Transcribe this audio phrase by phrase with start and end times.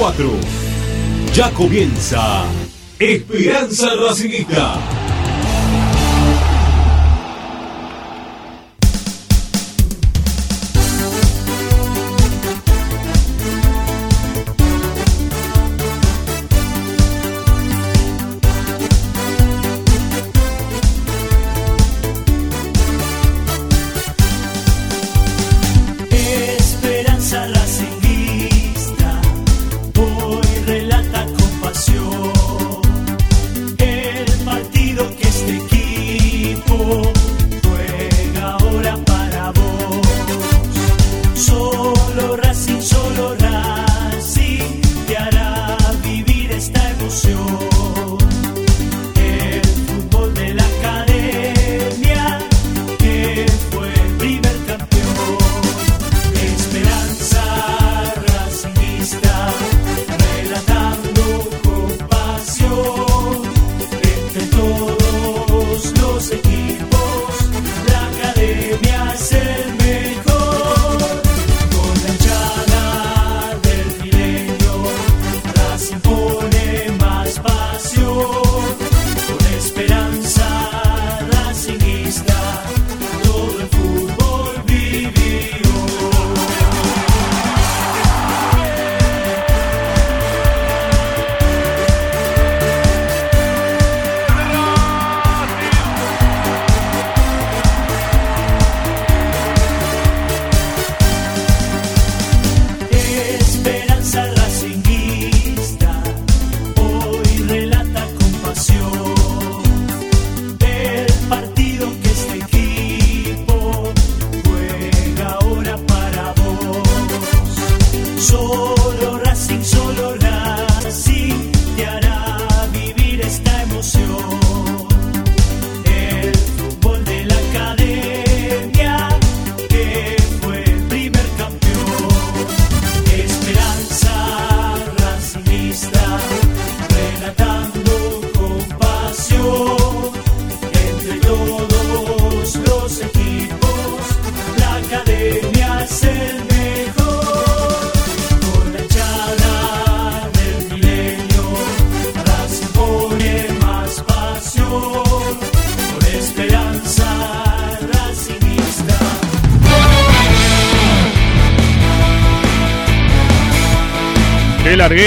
[0.00, 0.30] 2024.
[1.34, 2.44] Ya comienza
[2.98, 4.99] Esperanza Racingista.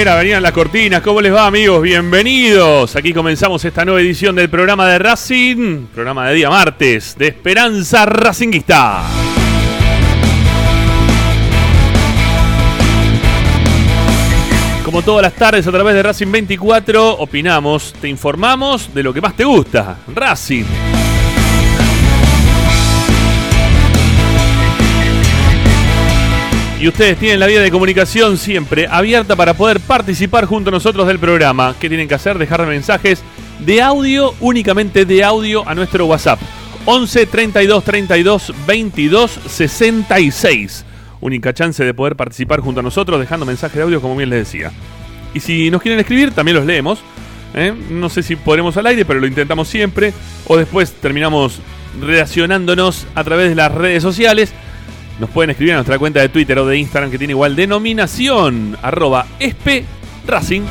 [0.04, 1.02] Larguera, venían las cortinas.
[1.02, 1.82] ¿Cómo les va, amigos?
[1.82, 2.94] Bienvenidos.
[2.98, 8.06] Aquí comenzamos esta nueva edición del programa de Racing, programa de día martes, de Esperanza
[8.06, 9.04] Racinguista.
[14.84, 19.22] Como todas las tardes a través de Racing 24, opinamos, te informamos de lo que
[19.22, 20.83] más te gusta, Racing.
[26.84, 31.08] Y ustedes tienen la vía de comunicación siempre abierta para poder participar junto a nosotros
[31.08, 31.74] del programa.
[31.80, 32.38] ¿Qué tienen que hacer?
[32.38, 33.24] Dejar mensajes
[33.60, 36.42] de audio, únicamente de audio, a nuestro WhatsApp.
[36.84, 40.86] 11 32 32 22 66.
[41.22, 44.40] Única chance de poder participar junto a nosotros dejando mensajes de audio, como bien les
[44.40, 44.74] decía.
[45.34, 47.00] Y si nos quieren escribir, también los leemos.
[47.54, 47.74] ¿eh?
[47.92, 50.12] No sé si podremos al aire, pero lo intentamos siempre.
[50.48, 51.62] O después terminamos
[52.02, 54.54] relacionándonos a través de las redes sociales.
[55.20, 58.78] Nos pueden escribir a nuestra cuenta de Twitter o de Instagram que tiene igual denominación,
[58.82, 59.84] arroba esp
[60.26, 60.62] Racing.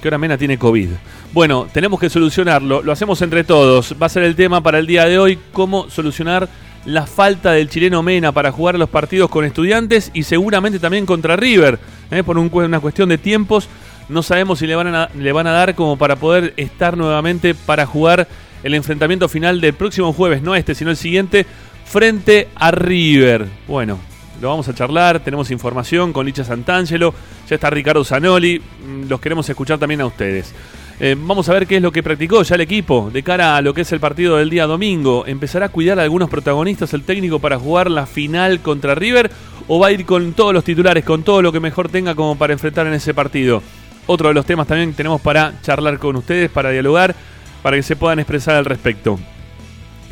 [0.00, 0.88] Que ahora Mena tiene COVID.
[1.32, 2.82] Bueno, tenemos que solucionarlo.
[2.82, 3.94] Lo hacemos entre todos.
[4.00, 5.38] Va a ser el tema para el día de hoy.
[5.52, 6.48] Cómo solucionar
[6.84, 11.36] la falta del chileno Mena para jugar los partidos con estudiantes y seguramente también contra
[11.36, 11.78] River,
[12.10, 12.24] ¿eh?
[12.24, 13.68] por un, una cuestión de tiempos.
[14.08, 18.26] No sabemos si le van a dar como para poder estar nuevamente para jugar
[18.62, 21.46] el enfrentamiento final del próximo jueves, no este, sino el siguiente,
[21.84, 23.46] frente a River.
[23.66, 23.98] Bueno,
[24.42, 27.14] lo vamos a charlar, tenemos información con Licha Santangelo,
[27.48, 30.52] ya está Ricardo Zanoli, mm, los queremos escuchar también a ustedes.
[30.98, 33.62] Eh, vamos a ver qué es lo que practicó ya el equipo de cara a
[33.62, 35.24] lo que es el partido del día domingo.
[35.28, 39.30] ¿Empezará a cuidar a algunos protagonistas el técnico para jugar la final contra River?
[39.68, 42.36] ¿O va a ir con todos los titulares, con todo lo que mejor tenga como
[42.36, 43.62] para enfrentar en ese partido?
[44.06, 47.14] Otro de los temas también tenemos para charlar con ustedes, para dialogar,
[47.62, 49.20] para que se puedan expresar al respecto.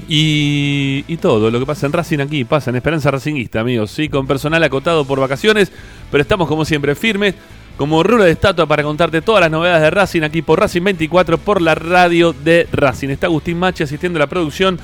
[0.08, 3.90] Y, y, todo lo que pasa en Racing aquí pasa en Esperanza Racinguista, amigos.
[3.90, 5.70] Sí, con personal acotado por vacaciones,
[6.10, 7.34] pero estamos como siempre firmes
[7.80, 11.38] como rulo de estatua para contarte todas las novedades de Racing aquí por Racing 24
[11.38, 13.08] por la radio de Racing.
[13.08, 14.78] Está Agustín Machi asistiendo a la producción.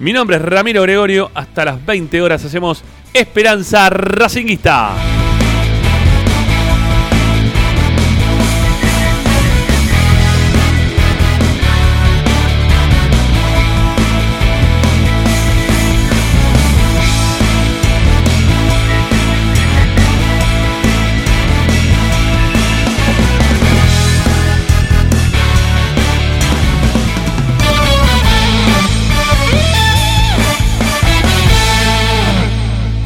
[0.00, 1.30] Mi nombre es Ramiro Gregorio.
[1.34, 2.82] Hasta las 20 horas hacemos
[3.14, 5.31] Esperanza Racinguista.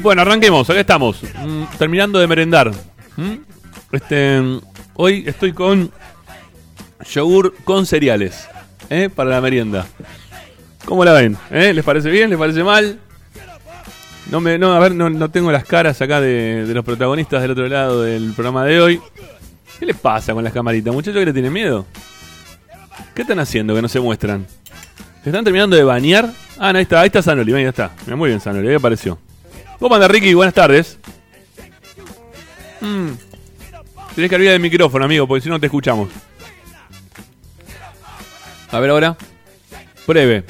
[0.00, 1.22] Bueno, arranquemos, acá estamos.
[1.22, 2.72] Mm, terminando de merendar.
[3.92, 4.40] Este,
[4.94, 5.90] hoy estoy con
[7.12, 8.48] yogur con cereales.
[8.88, 9.10] ¿eh?
[9.14, 9.86] Para la merienda.
[10.86, 11.36] ¿Cómo la ven?
[11.50, 11.74] ¿Eh?
[11.74, 12.30] ¿Les parece bien?
[12.30, 12.98] ¿Les parece mal?
[14.30, 17.42] No, me, no, a ver, no, no tengo las caras acá de, de, los protagonistas
[17.42, 19.00] del otro lado del programa de hoy.
[19.78, 20.94] ¿Qué les pasa con las camaritas?
[20.94, 21.84] Muchachos que le tienen miedo.
[23.14, 24.46] ¿Qué están haciendo que no se muestran?
[25.22, 26.30] ¿Se están terminando de bañar?
[26.58, 27.90] Ah, no, ahí está, ahí está Sanoli, ahí está.
[28.06, 29.18] Muy bien Sanoli, ahí apareció.
[29.80, 30.34] ¿Cómo anda Ricky?
[30.34, 30.98] Buenas tardes.
[32.80, 33.08] Mm.
[34.14, 36.08] Tienes que abrir el micrófono, amigo, porque si no te escuchamos.
[38.70, 39.16] A ver ahora.
[40.06, 40.44] Breve.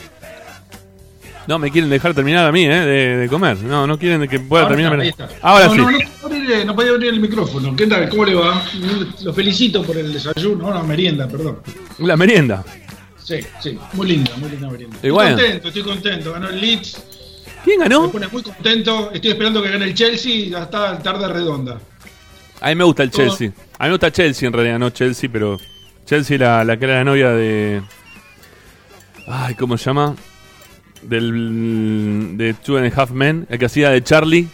[1.46, 2.68] No me quieren dejar terminar a mí, ¿eh?
[2.80, 3.56] De, de comer.
[3.58, 5.06] No, no quieren que pueda Ahora terminar.
[5.06, 5.28] está.
[5.42, 5.78] Ahora no, sí.
[5.78, 7.74] No, no, podía no podía abrir el micrófono.
[7.74, 8.08] ¿Qué tal?
[8.08, 8.64] ¿Cómo le va?
[9.22, 10.68] Lo felicito por el desayuno.
[10.68, 11.60] No, no, merienda, perdón.
[11.98, 12.64] La merienda.
[13.22, 13.78] Sí, sí.
[13.94, 14.96] Muy linda, muy linda merienda.
[14.96, 15.36] Estoy bueno.
[15.36, 16.32] contento, estoy contento.
[16.32, 17.02] Ganó el Leeds.
[17.64, 18.10] ¿Quién Me ganó?
[18.10, 19.10] pone muy contento.
[19.12, 21.80] Estoy esperando que gane el Chelsea y ya está tarde redonda.
[22.60, 23.26] A mí me gusta el Todo.
[23.26, 23.48] Chelsea.
[23.78, 25.56] A mí me gusta Chelsea en realidad, no Chelsea, pero.
[26.06, 27.82] Chelsea, la, la que era la novia de.
[29.28, 30.16] Ay, ¿cómo se llama?
[31.02, 32.36] Del.
[32.36, 34.48] De Two and a Half Men, el que hacía de Charlie.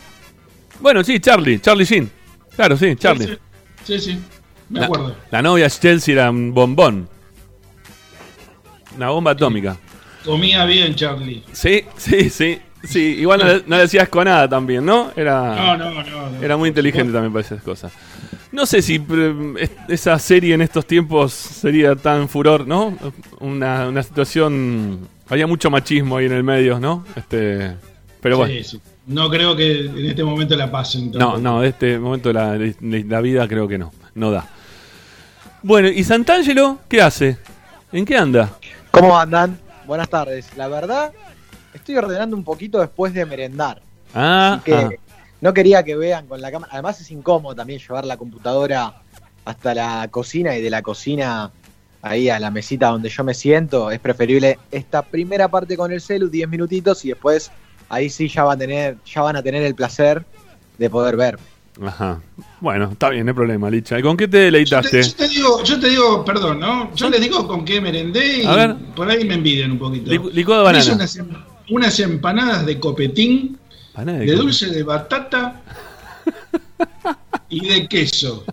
[0.80, 2.10] Bueno, sí, Charlie, Charlie Sheen.
[2.54, 3.38] Claro, sí, Charlie.
[3.84, 4.18] Sí, sí, sí.
[4.68, 5.16] Me La, acuerdo.
[5.30, 7.08] la novia de Chelsea era un bombón.
[8.96, 9.76] Una bomba atómica.
[10.24, 11.42] Comía bien, Charlie.
[11.52, 12.58] Sí, sí, sí.
[12.84, 15.10] Sí, igual no, le- no le decías con nada también, ¿no?
[15.16, 15.54] Era.
[15.56, 16.30] No, no, no.
[16.30, 16.42] no.
[16.42, 17.92] Era muy inteligente también para esas cosas.
[18.52, 19.02] No sé si
[19.58, 22.96] es- esa serie en estos tiempos sería tan furor, ¿no?
[23.40, 25.08] Una, una situación...
[25.28, 27.04] Había mucho machismo ahí en el medio, ¿no?
[27.16, 27.74] Este,
[28.20, 28.54] pero bueno.
[28.54, 28.80] Sí, sí.
[29.08, 31.06] No creo que en este momento la pasen.
[31.06, 31.38] No, tampoco.
[31.40, 34.48] no, de este momento la, la vida creo que no, no da.
[35.62, 37.38] Bueno, ¿y Santangelo qué hace?
[37.92, 38.50] ¿En qué anda?
[38.92, 39.58] ¿Cómo andan?
[39.86, 40.48] Buenas tardes.
[40.56, 41.12] La verdad,
[41.76, 43.80] estoy ordenando un poquito después de merendar.
[44.14, 44.90] Ah, Así que ah.
[45.40, 46.72] no quería que vean con la cámara.
[46.72, 48.94] Además es incómodo también llevar la computadora
[49.44, 51.50] hasta la cocina y de la cocina
[52.02, 53.90] ahí a la mesita donde yo me siento.
[53.90, 57.50] Es preferible esta primera parte con el celu, 10 minutitos, y después
[57.88, 60.24] ahí sí ya, va a tener, ya van a tener el placer
[60.78, 61.42] de poder verme.
[61.84, 62.20] Ajá.
[62.60, 63.98] Bueno, está bien, no hay problema, Licha.
[63.98, 65.02] ¿Y con qué te Yo deleitaste?
[65.02, 66.94] te, yo te digo, yo te digo, perdón, ¿no?
[66.94, 68.46] Yo les digo con qué merendé y
[68.94, 70.10] por ahí me envidian un poquito.
[70.10, 70.92] Licu- licuado de Hice
[71.22, 71.46] banana.
[71.70, 73.58] Unas, em- empanadas de copetín,
[73.96, 75.60] de de dulce de batata
[77.48, 78.44] y de queso.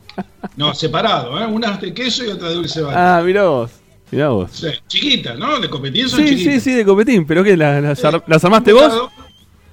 [0.56, 1.46] No, separado, ¿eh?
[1.48, 3.18] Unas de queso y otras de dulce de batata.
[3.18, 3.72] Ah, mirá vos.
[4.12, 4.52] Mirá vos.
[4.54, 5.60] Sí, chiquitas, ¿no?
[5.60, 6.64] De copetín son Sí, sí, chiquitas.
[6.64, 7.26] sí, de copetín.
[7.26, 7.58] ¿Pero qué?
[7.58, 8.24] ¿Las, las, ar- Sí.
[8.28, 9.10] las armaste vos?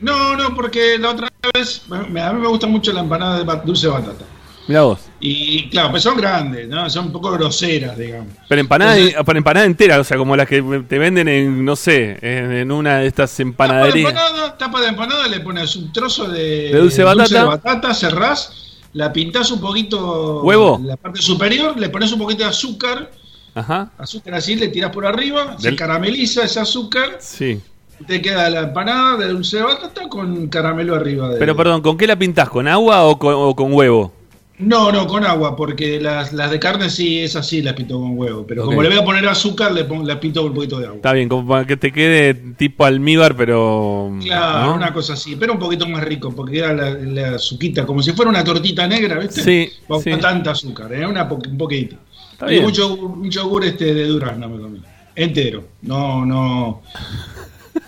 [0.00, 3.60] No, no, porque la otra vez, me- a mí me gusta mucho la empanada de
[3.66, 4.24] dulce de batata.
[4.70, 5.00] Mirá vos.
[5.18, 6.88] Y claro, pues son grandes, ¿no?
[6.88, 8.28] Son un poco groseras, digamos.
[8.48, 11.74] Pero empanada, Entonces- pero empanada entera, o sea, como las que te venden en, no
[11.74, 14.10] sé, en, en una de estas Tapa de empanaderías.
[14.10, 17.44] empanada, tapa de empanada, le pones un trozo de, De dulce batata.
[17.44, 20.80] batata, cerrás, la pintás un poquito ¿Huevo?
[20.84, 23.10] la parte superior, le pones un poquito de azúcar,
[23.56, 23.90] Ajá.
[23.98, 27.60] azúcar así, le tirás por arriba, se carameliza ese azúcar, Sí.
[28.06, 31.28] te queda la empanada de dulce de batata con caramelo arriba.
[31.28, 31.38] De...
[31.38, 32.48] Pero perdón, ¿con qué la pintás?
[32.48, 34.14] ¿Con agua o con, o con huevo?
[34.60, 38.16] No, no, con agua, porque las, las de carne sí es así, las pinto con
[38.18, 38.44] huevo.
[38.46, 40.84] Pero como le voy a poner azúcar, le pongo, las pinto con un poquito de
[40.86, 40.96] agua.
[40.96, 44.12] Está bien, como para que te quede tipo almíbar, pero.
[44.22, 44.74] Claro, ¿no?
[44.74, 48.12] una cosa así, pero un poquito más rico, porque queda la, la azuquita, como si
[48.12, 49.42] fuera una tortita negra, ¿viste?
[49.42, 50.10] Sí, Con sí.
[50.20, 51.06] tanta azúcar, ¿eh?
[51.06, 51.96] Una po- un poquito.
[52.32, 52.64] Está y bien.
[52.66, 54.80] un yogur, un yogur este de durazno me comí.
[55.16, 55.64] Entero.
[55.82, 56.82] No, no.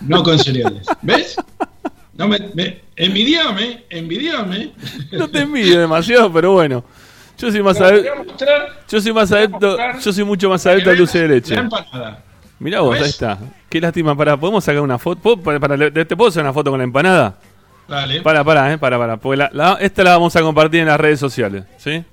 [0.01, 0.85] No con cereales.
[1.01, 1.35] ¿Ves?
[2.15, 4.71] No me, me- envidiame, envidiame.
[5.11, 6.83] No te envidio demasiado, pero bueno.
[7.37, 8.45] Yo soy más adepto.
[8.45, 9.77] a Yo soy más a adepto.
[9.99, 11.55] Yo soy mucho más adepto al dulce de leche.
[12.59, 13.37] Mirá vos, ahí está.
[13.67, 15.21] Qué lástima, para, ¿podemos sacar una foto?
[15.21, 17.35] ¿Puedo- para, para- ¿Te puedo hacer una foto con la empanada?
[17.87, 18.21] Dale.
[18.21, 19.17] Para, para, eh, para, para.
[19.17, 22.03] Porque la- la- esta la vamos a compartir en las redes sociales, ¿sí?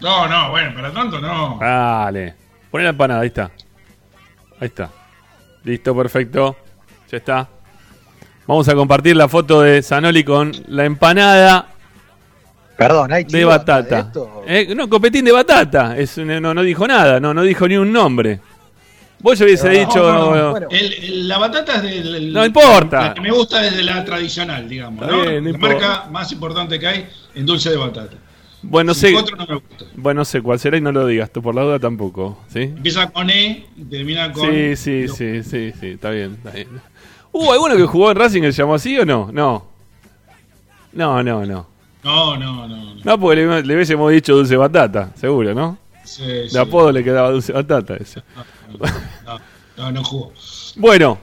[0.00, 1.58] No, no, bueno, para tanto no.
[1.60, 2.34] Dale.
[2.70, 3.50] Poné la empanada, ahí está.
[4.60, 4.90] Ahí está.
[5.64, 6.56] Listo, perfecto.
[7.10, 7.48] Ya está.
[8.46, 11.68] Vamos a compartir la foto de Zanoli con la empanada
[12.76, 13.98] Perdón, hay de de batata.
[14.00, 14.44] esto?
[14.46, 15.96] Eh, no, copetín de batata.
[15.96, 18.38] Es, un- no, no dijo nada, no, no dijo ni un nombre.
[19.20, 20.12] Vos ya hubiese No, dicho.
[20.12, 20.68] no, no, bueno.
[20.70, 22.32] El- el- la batata es del.
[22.34, 23.00] No importa.
[23.08, 25.06] La que me gusta es de la tradicional, digamos.
[25.06, 25.22] ¿no?
[25.22, 25.74] bien, no la importa.
[25.88, 28.14] marca más importante que hay en dulce de batata.
[28.62, 29.14] Bueno, no sé.
[29.16, 29.84] otro no me gusta.
[29.94, 32.42] Bueno, no sé cuál será y no lo digas tú por la duda tampoco.
[32.52, 32.60] ¿Sí?
[32.62, 34.50] Empieza con E y termina con.
[34.50, 35.14] Sí, sí, No.
[35.14, 36.68] sí, sí, sí, está bien, está bien.
[37.38, 39.28] ¿Hubo alguno que jugó en Racing que se llamó así o no?
[39.30, 39.62] No.
[40.94, 41.66] No, no, no.
[42.02, 42.68] No, no, no.
[42.68, 42.94] no.
[43.04, 45.76] No, porque le, le hubiésemos dicho dulce batata, seguro, ¿no?
[46.04, 46.56] Sí, De sí.
[46.58, 48.22] apodo le quedaba dulce batata ese.
[49.26, 49.38] No,
[49.76, 50.32] no, no jugó.
[50.76, 51.18] Bueno,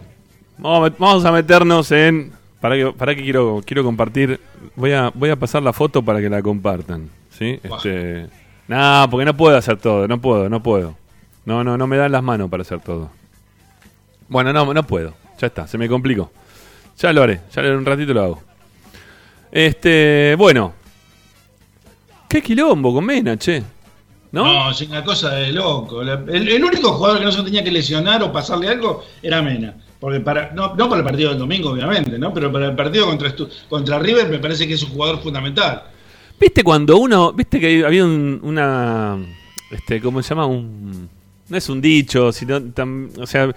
[0.59, 2.31] vamos a, meternos en.
[2.61, 4.39] Para que, para que quiero, quiero compartir.
[4.75, 7.09] Voy a, voy a pasar la foto para que la compartan.
[7.31, 7.59] ¿Sí?
[7.63, 8.29] Este.
[8.67, 10.95] No, porque no puedo hacer todo, no puedo, no puedo.
[11.45, 13.09] No, no, no me dan las manos para hacer todo.
[14.29, 15.22] Bueno, no, no puedo.
[15.39, 16.31] Ya está, se me complicó.
[16.99, 18.43] Ya lo haré, ya en un ratito lo hago.
[19.51, 20.73] Este, bueno.
[22.29, 23.61] Qué quilombo con Mena, che.
[24.31, 24.45] ¿No?
[24.45, 26.01] No, es una cosa de loco.
[26.01, 26.09] El,
[26.49, 29.75] el único jugador que no se tenía que lesionar o pasarle algo era Mena.
[29.99, 32.33] Porque para, no, no para el partido del domingo, obviamente, ¿no?
[32.33, 33.33] Pero para el partido contra,
[33.69, 35.83] contra River me parece que es un jugador fundamental.
[36.39, 39.17] ¿Viste cuando uno, viste que había un- una,
[39.71, 40.47] este, ¿cómo se llama?
[40.47, 41.07] Un,
[41.47, 43.53] no es un dicho, sino, tam- o sea,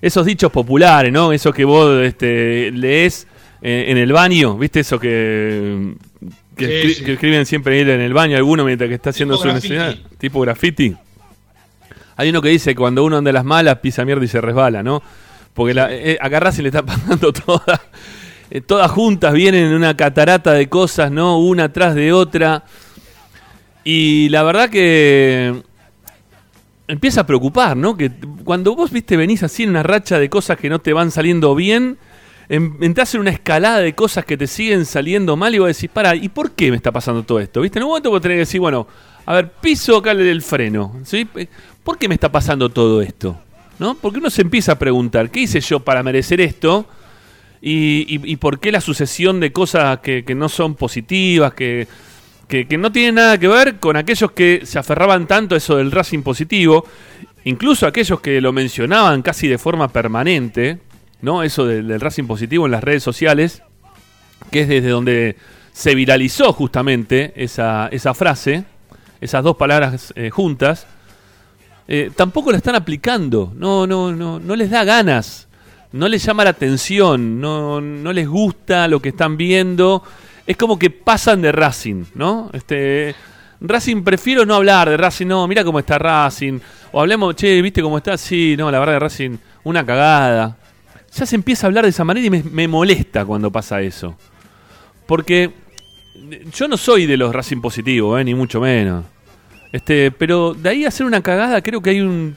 [0.00, 1.32] esos dichos populares, ¿no?
[1.32, 3.26] Eso que vos este, lees
[3.62, 4.80] eh, en el baño, ¿viste?
[4.80, 5.94] Eso que,
[6.56, 7.04] que, Sí, escri- sí.
[7.04, 9.74] que escriben siempre en el baño alguno mientras que está haciendo Tipo su graffiti.
[9.74, 10.96] necesidad, tipo graffiti.
[12.16, 14.82] Hay uno que dice cuando uno anda a las malas pisa mierda y se resbala,
[14.82, 15.02] ¿no?
[15.54, 17.80] Porque la, eh, acá Racing le está pasando toda,
[18.50, 21.38] eh, todas juntas, vienen en una catarata de cosas, ¿no?
[21.38, 22.64] Una atrás de otra.
[23.84, 25.62] Y la verdad que
[26.88, 27.96] empieza a preocupar, ¿no?
[27.96, 28.10] Que
[28.44, 31.54] cuando vos, viste, venís así en una racha de cosas que no te van saliendo
[31.54, 31.98] bien,
[32.48, 36.16] entras en una escalada de cosas que te siguen saliendo mal y vos decís, para,
[36.16, 37.60] ¿y por qué me está pasando todo esto?
[37.60, 37.78] ¿Viste?
[37.78, 38.86] En un momento vos tenés que decir, bueno,
[39.26, 41.28] a ver, piso acá el- freno, ¿sí?
[41.84, 43.38] ¿Por qué me está pasando todo esto?
[43.78, 43.94] ¿No?
[43.94, 46.86] Porque uno se empieza a preguntar, ¿qué hice yo para merecer esto?
[47.60, 51.86] Y por qué la sucesión de cosas que, que no son positivas, que,
[52.48, 55.92] que, no tienen nada que ver con aquellos que se aferraban tanto a eso del
[55.92, 56.86] Racing positivo,
[57.44, 60.78] incluso aquellos que lo mencionaban casi de forma permanente,
[61.20, 61.42] ¿no?
[61.42, 63.62] Eso del, del Racing positivo en las redes sociales,
[64.50, 65.36] que es desde donde
[65.72, 68.64] se viralizó justamente esa, esa frase,
[69.20, 70.86] esas dos palabras eh, juntas,
[71.86, 75.48] eh, tampoco la están aplicando, no, no, no, no les da ganas,
[75.92, 80.02] no les llama la atención, no, no les gusta lo que están viendo,
[80.48, 82.48] es como que pasan de Racing, ¿no?
[82.54, 83.14] Este,
[83.60, 86.58] Racing prefiero no hablar de Racing, no, mira cómo está Racing.
[86.90, 88.16] O hablemos, che, ¿viste cómo está?
[88.16, 90.56] Sí, no, la verdad de Racing, una cagada.
[91.14, 94.16] Ya se empieza a hablar de esa manera y me, molesta cuando pasa eso.
[95.06, 95.50] Porque
[96.54, 99.04] yo no soy de los Racing positivos, eh, ni mucho menos.
[99.70, 102.34] Este, pero de ahí a hacer una cagada creo que hay un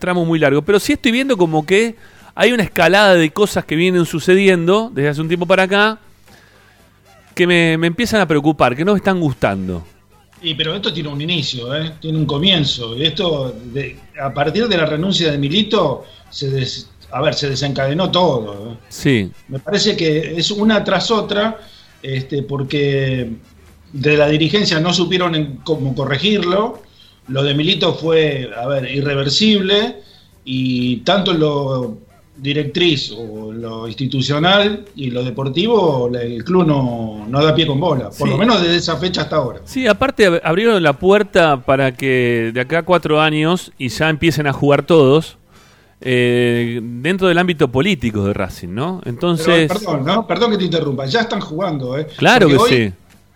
[0.00, 0.62] tramo muy largo.
[0.62, 1.96] Pero sí estoy viendo como que
[2.34, 5.98] hay una escalada de cosas que vienen sucediendo desde hace un tiempo para acá
[7.34, 9.84] que me, me empiezan a preocupar, que no me están gustando.
[10.42, 11.92] Y pero esto tiene un inicio, ¿eh?
[12.00, 12.96] tiene un comienzo.
[12.96, 17.48] Y esto, de- a partir de la renuncia de Milito, se des- a ver, se
[17.48, 18.72] desencadenó todo.
[18.72, 18.76] ¿eh?
[18.88, 21.60] Sí, Me parece que es una tras otra,
[22.02, 23.30] este, porque
[23.92, 26.82] de la dirigencia no supieron en cómo corregirlo.
[27.28, 29.96] Lo de Milito fue, a ver, irreversible
[30.44, 31.98] y tanto lo
[32.36, 38.06] directriz o lo institucional y lo deportivo, el club no, no da pie con bola,
[38.10, 38.30] por Sí.
[38.30, 39.60] lo menos desde esa fecha hasta ahora.
[39.64, 44.08] Sí, aparte ab- abrieron la puerta para que de acá a cuatro años y ya
[44.10, 45.38] empiecen a jugar todos
[46.00, 48.98] eh, dentro del ámbito político de Racing, ¿no?
[49.02, 50.26] Pero, Entonces, perdón, ¿no?
[50.26, 52.06] perdón que te interrumpa, ya están jugando, ¿eh?
[52.16, 52.92] claro que hoy, sí.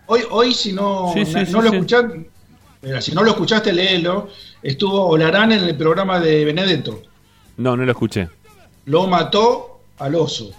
[0.07, 2.29] Hoy, hoy si no, Sí, sí, no lo escuchaste,
[2.99, 4.27] si no lo escuchaste, léelo.
[4.61, 7.01] Estuvo Olarán en el programa de Benedetto.
[7.57, 8.27] No, no lo escuché.
[8.85, 10.51] Lo mató al oso.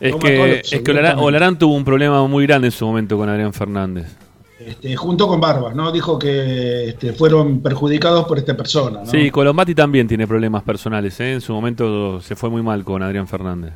[0.00, 3.28] Es Lo que, es que Olarán, tuvo un problema muy grande en su momento con
[3.28, 4.16] Adrián Fernández.
[4.58, 5.92] Este, junto con Barbas, ¿no?
[5.92, 9.06] Dijo que este, fueron perjudicados por esta persona, ¿no?
[9.06, 11.18] Sí, Colombati también tiene problemas personales.
[11.20, 11.34] ¿eh?
[11.34, 13.74] En su momento se fue muy mal con Adrián Fernández.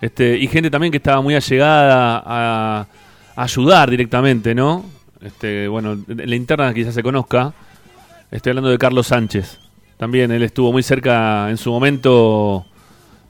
[0.00, 2.86] Este, y gente también que estaba muy allegada a,
[3.36, 4.84] a ayudar directamente, ¿no?
[5.20, 7.52] Este, bueno, la interna quizás se conozca.
[8.30, 9.58] Estoy hablando de Carlos Sánchez.
[9.98, 12.64] También él estuvo muy cerca en su momento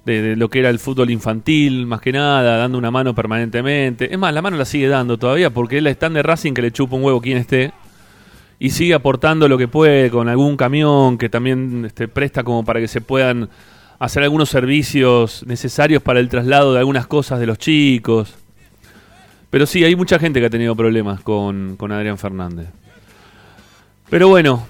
[0.04, 4.12] de, lo que era el fútbol infantil, más que nada, dando una mano permanentemente.
[4.12, 6.62] Es más, la mano la sigue dando todavía porque él es tan de Racing que
[6.62, 7.72] le chupa un huevo quien esté
[8.58, 12.80] y sigue aportando lo que puede con algún camión que también este, presta como para
[12.80, 13.48] que se puedan
[13.98, 18.35] hacer algunos servicios necesarios para el traslado de algunas cosas de los chicos.
[19.48, 22.68] Pero sí, hay mucha gente que ha tenido problemas con, con Adrián Fernández.
[24.11, 24.66] Pero bueno,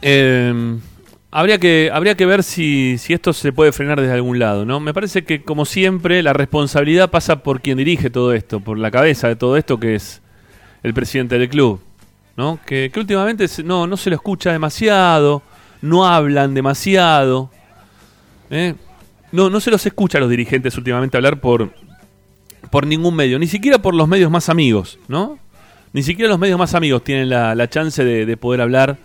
[0.00, 0.78] eh,
[1.32, 4.64] habría, que, habría que ver si, si esto se puede frenar desde algún lado.
[4.64, 4.78] ¿no?
[4.78, 8.90] Me parece que, como siempre, la responsabilidad pasa por quien dirige todo esto, por la
[8.92, 10.22] cabeza de todo esto, que es
[10.82, 11.80] el presidente del club.
[12.36, 12.60] ¿no?
[12.64, 15.42] Que, últimamente no, no se lo escucha demasiado,
[15.80, 17.50] no hablan demasiado.
[18.50, 18.74] ¿eh?
[19.32, 21.72] No, no se los escucha a los dirigentes últimamente hablar por,
[22.70, 25.38] por ningún medio, ni siquiera por los medios más amigos, ¿no?
[25.94, 28.98] Ni siquiera los medios más amigos tienen la, la chance de poder hablar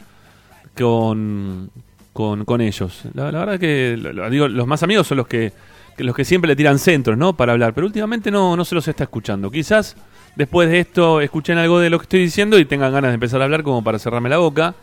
[0.77, 1.69] con,
[2.13, 3.03] con, con ellos.
[3.13, 3.97] La, verdad que
[4.31, 5.51] digo, los más amigos son los que,
[5.95, 7.35] que los que siempre le tiran centros, ¿no?
[7.35, 9.51] Para hablar, pero últimamente no, no se los está escuchando.
[9.51, 9.95] Quizás
[10.35, 13.41] después de esto escuchen algo de lo que estoy diciendo y tengan ganas de empezar
[13.41, 14.75] a hablar como para cerrarme la boca.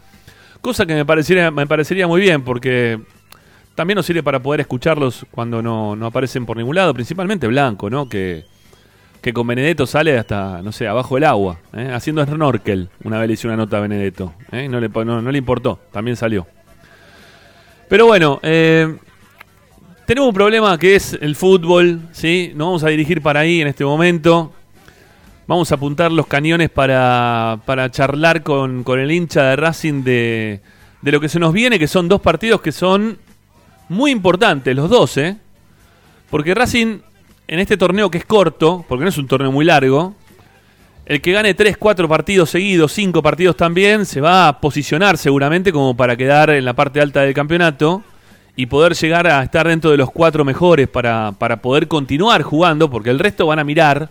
[0.60, 3.00] Cosa que me parecería, me parecería muy bien porque
[3.74, 7.90] también nos sirve para poder escucharlos cuando no, no aparecen por ningún lado, principalmente Blanco,
[7.90, 8.08] ¿no?
[8.08, 8.44] Que,
[9.24, 11.90] que con Benedetto sale hasta, no sé, abajo del agua, ¿eh?
[11.94, 12.90] haciendo snorkel.
[13.04, 14.68] Una vez le hice una nota a Benedetto, ¿eh?
[14.68, 16.46] no, le, no le importó, también salió.
[17.88, 18.98] Pero bueno, eh,
[20.04, 22.52] tenemos un problema que es el fútbol, ¿sí?
[22.54, 24.52] Nos vamos a dirigir para ahí en este momento.
[25.46, 30.60] Vamos a apuntar los cañones para, para charlar con, con el hincha de Racing de,
[31.00, 33.16] de lo que se nos viene, que son dos partidos que son
[33.88, 35.38] muy importantes, los dos, ¿eh?
[36.28, 36.98] Porque Racing,
[37.54, 40.12] en este torneo que es corto, porque no es un torneo muy largo,
[41.06, 45.70] el que gane 3, 4 partidos seguidos, 5 partidos también, se va a posicionar seguramente
[45.70, 48.02] como para quedar en la parte alta del campeonato
[48.56, 52.90] y poder llegar a estar dentro de los cuatro mejores para, para poder continuar jugando,
[52.90, 54.10] porque el resto van a mirar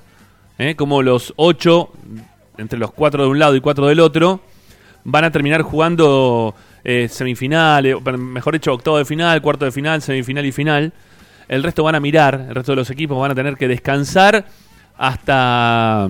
[0.58, 0.76] ¿eh?
[0.76, 1.92] como los 8,
[2.60, 4.40] entre los 4 de un lado y 4 del otro,
[5.04, 10.46] van a terminar jugando eh, semifinales, mejor dicho, octavo de final, cuarto de final, semifinal
[10.46, 10.94] y final.
[11.48, 14.46] El resto van a mirar, el resto de los equipos van a tener que descansar
[14.98, 16.10] hasta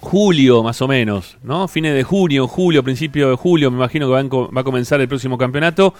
[0.00, 1.68] julio más o menos, ¿no?
[1.68, 5.36] Fines de junio, julio, principio de julio, me imagino que va, a comenzar el próximo
[5.36, 5.94] campeonato,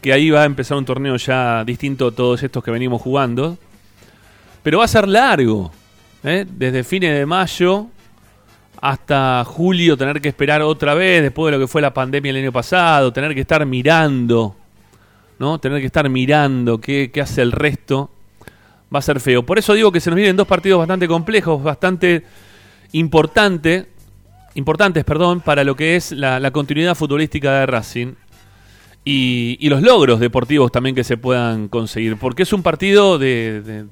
[0.00, 3.58] que ahí va a empezar un torneo ya distinto a todos estos que venimos jugando.
[4.62, 5.70] Pero va a ser largo,
[6.24, 6.46] ¿eh?
[6.48, 7.88] Desde fines de mayo
[8.80, 12.38] hasta julio tener que esperar otra vez, después de lo que fue la pandemia el
[12.38, 14.56] año pasado, tener que estar mirando,
[15.42, 15.58] ¿no?
[15.58, 18.10] Tener que estar mirando qué, qué hace el resto,
[18.94, 19.42] va a ser feo.
[19.42, 22.22] Por eso digo que se nos vienen dos partidos bastante complejos, bastante
[22.92, 23.88] importante,
[24.54, 28.14] importantes perdón, para lo que es la, continuidad futbolística de Racing.
[29.04, 32.16] y, los logros deportivos también que se puedan conseguir.
[32.18, 33.84] Porque es un partido de,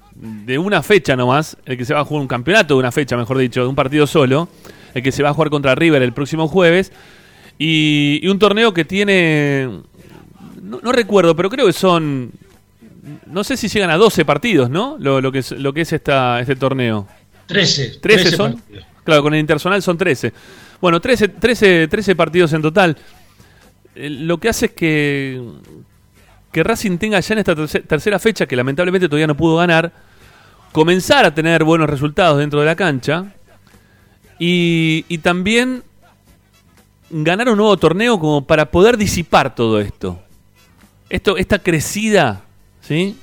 [0.46, 3.16] de- una fecha nomás, el que se va a jugar un campeonato de una fecha,
[3.16, 4.48] mejor dicho, de un partido solo,
[4.94, 6.92] el que se va a jugar contra River el próximo jueves.
[7.58, 9.68] Y un torneo que tiene,
[10.70, 12.30] no, no recuerdo, pero creo que son,
[13.26, 14.96] no sé si llegan a 12 partidos, ¿no?
[14.98, 17.06] Lo, lo que es, lo que es esta, este torneo.
[17.46, 17.98] 13.
[18.00, 18.54] 13 son.
[18.54, 18.84] partidos.
[19.04, 20.32] Claro, con el Intersonal son 13.
[20.80, 22.96] Bueno, 13, 13, 13 partidos en total.
[23.94, 25.42] Eh, Lo que hace es que,
[26.52, 29.92] que Racing tenga ya en esta terce- tercera fecha, que lamentablemente todavía no pudo ganar,
[30.72, 33.32] comenzar a tener buenos resultados dentro de la cancha
[34.38, 35.82] y, y también
[37.10, 40.20] ganar un nuevo torneo como para poder disipar todo esto.
[41.10, 42.44] Esto esta crecida,
[42.80, 43.16] ¿sí?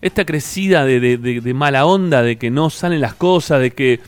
[0.00, 4.00] Esta crecida de, de- de- mala onda, de que no salen las cosas, de que,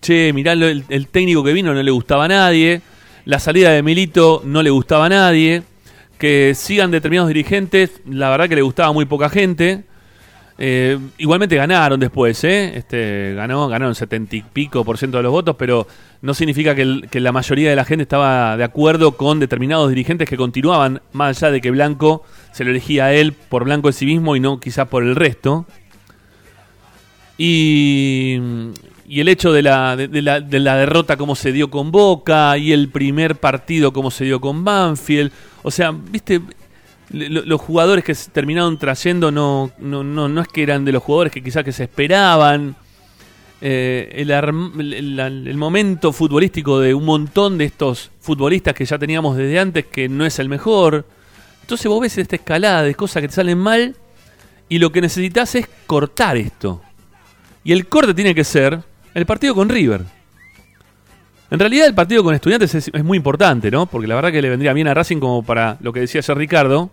[0.00, 2.80] che, mirá, el, técnico que vino no le gustaba a nadie,
[3.24, 5.62] la salida de Milito no le gustaba a nadie,
[6.18, 9.84] que sigan determinados dirigentes, la verdad que le gustaba muy poca gente.
[10.56, 12.76] Eh, igualmente ganaron después, ¿eh?
[12.76, 15.88] Este, ganó, ganaron setenta y pico por ciento de los votos, pero
[16.22, 19.88] no significa que, el- que la mayoría de la gente estaba de acuerdo con determinados
[19.88, 23.88] dirigentes que continuaban, más allá de que Blanco se lo elegía a él por Blanco
[23.88, 25.66] en sí mismo y no quizás por el resto.
[27.36, 28.38] Y,
[29.08, 31.90] y el hecho de la, de, de la, de la derrota como se dio con
[31.90, 35.32] Boca y el primer partido como se dio con Banfield.
[35.64, 36.40] O sea, viste,
[37.10, 41.02] los jugadores que se terminaron trayendo no, no, no, no es que eran de los
[41.02, 42.76] jugadores que quizás que se esperaban.
[43.60, 49.36] Eh, el, el- el momento futbolístico de un montón de estos futbolistas que ya teníamos
[49.36, 51.06] desde antes que no es el mejor.
[51.62, 53.96] Entonces vos ves esta escalada de cosas que te salen mal
[54.68, 56.82] y lo que necesitas es cortar esto.
[57.62, 58.80] Y el corte tiene que ser
[59.14, 60.02] el partido con River.
[61.54, 63.86] En realidad el partido con estudiantes es, muy importante, ¿no?
[63.86, 66.36] Porque la verdad que le vendría bien a Racing como para lo que decía ayer
[66.36, 66.90] Ricardo,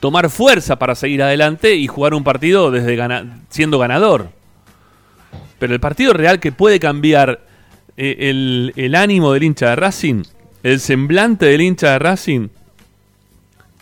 [0.00, 2.98] tomar fuerza para seguir adelante y jugar un partido desde
[3.50, 4.30] siendo ganador.
[5.58, 7.42] Pero el partido real que puede cambiar
[7.98, 10.22] eh, el ánimo del hincha de Racing,
[10.62, 12.48] el semblante del hincha de Racing,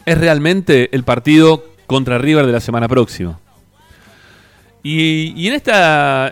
[0.05, 3.39] es realmente el partido contra River de la semana próxima.
[4.87, 6.31] Y, y en esta,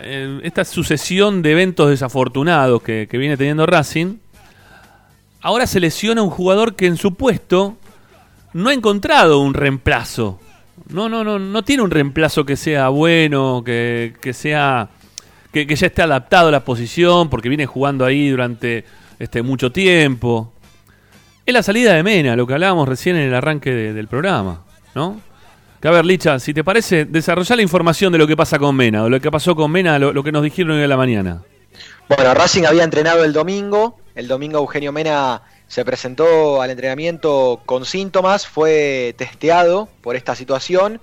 [0.63, 4.17] sucesión de eventos desafortunados que, viene teniendo Racing,
[5.41, 7.77] ahora se lesiona un jugador que en su puesto
[8.53, 10.39] no ha encontrado un reemplazo.
[10.87, 14.89] No, no, no, no tiene un reemplazo que sea bueno, que, que sea.
[15.51, 18.85] Que, ya esté adaptado a la posición, porque viene jugando ahí durante
[19.17, 20.53] este, mucho tiempo.
[21.43, 24.63] Es la salida de Mena, lo que hablábamos recién en el arranque de- del programa,
[24.93, 25.19] ¿no?
[25.83, 28.73] Que a ver, Licha, si te parece, desarrollar la información de lo que pasa con
[28.73, 31.43] Mena, o lo que pasó con Mena, lo, que nos dijeron hoy a la mañana.
[32.07, 33.99] Bueno, Racing había entrenado el domingo.
[34.15, 41.01] El domingo Eugenio Mena se presentó al entrenamiento con síntomas, fue testeado por esta situación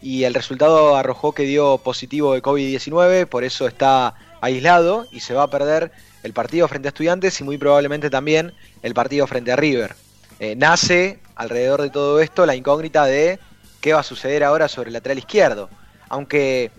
[0.00, 5.34] y el resultado arrojó que dio positivo de COVID-19, por eso está aislado y se
[5.34, 5.90] va a perder
[6.22, 8.52] el partido frente a Estudiantes y muy probablemente también
[8.84, 9.96] el partido frente a River.
[10.38, 13.40] Eh, nace alrededor de todo esto la incógnita de
[13.84, 15.68] qué va a suceder ahora sobre el lateral izquierdo.
[16.08, 16.70] Aunque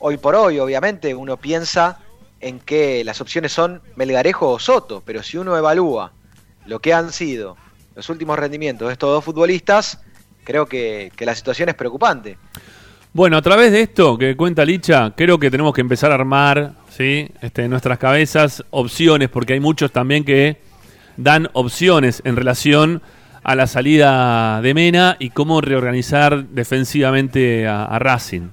[0.00, 2.00] hoy por hoy, obviamente, uno piensa
[2.40, 6.10] en que las opciones son Melgarejo o Soto, pero si uno evalúa
[6.66, 7.56] lo que han sido
[7.94, 10.00] los últimos rendimientos de estos dos futbolistas,
[10.42, 12.36] creo que, la situación es preocupante.
[13.12, 16.72] Bueno, a través de esto que cuenta Licha, creo que tenemos que empezar a armar
[16.90, 17.28] ¿sí?
[17.42, 20.60] este, en nuestras cabezas opciones, porque hay muchos también que
[21.16, 23.02] dan opciones en relación
[23.42, 28.48] a la salida de Mena y cómo reorganizar defensivamente a, Racing.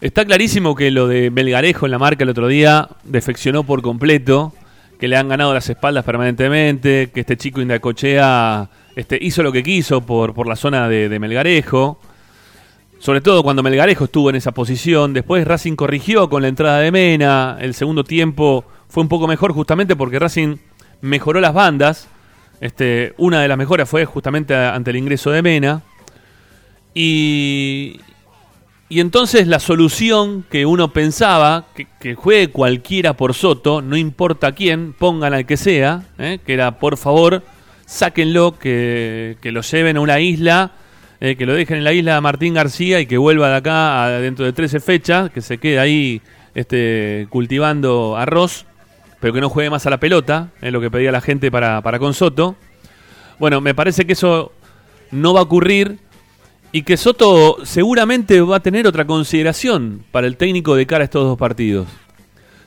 [0.00, 4.52] Está clarísimo que lo de Melgarejo en la marca el otro día defeccionó por completo,
[4.98, 9.62] que le han ganado las espaldas permanentemente, que este chico Indacochea este, hizo lo que
[9.62, 11.98] quiso por, por la zona de Melgarejo.
[13.02, 15.12] Sobre todo cuando Melgarejo estuvo en esa posición.
[15.12, 17.58] Después Racing corrigió con la entrada de Mena.
[17.60, 20.58] El segundo tiempo fue un poco mejor justamente porque Racing
[21.00, 22.06] mejoró las bandas.
[22.62, 25.82] Este, una de las mejoras fue justamente ante el ingreso de Mena.
[26.94, 28.00] Y,
[28.88, 31.66] y entonces la solución que uno pensaba,
[32.00, 36.38] que, juegue cualquiera por Soto, no importa quién, pongan al que sea, ¿eh?
[36.46, 37.42] que era por favor,
[37.84, 40.70] sáquenlo, que, que lo lleven a una isla,
[41.20, 44.10] eh, que lo dejen en la isla Martín García y que vuelva de acá a-
[44.20, 46.22] dentro de 13 fechas, que se quede ahí
[46.54, 48.66] este, cultivando arroz,
[49.22, 51.80] pero que no juegue más a la pelota, es lo que pedía la gente para,
[51.80, 52.56] para con Soto.
[53.38, 54.50] Bueno, me parece que eso
[55.12, 56.00] no va a ocurrir
[56.72, 61.04] y que Soto seguramente va a tener otra consideración para el técnico de cara a
[61.04, 61.86] estos dos partidos.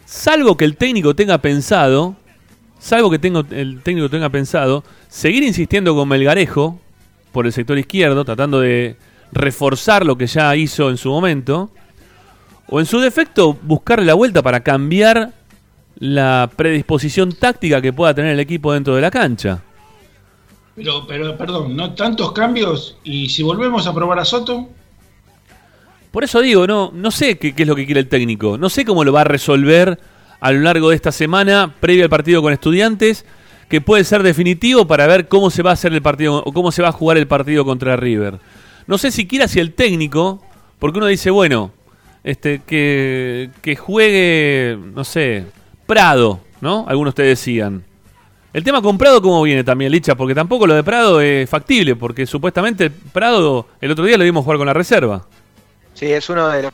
[0.05, 2.15] Salvo que el técnico tenga pensado,
[2.79, 6.79] salvo que el técnico tenga pensado, seguir insistiendo con Melgarejo
[7.33, 8.95] por el sector izquierdo, tratando de
[9.33, 11.69] reforzar lo que ya hizo en su momento,
[12.69, 15.33] o en su defecto buscarle la vuelta para cambiar
[15.97, 19.61] la predisposición táctica que pueda tener el equipo dentro de la cancha.
[20.75, 22.97] Pero, pero, perdón, ¿no tantos cambios?
[23.03, 24.67] ¿Y si volvemos a probar a Soto?
[26.11, 28.57] Por eso digo, no, no sé qué, qué es lo que quiere el técnico.
[28.57, 29.99] No sé cómo lo va a resolver
[30.39, 33.25] a lo largo de esta semana, previo al partido con estudiantes,
[33.69, 36.71] que puede ser definitivo para ver cómo se va a hacer el partido o cómo
[36.71, 38.39] se va a jugar el partido contra River.
[38.87, 40.43] No sé siquiera si el técnico,
[40.77, 41.71] porque uno dice, bueno,
[42.23, 45.45] este, que, que juegue, no sé,
[45.85, 46.85] Prado, ¿no?
[46.87, 47.83] Algunos te decían.
[48.53, 50.15] El tema con Prado, ¿cómo viene también, Licha?
[50.15, 54.45] Porque tampoco lo de Prado es factible, porque supuestamente Prado el otro día lo vimos
[54.45, 55.27] jugar con la reserva.
[55.93, 56.71] Sí, es uno de los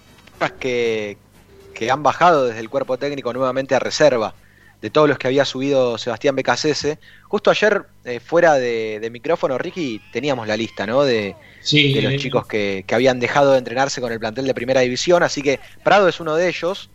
[0.59, 1.17] que,
[1.73, 4.35] que han bajado desde el cuerpo técnico nuevamente a reserva,
[4.79, 6.99] de todos los que había subido Sebastián Becasese.
[7.23, 11.01] Justo ayer, eh, fuera de, de, micrófono, Ricky, teníamos la lista, ¿no?
[11.03, 14.53] De, sí, de los chicos que, que habían dejado de entrenarse con el plantel de
[14.53, 16.90] primera división, así que Prado es uno de ellos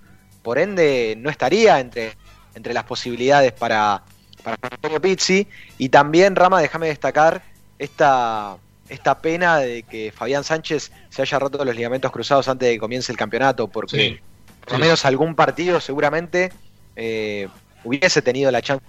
[0.46, 2.12] por ende no estaría entre,
[2.54, 4.04] entre las posibilidades para,
[4.44, 5.48] para Antonio Pizzi.
[5.76, 7.42] Y también, Rama, déjame destacar
[7.80, 8.56] esta,
[8.88, 12.78] esta pena de que Fabián Sánchez se haya roto los ligamentos cruzados antes de que
[12.78, 14.20] comience el campeonato, porque Sí,
[14.60, 14.82] por lo sí.
[14.82, 16.52] menos algún partido seguramente
[16.94, 17.48] eh,
[17.82, 18.84] hubiese tenido la chance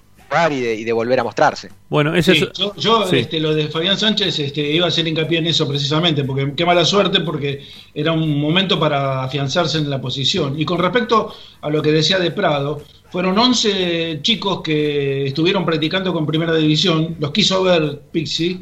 [0.51, 1.69] y de, y de volver a mostrarse.
[1.89, 2.57] Bueno, ese Sí, es...
[2.57, 3.17] yo, yo, sí.
[3.17, 6.65] este, lo de Fabián Sánchez este, iba a hacer hincapié en eso precisamente, porque qué
[6.65, 7.63] mala suerte, porque
[7.93, 10.59] era un momento para afianzarse en la posición.
[10.59, 16.11] Y con respecto a lo que decía de Prado, fueron 11 chicos que estuvieron practicando
[16.13, 18.59] con Primera División, los quiso ver Pixie,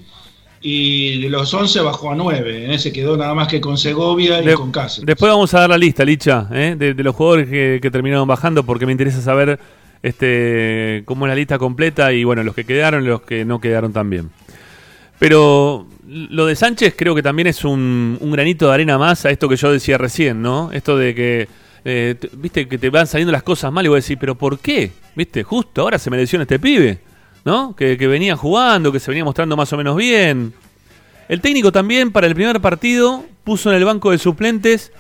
[0.62, 2.80] y de los 11 bajó a 9, ¿eh?
[2.80, 5.06] se quedó nada más que con Segovia y De- con Cáceres.
[5.06, 6.76] Después vamos a dar la lista, Licha, ¿eh?
[6.78, 9.60] de, de los jugadores que, que terminaron bajando, porque me interesa saber
[10.06, 13.60] este cómo es la lista completa y bueno, los que quedaron y los que no
[13.60, 14.30] quedaron también.
[15.18, 19.32] Pero lo de Sánchez creo que también es un, un granito de arena más a
[19.32, 20.72] esto que yo decía recién, ¿no?
[20.72, 21.48] Esto de que,
[21.86, 24.92] eh, viste, que te van saliendo las cosas mal y vos decís, pero ¿por qué?
[25.16, 25.42] ¿Viste?
[25.42, 27.00] Justo ahora se me lesiona este pibe,
[27.44, 27.76] ¿no?
[27.76, 30.54] Que, que venía jugando, que se venía mostrando más o menos bien.
[31.28, 34.92] El técnico también para el primer partido puso en el banco de suplentes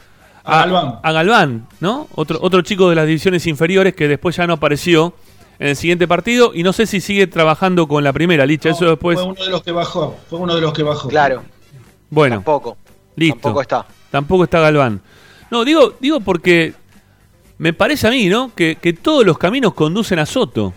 [0.46, 1.00] A Galván.
[1.02, 2.08] a Galván, ¿no?
[2.16, 5.14] Otro, otro chico de las divisiones inferiores que después ya no apareció
[5.58, 8.70] en el siguiente partido y no sé si sigue trabajando con la primera, Licha.
[8.70, 9.18] Eso después.
[9.20, 11.08] Fue uno de los que bajó, fue uno de los que bajó.
[11.10, 11.44] Claro,
[12.10, 12.78] Bueno, tampoco.
[13.16, 13.40] listo.
[13.40, 13.86] Tampoco está.
[14.12, 15.02] Tampoco está Galván.
[15.50, 16.74] No, digo, digo porque
[17.58, 18.52] me parece a mí, ¿no?
[18.54, 20.74] Que, que todos los caminos conducen a Soto.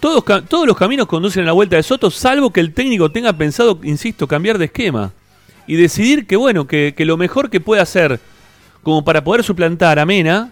[0.00, 3.32] Todos, todos los caminos conducen a la vuelta de Soto, salvo que el técnico tenga
[3.32, 5.10] pensado, insisto, cambiar de esquema.
[5.68, 8.18] Y decidir que, bueno, que, que lo mejor que puede hacer
[8.82, 10.50] como para poder suplantar a Mena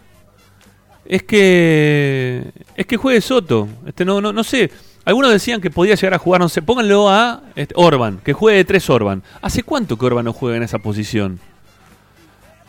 [1.06, 2.44] es que
[2.76, 3.66] es que juegue Soto.
[3.86, 4.70] Este no, no, no sé.
[5.04, 8.58] Algunos decían que podía llegar a jugar, no sé, pónganlo a este, Orban, que juegue
[8.58, 9.22] de tres Orban.
[9.40, 11.38] ¿Hace cuánto que Orban no juega en esa posición?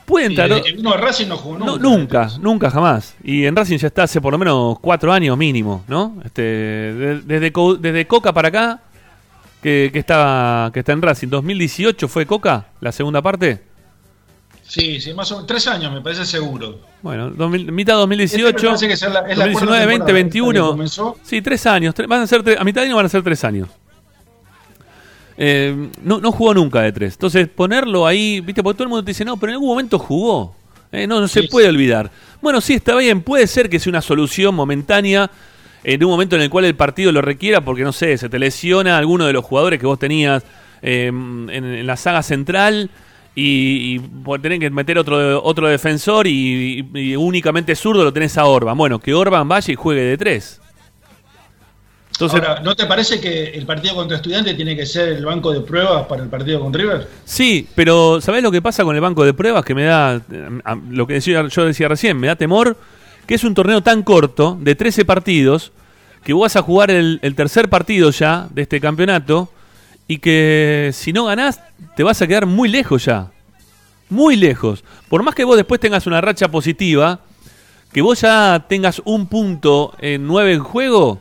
[0.05, 0.47] Puede Y entrar.
[0.49, 2.29] desde que vino a Racing no jugó No, nunca.
[2.39, 3.15] nunca, jamás.
[3.23, 6.15] Y en Racing ya está hace por lo menos cuatro años mínimo, ¿no?
[6.23, 8.79] Este, de- desde, desde Coca para acá,
[9.61, 11.27] que, que, está, que está en Racing.
[11.29, 13.63] ¿2018 fue Coca, la segunda parte?
[14.63, 15.47] Sí, sí, más o menos.
[15.47, 16.79] Tres años, me parece seguro.
[17.01, 19.87] Bueno, 2000 mitad Este 2018, me parece que es la- es la cuarta 2019, 20,
[19.87, 20.49] temporada, 21.
[20.59, 21.17] esta que comenzó.
[21.23, 21.95] Sí, tres años.
[22.07, 23.69] van a, ser tre- a mitad de año van a ser tres años.
[25.37, 27.13] Eh, no, no jugó nunca de tres.
[27.13, 28.63] Entonces, ponerlo ahí, ¿viste?
[28.63, 30.55] Porque todo el mundo te dice, no, pero en algún momento jugó.
[30.91, 31.69] Eh, no, no se Sí, puede sí.
[31.69, 32.09] olvidar.
[32.41, 33.21] Bueno, sí, está bien.
[33.21, 35.29] Puede ser que sea una solución momentánea
[35.93, 38.39] en un momento en el cual el partido lo requiera, porque no sé, se te
[38.39, 40.43] lesiona alguno de los jugadores que vos tenías
[40.81, 42.89] eh, en, en la saga central
[43.35, 48.11] y, y por tener que meter otro, otro defensor y, y- y únicamente zurdo lo
[48.11, 48.77] tenés a Orban.
[48.77, 50.59] Bueno, que Orban vaya y juegue de tres.
[52.11, 55.53] Entonces, Ahora, ¿no te parece que el partido contra Estudiantes tiene que ser el banco
[55.53, 57.07] de pruebas para el partido con River?
[57.25, 59.63] Sí, pero ¿sabés lo que pasa con el banco de pruebas?
[59.63, 60.49] Que me da, eh,
[60.89, 62.75] lo que decía, yo decía recién, me da temor
[63.27, 65.73] que es un torneo tan corto, de 13 partidos,
[66.23, 69.51] que vos vas a jugar el, tercer partido ya de este campeonato
[70.07, 71.61] y que si no ganás
[71.95, 73.31] te vas a quedar muy lejos ya.
[74.09, 74.83] Muy lejos.
[75.09, 77.19] Por más que vos después tengas una racha positiva,
[77.91, 81.19] que vos ya tengas un punto en nueve en juego,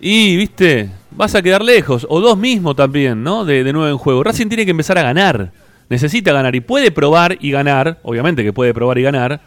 [0.00, 2.06] y, viste, vas a quedar lejos.
[2.08, 3.44] O dos mismo también, ¿no?
[3.44, 4.22] De, de nuevo en juego.
[4.22, 5.52] Racing tiene que empezar a ganar.
[5.88, 7.98] Necesita ganar y puede probar y ganar.
[8.02, 9.40] Obviamente que puede probar y ganar.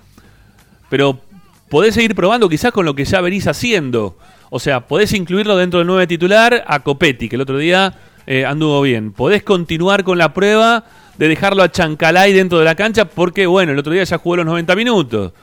[0.89, 1.21] Pero
[1.69, 4.17] podés seguir probando quizás con lo que ya venís haciendo.
[4.49, 7.93] O sea, podés incluirlo dentro del 9 titular a Copetti, que el otro día
[8.25, 9.11] eh, anduvo bien.
[9.11, 10.83] Podés continuar con la prueba
[11.17, 14.37] de dejarlo a Chancalay dentro de la cancha porque, bueno, el otro día ya jugó
[14.37, 15.33] los 90 minutos.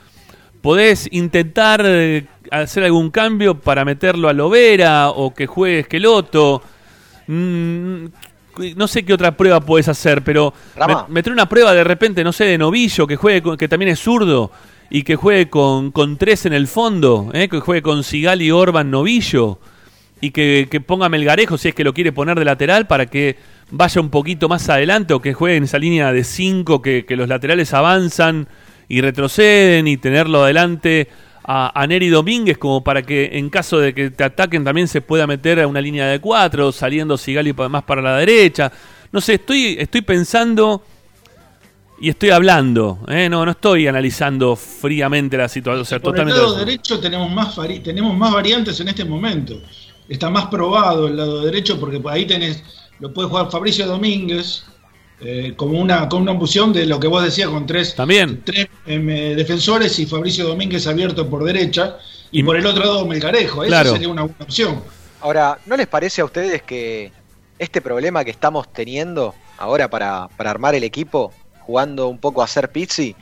[0.61, 6.62] Podés intentar eh, hacer algún cambio para meterlo a Lovera o que juegue Esqueloto.
[7.29, 8.07] Mm,
[8.75, 10.53] no sé qué otra prueba puedes hacer, pero
[11.09, 14.51] meter una prueba de repente, no sé, de novillo, que juegue, que también es zurdo,
[14.90, 17.49] y que juegue con, con tres en el fondo, ¿eh?
[17.49, 19.59] que juegue con Sigali, Orban, Novillo,
[20.20, 23.37] y que, que ponga Melgarejo si es que lo quiere poner de lateral para que
[23.70, 27.16] vaya un poquito más adelante o que juegue en esa línea de cinco, que, que
[27.16, 28.49] los laterales avanzan
[28.88, 31.09] y retroceden y tenerlo adelante
[31.44, 35.01] a, a Neri Domínguez como para que en caso de que te ataquen también se
[35.01, 38.72] pueda meter a una línea de cuatro, saliendo Sigali más para la derecha.
[39.12, 40.83] No sé, estoy, estoy pensando
[41.99, 43.29] y estoy hablando, ¿eh?
[43.29, 45.83] no, no estoy analizando fríamente la situación.
[45.83, 49.61] O sea, Por el lado derecho tenemos más, tenemos más variantes en este momento.
[50.09, 52.63] Está más probado el lado derecho porque por ahí tenés,
[53.01, 54.65] lo puede jugar Fabricio Domínguez
[55.21, 58.43] eh, como una como una opción de lo que vos decías con tres, También.
[58.45, 61.97] tres em, eh, defensores y Fabricio Domínguez abierto por derecha
[62.31, 63.63] y, Y- por el otro lado Melgarejo.
[63.65, 63.93] Esa Claro.
[63.93, 64.81] sería una buena opción.
[65.23, 67.11] Ahora, ¿no les parece a ustedes que
[67.59, 71.33] este problema que estamos teniendo ahora para, para armar el equipo,
[71.67, 73.17] jugando un poco a ser pizzi,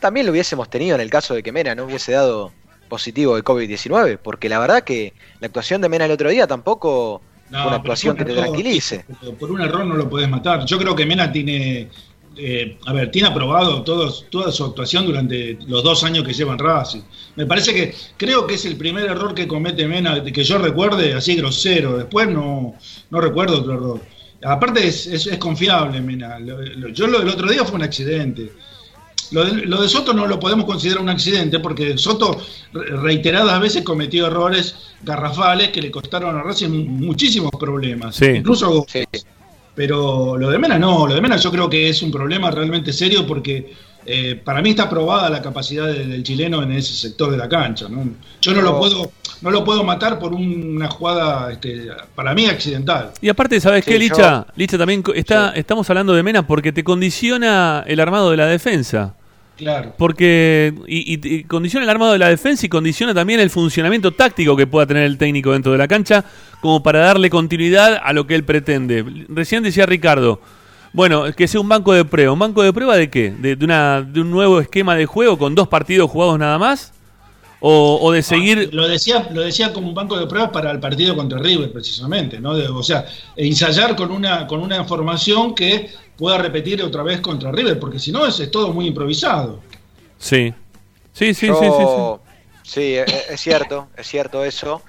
[0.00, 2.52] también lo hubiésemos tenido en el caso de que Mena no hubiese dado
[2.92, 4.18] positivo de COVID-19?
[4.22, 7.76] Porque la verdad que la actuación de Mena el otro día tampoco No, fue una
[7.76, 9.06] actuación que te error, tranquilice.
[9.40, 10.66] Por un error no lo podés matar.
[10.66, 11.88] Yo creo que Mena tiene,
[12.36, 16.52] eh, a ver, tiene aprobado todos, toda su actuación durante los dos años que lleva
[16.52, 17.00] en Racing.
[17.36, 21.14] Me parece que, creo que es el primer error que comete Mena, que yo recuerde,
[21.14, 21.96] así grosero.
[21.96, 22.74] Después no,
[23.08, 24.00] no recuerdo otro error.
[24.44, 26.38] Aparte es, es- es confiable Mena.
[26.38, 28.52] Lo- lo- yo lo del otro día fue un accidente.
[29.30, 32.38] Lo de, lo de Soto no lo podemos considerar un accidente porque Soto
[32.72, 38.26] re- reiteradas veces cometió errores garrafales que le costaron a Racing muchísimos problemas, Sí.
[38.26, 38.86] incluso goles.
[38.92, 39.02] Sí.
[39.74, 42.92] Pero lo de Mena no, lo de Mena yo creo que es un problema realmente
[42.92, 43.72] serio porque
[44.06, 47.48] eh, para mí está probada la capacidad del, del chileno en ese sector de la
[47.48, 47.88] cancha.
[47.88, 48.04] ¿no?
[48.40, 49.12] Yo no lo puedo
[49.42, 53.10] no lo puedo matar por una jugada este, para mí accidental.
[53.20, 54.46] Y aparte, ¿sabes Sí, qué, yo- Licha?
[54.54, 55.58] Licha también está, Sí.
[55.58, 59.14] estamos hablando de Mena porque te condiciona el armado de la defensa.
[59.56, 59.94] Claro.
[59.98, 64.12] Porque y, y- y condiciona el armado de la defensa y condiciona también el funcionamiento
[64.12, 66.24] táctico que pueda tener el técnico dentro de la cancha,
[66.60, 69.04] como para darle continuidad a lo que él pretende.
[69.28, 70.40] Recién decía Ricardo,
[70.92, 72.32] bueno, que sea un banco de prueba.
[72.32, 73.30] ¿Un banco de prueba de qué?
[73.30, 76.92] ¿De, de una, de un nuevo esquema de juego con dos partidos jugados nada más?
[77.64, 80.80] ¿O, o de seguir Lo decía, lo decía como un banco de pruebas para el
[80.80, 82.54] partido contra River, precisamente, ¿no?
[82.54, 87.52] De- o sea, ensayar con una, con una formación que pueda repetir otra vez contra
[87.52, 89.60] River, porque si no es, es todo muy improvisado.
[90.18, 90.52] Sí.
[91.12, 92.70] Sí, sí, Yo- sí, sí, sí.
[92.74, 94.82] sí, e- e- es cierto, es cierto eso.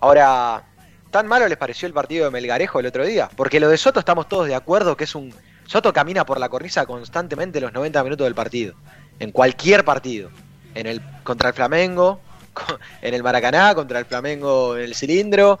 [0.00, 0.64] Ahora,
[1.12, 3.28] ¿tan malo les pareció el partido de Melgarejo el otro día?
[3.36, 5.32] Porque lo de Soto estamos todos de acuerdo que es un...
[5.66, 8.74] Soto camina por la cornisa constantemente los 90 minutos del partido.
[9.20, 10.30] En cualquier partido.
[10.74, 12.20] En el, contra el Flamengo,
[13.02, 15.60] en el Maracaná, contra el Flamengo en el cilindro,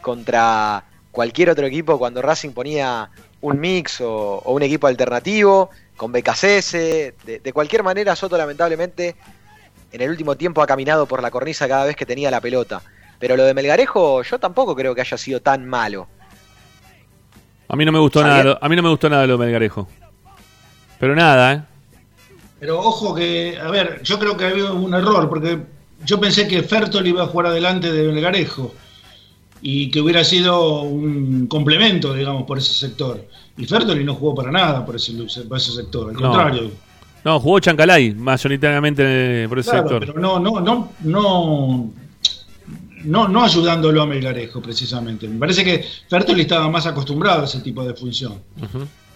[0.00, 3.08] contra cualquier otro equipo cuando Racing ponía
[3.40, 6.72] un mix o, un equipo alternativo, con BKCS.
[6.72, 9.14] De, de cualquier manera, Soto lamentablemente
[9.92, 12.82] en el último tiempo ha caminado por la cornisa cada vez que tenía la pelota.
[13.22, 16.08] Pero lo de Melgarejo yo tampoco creo que haya sido tan malo.
[17.68, 19.44] A mí no me gustó nada, lo- a mí no me gustó nada lo de
[19.44, 19.88] Melgarejo.
[20.98, 21.62] Pero nada, ¿eh?
[22.58, 25.56] Pero ojo que, a ver, yo creo que había un error, porque
[26.04, 28.74] yo pensé que Fertol iba a jugar adelante de Belgarejo
[29.60, 33.24] y que hubiera sido un complemento, digamos, por ese sector.
[33.56, 35.12] Y Fertoli no jugó para nada por ese,
[35.48, 36.20] por ese sector, al No.
[36.22, 36.72] contrario.
[37.24, 40.06] No, jugó Chancalay mayoritariamente eh, por ese Claro, sector.
[40.06, 41.92] pero no, no, no, no,
[43.04, 45.28] no, no ayudándolo a Melgarejo, precisamente.
[45.28, 48.40] Me parece que Fertoli estaba más acostumbrado a ese tipo de función.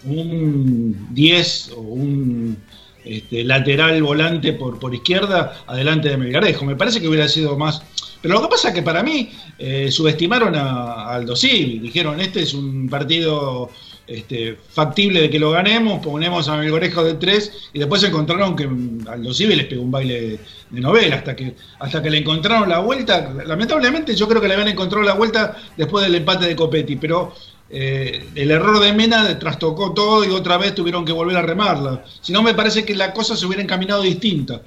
[0.03, 2.57] Un 10 o un
[3.03, 6.65] este, lateral volante por, por izquierda adelante de Melgarejo.
[6.65, 7.81] Me parece que hubiera sido más.
[8.21, 11.79] Pero lo que pasa es que para mí eh, subestimaron a, a Aldo Civi.
[11.79, 13.69] Dijeron: Este es un partido
[14.07, 18.65] este, factible de que lo ganemos, ponemos a Melgarejo de 3 y después encontraron que
[18.65, 20.39] mm, Aldo Civi les pegó un baile
[20.69, 23.33] de novela hasta que, hasta que le encontraron la vuelta.
[23.45, 27.33] Lamentablemente, yo creo que le habían encontrado la vuelta después del empate de Copetti, pero
[27.69, 32.03] eh, el error de Mena trastocó todo y otra vez tuvieron que volver a remarla.
[32.21, 34.61] Si no, me parece que la cosa se hubiera encaminado distinta.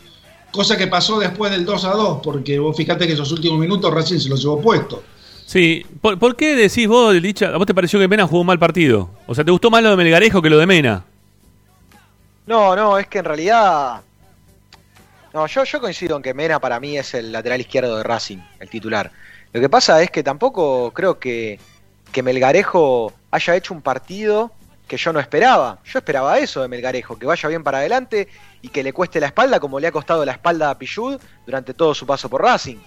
[0.53, 3.95] Cosa que pasó después del 2 a 2, porque vos fijate que esos últimos minutos
[3.95, 5.03] Racing se los llevó puesto.
[5.51, 8.47] Sí, ¿Por, por qué decís vos, Licha, a vos te pareció que Mena jugó un
[8.47, 9.11] mal partido?
[9.27, 11.03] O sea, ¿te gustó más lo de Melgarejo que lo de Mena?
[12.47, 14.01] No, no, es que en realidad.
[15.35, 18.39] No, yo, yo coincido en que Mena para mí es el lateral izquierdo de Racing,
[18.61, 19.11] el titular.
[19.53, 21.59] Lo que pasa es que tampoco creo que,
[22.13, 24.53] que Melgarejo haya hecho un partido
[24.87, 25.81] que yo no esperaba.
[25.85, 28.29] Yo esperaba eso de Melgarejo, que vaya bien para adelante
[28.63, 31.75] y que le cueste la espalda como le ha costado la espalda a Pichud durante
[31.75, 32.79] todo su paso por Racing.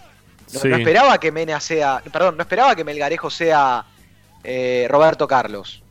[0.53, 0.67] No, Sí.
[0.69, 2.01] no esperaba que Mena sea.
[2.11, 3.83] Perdón, no esperaba que Melgarejo sea
[4.43, 5.81] eh, Roberto Carlos.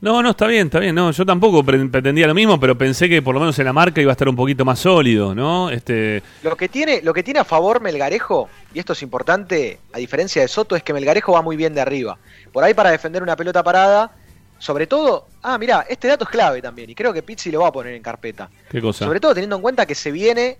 [0.00, 0.94] No, no, está bien, está bien.
[0.94, 3.72] No, yo tampoco pre- pretendía lo mismo, pero pensé que por lo menos en la
[3.72, 5.70] marca iba a estar un poquito más sólido, ¿no?
[5.70, 9.98] Este, Lo que tiene, lo que tiene a favor Melgarejo, y esto es importante, a
[9.98, 12.18] diferencia de Soto, es que Melgarejo va muy bien de arriba.
[12.52, 14.10] Por ahí para defender una pelota parada,
[14.58, 17.68] sobre todo, ah, mira, este dato es clave también, y creo que Pizzi lo va
[17.68, 18.50] a poner en carpeta.
[18.70, 19.06] ¿qué cosa?
[19.06, 20.58] Sobre todo teniendo en cuenta que se viene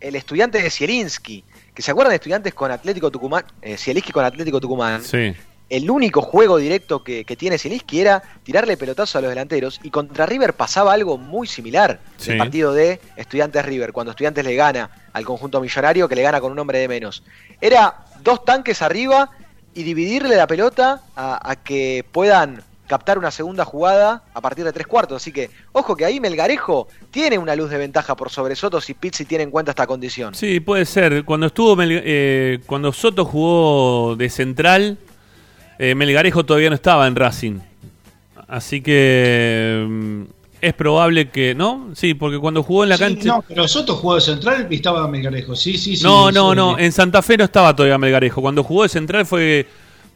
[0.00, 1.44] el estudiante de Zielinski,
[1.74, 5.02] que se acuerdan de estudiantes con Atlético Tucumán, eh, Zielinski con Atlético Tucumán.
[5.02, 5.34] Sí.
[5.68, 9.90] El único juego directo que, que tiene Zielinski era tirarle pelotazo a los delanteros y
[9.90, 12.30] contra River pasaba algo muy similar Sí.
[12.32, 16.40] el partido de Estudiantes River, cuando Estudiantes le gana al conjunto millonario que le gana
[16.40, 17.24] con un hombre de menos.
[17.60, 19.30] Era dos tanques arriba
[19.74, 24.72] y dividirle la pelota a, a que puedan captar una segunda jugada a partir de
[24.72, 25.22] tres cuartos.
[25.22, 28.94] Así que, ojo que ahí Melgarejo tiene una luz de ventaja por sobre Soto si
[28.94, 30.34] Pizzi tiene en cuenta esta condición.
[30.34, 31.24] Sí, puede ser.
[31.24, 34.98] Cuando estuvo Mel- eh, cuando Soto jugó de central,
[35.78, 37.58] eh, Melgarejo todavía no estaba en Racing.
[38.48, 40.22] Así que mm,
[40.60, 41.90] es probable que, ¿no?
[41.94, 44.76] Sí, porque cuando jugó en la Sí, cancha no, pero Soto jugó de central y
[44.76, 45.54] estaba Melgarejo.
[45.56, 46.04] Sí, sí, sí.
[46.04, 46.56] No, sí, no, sí.
[46.56, 46.78] no.
[46.78, 48.40] En Santa Fe no estaba todavía Melgarejo.
[48.40, 49.66] Cuando jugó de central fue,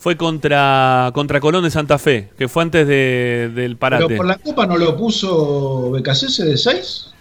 [0.01, 4.07] fue contra, contra Colón de Santa Fe, que fue antes de- del parate.
[4.07, 7.13] Pero por la Copa no lo puso Becasese de 6.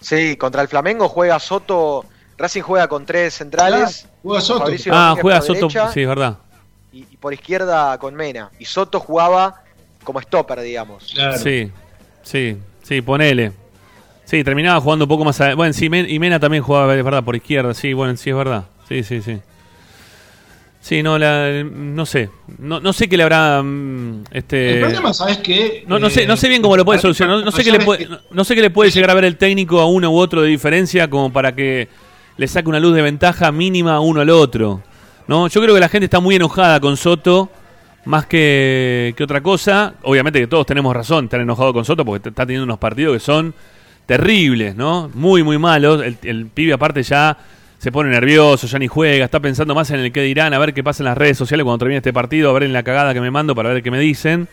[0.00, 2.04] Sí, contra el Flamengo juega Soto.
[2.36, 4.06] Racing juega con tres centrales.
[4.22, 4.60] Juega Soto.
[4.60, 5.54] Fabricio Ah, Domínguez juega Soto.
[5.54, 6.38] derecha Sí, es verdad.
[6.92, 8.50] y, y por izquierda con Mena.
[8.58, 9.62] Y Soto jugaba
[10.04, 11.12] como stopper, digamos.
[11.14, 11.38] Claro.
[11.38, 11.70] Sí,
[12.22, 13.52] sí, sí, ponele.
[14.26, 15.40] Sí, terminaba jugando un poco más.
[15.40, 17.72] a- Bueno, sí, Men- y Mena también jugaba, es verdad, por izquierda.
[17.74, 18.64] Sí, bueno, sí, es verdad.
[18.88, 19.40] Sí, sí, sí.
[20.82, 22.28] Sí, no, la, no sé.
[22.58, 23.62] No, no sé qué le habrá.
[23.62, 25.84] mm, Este, El problema, ¿sabes qué?
[25.86, 27.38] no, no sé, no sé bien cómo lo puede solucionar.
[27.38, 29.24] No, no sé qué le ¿sabes puede, no, sé qué le puede llegar a ver
[29.24, 31.88] el técnico a uno u otro de diferencia como para que
[32.36, 34.82] le saque una luz de ventaja mínima a uno al otro.
[35.28, 35.46] ¿no?
[35.46, 37.48] Yo creo que la gente está muy enojada con Soto
[38.04, 39.94] más que, que otra cosa.
[40.02, 43.20] Obviamente que todos tenemos razón estar enojados con Soto porque está teniendo unos partidos que
[43.20, 43.54] son
[44.06, 45.08] terribles, ¿no?
[45.14, 46.02] Muy, muy malos.
[46.02, 47.38] El, el pibe aparte ya
[47.82, 50.72] se pone nervioso, ya ni juega, está pensando más en el que dirán, a ver
[50.72, 53.12] qué pasa en las redes sociales cuando termine este partido, a ver en la cagada
[53.12, 54.46] que me mando para ver qué me dicen,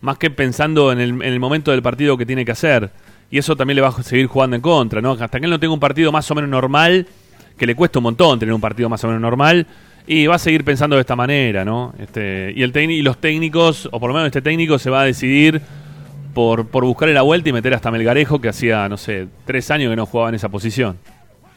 [0.00, 2.90] más que pensando en el, en el momento del partido que tiene que hacer.
[3.30, 5.12] Y eso también le va a seguir jugando en contra, ¿no?
[5.12, 7.06] Hasta que él no tenga un partido más o menos normal,
[7.56, 9.68] que le cuesta un montón tener un partido más o menos normal,
[10.08, 11.94] y va a seguir pensando de esta manera, ¿no?
[12.00, 15.04] Este, y, el y los técnicos, o por lo menos este técnico, se va a
[15.04, 15.60] decidir
[16.34, 19.90] por, por buscarle la vuelta y meter hasta Melgarejo, que hacía, no sé, tres años
[19.90, 20.98] que no jugaba en esa posición.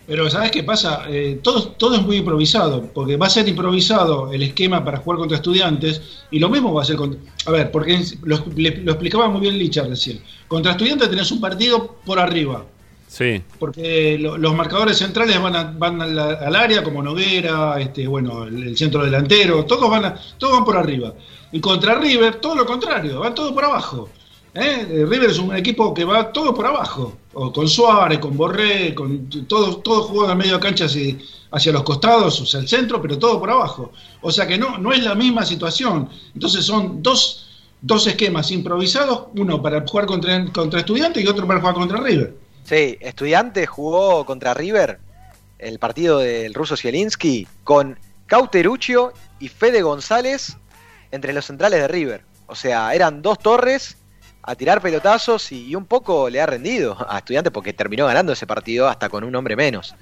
[0.07, 1.03] Pero ¿sabes qué pasa?
[1.09, 5.19] Eh, todo, todo es muy improvisado, porque va a ser improvisado el esquema para jugar
[5.19, 6.01] contra estudiantes,
[6.31, 7.19] y lo mismo va a ser contra...
[7.45, 10.21] A ver, porque lo, le- lo explicaba muy bien Lichard recién.
[10.47, 12.63] Contra estudiantes tenés un partido por arriba,
[13.09, 18.05] Sí, porque lo- los marcadores centrales van, a- van al, al área, como Noguera, este,
[18.07, 21.13] bueno, el, el centro delantero, todos van, a- todos van por arriba.
[21.51, 24.09] Y contra River, todo lo contrario, van todos por abajo.
[24.53, 24.87] ¿Eh?
[24.89, 28.93] Eh, River es un equipo que va todo por abajo, o con Suárez, con Borré,
[28.93, 31.15] con todos todos juegan al medio cancha hacia,
[31.51, 33.91] hacia los costados, sea, el centro, pero todo por abajo.
[34.21, 36.09] O sea que no, no es la misma situación.
[36.33, 37.47] Entonces son dos,
[37.81, 42.35] dos esquemas improvisados, uno para jugar contra, contra estudiantes y otro para jugar contra River.
[42.63, 44.99] Sí, Estudiante jugó contra River
[45.59, 50.57] el partido del ruso Zielinski con Cauteruccio y Fede González
[51.11, 52.23] entre los centrales de River.
[52.47, 53.96] O sea, eran dos torres
[54.47, 58.47] a tirar pelotazos y, un poco le ha rendido a Estudiante porque terminó ganando ese
[58.47, 59.93] partido hasta con un hombre menos.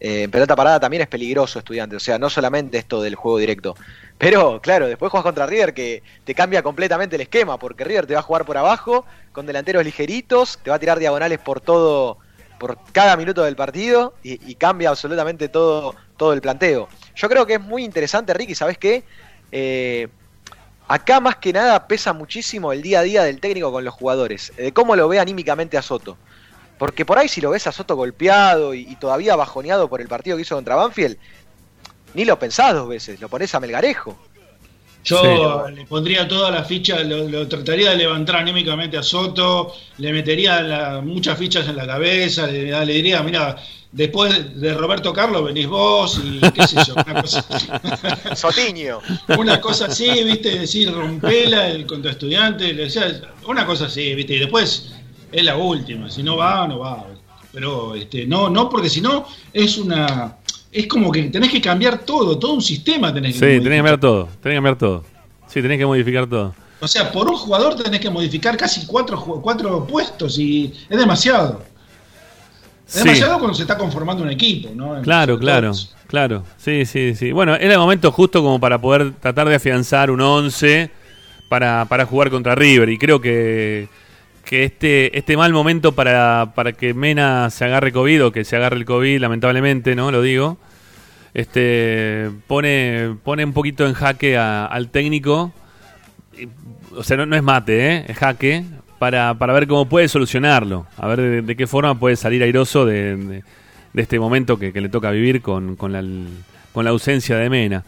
[0.00, 3.76] Eh, pelota parada también es peligroso Estudiante, o sea, no solamente esto del juego directo.
[4.18, 8.14] Pero claro, después juegas contra River que te cambia completamente el esquema, porque River te
[8.14, 12.18] va a jugar por abajo, con delanteros ligeritos, te va a tirar diagonales por todo,
[12.58, 16.88] por cada minuto del partido, y, y cambia absolutamente todo, todo el planteo.
[17.14, 19.04] Yo creo que es muy interesante, Ricky, ¿sabes qué?
[19.52, 20.08] Eh,
[20.88, 24.52] acá más que nada pesa muchísimo el día a día del técnico con los jugadores,
[24.56, 26.20] de cómo lo ve anímicamente a Soto.
[26.78, 30.08] Porque por ahí si lo ves a Soto golpeado y, y todavía bajoneado por el
[30.08, 31.18] partido que hizo contra Banfield,
[32.14, 34.18] ni lo pensás dos veces, lo pones a Melgarejo.
[35.04, 40.12] Yo le pondría toda la ficha, lo, lo trataría de levantar anímicamente a Soto, le
[40.12, 43.56] metería la- muchas fichas en la cabeza, le, le diría, mira,
[43.92, 47.44] después de Roberto Carlos venís vos y qué sé yo, una cosa,
[48.36, 48.98] Sotiño.
[49.38, 54.34] una cosa así, viste, decir, rompela el contra estudiante, le decía, una cosa así, viste,
[54.34, 54.92] y después
[55.30, 57.06] es la última, si no va, no va.
[57.52, 60.38] Pero este, no, no, porque si no es una,
[60.70, 63.68] es como que tenés que cambiar todo, todo un sistema tenés sí, que tenés que
[63.68, 63.76] modificar.
[63.76, 65.04] cambiar todo, tenés que cambiar todo.
[65.46, 66.54] Sí, tenés que modificar todo.
[66.80, 71.62] O sea, por un jugador tenés que modificar casi cuatro, cuatro puestos y es demasiado.
[72.86, 72.98] Sí.
[73.04, 75.00] demasiado cuando se está conformando un equipo, ¿no?
[75.02, 75.72] Claro, claro,
[76.08, 76.44] claro.
[76.58, 77.32] Sí, sí, sí.
[77.32, 80.90] Bueno, era el momento justo como para poder tratar de afianzar un 11
[81.48, 82.88] para, para jugar contra River.
[82.90, 83.88] Y creo que,
[84.44, 88.56] que este, este mal momento para, para que Mena se agarre COVID o que se
[88.56, 90.10] agarre el COVID, lamentablemente, ¿no?
[90.10, 90.58] Lo digo.
[91.34, 95.50] Este pone, pone un poquito en jaque a- al técnico.
[96.94, 98.04] O sea, no, no es mate, ¿eh?
[98.08, 98.64] es jaque.
[99.02, 100.86] Para, para ver cómo puede solucionarlo.
[100.96, 103.42] A ver de, qué forma puede salir airoso de,
[103.96, 107.82] este momento que, le toca vivir con, con, la, ausencia de Mena.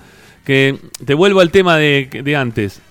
[0.44, 2.82] Que te vuelvo al tema de, de antes.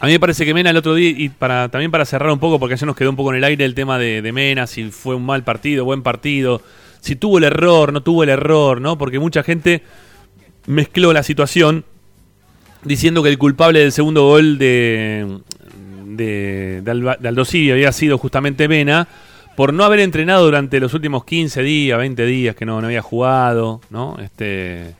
[0.00, 2.38] A mí me parece que Mena el otro día, y para también para cerrar un
[2.38, 4.66] poco, porque ya nos quedó un poco en el aire el tema de, de Mena,
[4.66, 6.62] si fue un mal partido, buen partido,
[7.00, 8.96] si tuvo el error, no tuvo el error, ¿no?
[8.96, 9.82] Porque mucha gente
[10.66, 11.84] mezcló la situación
[12.82, 15.42] diciendo que el culpable del segundo gol de,
[16.16, 19.06] de, de, Alba- de Aldo Civi había sido justamente Mena
[19.56, 23.80] por no haber entrenado durante los últimos 15 días, 20 días que no, había jugado,
[23.90, 24.16] ¿no?
[24.20, 24.94] Este,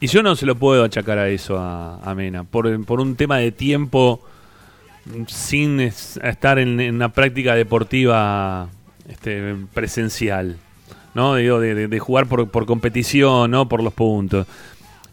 [0.00, 3.38] y yo no se lo puedo achacar a eso a, Mena, por, por un tema
[3.38, 4.20] de tiempo
[5.26, 8.68] sin es- estar en, una práctica deportiva
[9.08, 10.56] este, presencial,
[11.14, 11.34] ¿no?
[11.36, 13.68] Digo, de, de- jugar por, por competición, ¿no?
[13.68, 14.46] Por los puntos.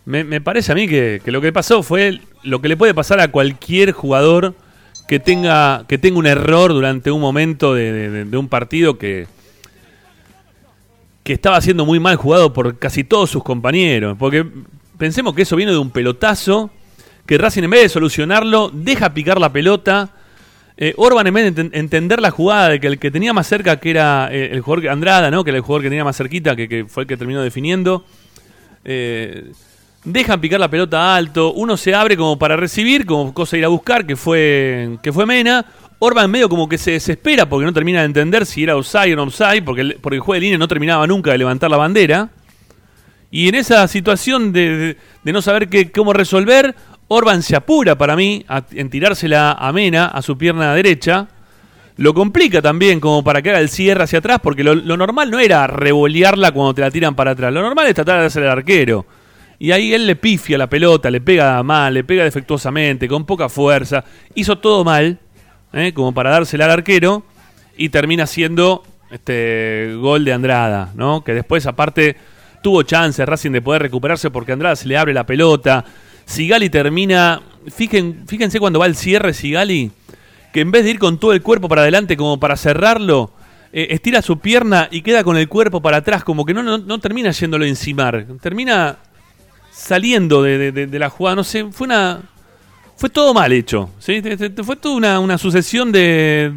[0.06, 3.28] Me, parece a mí que lo que pasó fue lo que le puede pasar a
[3.30, 4.56] cualquier jugador
[5.10, 9.26] que tenga, que tenga un error durante un momento de, un partido que,
[11.24, 14.16] que estaba siendo muy mal jugado por casi todos sus compañeros.
[14.20, 14.46] Porque
[15.00, 16.70] pensemos que eso viene de un pelotazo
[17.26, 20.12] que Racing en vez de solucionarlo deja picar la pelota.
[20.78, 23.48] Eh, Orban en vez de enten- entender la jugada de que el que tenía más
[23.48, 25.44] cerca que era eh, el jugador Andrada, ¿no?
[25.44, 28.06] que era el jugador que tenía más cerquita, que, que fue el que terminó definiendo.
[28.86, 29.54] Eh,
[30.04, 33.70] dejan picar la pelota alto, uno se abre como para recibir, como cosa ir a
[33.70, 35.66] buscar, que fue, que fue Mena.
[36.02, 39.16] Orban medio como que se desespera porque no termina de entender si era offside o
[39.18, 41.76] no offside, porque el, porque el juego de línea no terminaba nunca de levantar la
[41.78, 42.30] bandera.
[43.32, 46.74] Y en esa situación de, de- no saber qué, cómo resolver,
[47.10, 51.28] Orban se apura para mí a- en tirársela a Mena, a su pierna derecha.
[51.98, 55.30] Lo complica también como para que haga el cierre hacia atrás, porque lo, lo normal
[55.30, 57.52] no era revolearla cuando te la tiran para atrás.
[57.54, 59.06] Lo normal es tratar de hacer el arquero.
[59.60, 63.50] Y ahí él le pifia la pelota, le pega mal, le pega defectuosamente, con poca
[63.50, 64.06] fuerza.
[64.34, 65.20] Hizo todo mal,
[65.74, 65.94] ¿eh?
[65.94, 67.24] como para dársela al arquero.
[67.76, 71.24] Y termina siendo este gol de Andrada, ¿no?
[71.24, 72.16] Que después, aparte,
[72.62, 75.84] tuvo chance Racing de poder recuperarse porque Andrada se le abre la pelota.
[76.26, 77.42] Sigali termina.
[77.68, 79.92] Fijen, fíjense cuando va el cierre Sigali,
[80.54, 83.32] que en vez de ir con todo el cuerpo para adelante como para cerrarlo,
[83.74, 86.78] eh, estira su pierna y queda con el cuerpo para atrás, como que no, no,
[86.78, 88.26] no termina yéndolo a encimar.
[88.42, 88.98] Termina
[89.80, 91.36] saliendo de, de- la jugada.
[91.38, 92.22] No sé, fue una.
[92.98, 93.90] Fue todo mal hecho.
[94.00, 94.22] ¿sí?
[94.64, 96.52] Fue toda una, una sucesión de.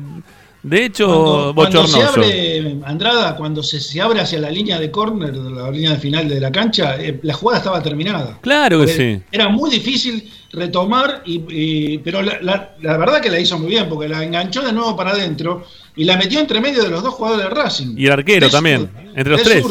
[0.65, 4.93] De hecho, Cuando, cuando se abre Andrada, cuando se, se abre hacia la línea de
[4.93, 8.39] córner, la línea de final de la cancha, eh, la jugada estaba terminada.
[8.41, 9.23] Claro que Porque sí.
[9.33, 13.71] Era muy difícil retomar, y, y- pero la, la- la verdad que la hizo muy
[13.71, 15.67] bien, porque la enganchó de nuevo para adentro
[15.97, 17.95] y la metió entre medio de los dos jugadores de Racing.
[17.99, 18.89] Y el arquero De también.
[19.17, 19.65] Entre los tres.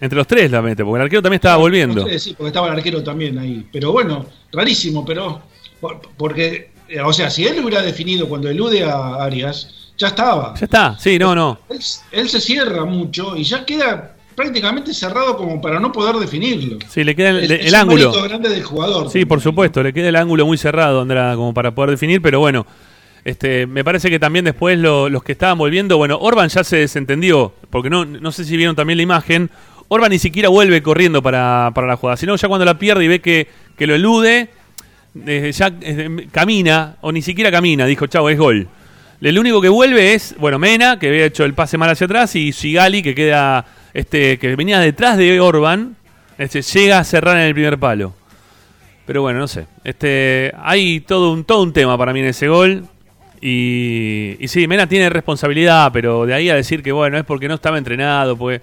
[0.00, 2.04] Entre los tres la mete, porque el arquero también estaba volviendo.
[2.04, 3.66] Tres, sí, porque estaba el arquero también ahí.
[3.72, 5.40] Pero bueno, rarísimo, pero.
[5.80, 6.70] por- Porque,
[7.04, 10.54] o sea, si él hubiera definido cuando elude a Arias, ya estaba.
[10.58, 11.58] Ya está, sí, no, no.
[11.70, 11.80] Él,
[12.12, 16.78] él se cierra mucho y ya queda prácticamente cerrado como para no poder definirlo.
[16.88, 18.08] Sí, le queda el, Es- el es un ángulo.
[18.10, 19.10] mérito grande del jugador.
[19.10, 22.38] Sí, por supuesto, le queda el ángulo muy cerrado, Andrada, como para poder definir, pero
[22.40, 22.66] bueno,
[23.24, 26.76] este, me parece que también después lo- los que estaban volviendo, bueno, Orban ya se
[26.76, 29.50] desentendió, porque no, no sé si vieron también la imagen,
[29.88, 33.08] Orban ni siquiera vuelve corriendo para, para la jugada, sino ya cuando la pierde y
[33.08, 34.48] ve que, que lo elude,
[35.14, 38.68] ya eh, camina, o ni siquiera camina, dijo, chavo, es gol.
[39.20, 42.36] El único que vuelve es, bueno, Mena, que había hecho el pase mal hacia atrás,
[42.36, 43.64] y Sigali, que queda,
[43.94, 45.96] este, que venía detrás de Orban,
[46.36, 48.14] este, llega a cerrar en el primer palo.
[49.06, 49.66] Pero bueno, no sé.
[49.84, 52.84] Este, hay todo un, todo un tema para mí en ese gol.
[53.40, 57.48] Y, y sí, Mena tiene responsabilidad, pero de ahí a decir que bueno, es porque
[57.48, 58.60] no estaba entrenado, porque,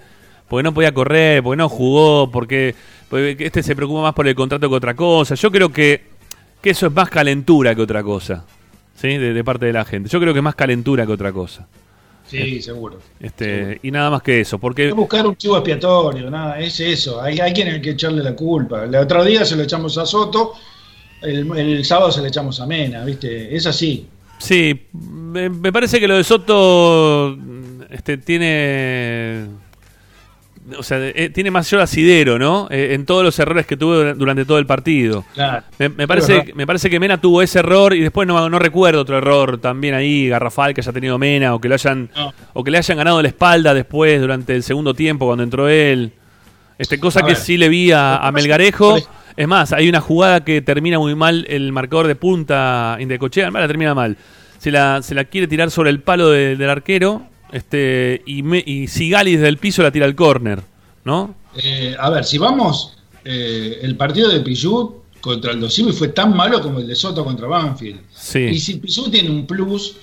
[0.53, 2.75] porque no podía correr, porque no jugó, porque,
[3.09, 5.33] porque este se preocupa más por el contrato que otra cosa.
[5.33, 6.03] Yo creo que,
[6.61, 8.45] que eso es más calentura que otra cosa.
[8.93, 9.17] ¿Sí?
[9.17, 10.09] De, de parte de la gente.
[10.09, 11.67] Yo creo que es más calentura que otra cosa.
[12.27, 12.99] Sí, seguro.
[13.19, 14.59] Este, y nada más que eso.
[14.59, 17.19] Porque que buscar un chivo expiatorio, nada, es eso.
[17.19, 18.83] Hay, hay quien hay que echarle la culpa.
[18.83, 20.53] El otro día se lo echamos a Soto,
[21.23, 23.55] el, el sábado se lo echamos a Mena, ¿viste?
[23.55, 24.07] Es así.
[24.37, 27.35] Sí, me, me parece que lo de Soto
[27.89, 29.62] este, tiene.
[30.78, 32.67] O sea, eh, tiene mayor asidero, ¿no?
[32.71, 35.24] Eh, en todos los errores que tuvo dura- durante todo el partido.
[35.34, 35.63] Claro.
[35.80, 39.17] Me, parece, me parece que Mena tuvo ese error y después no, no recuerdo otro
[39.17, 42.34] error también ahí, garrafal que haya tenido Mena o que lo hayan No.
[42.53, 46.11] o que le hayan ganado la espalda después durante el segundo tiempo cuando entró él.
[46.78, 47.38] Este cosa A que ver.
[47.38, 48.97] sí le vi a, Melgarejo
[49.38, 53.67] Es más, hay una jugada que termina muy mal el marcador de punta Indecochea, la
[53.67, 54.17] termina mal.
[54.57, 58.63] Se la, se la quiere tirar sobre el palo de- del arquero este, y, me-
[58.65, 60.61] y Sigali desde el piso la tira al córner,
[61.05, 61.35] ¿no?
[61.63, 66.35] Eh, a ver, si vamos, eh, el partido de Pichut contra el Dosivi fue tan
[66.35, 68.01] malo como el de Soto contra Banfield.
[68.13, 68.39] Sí.
[68.39, 69.95] Y si Pichut tiene un plus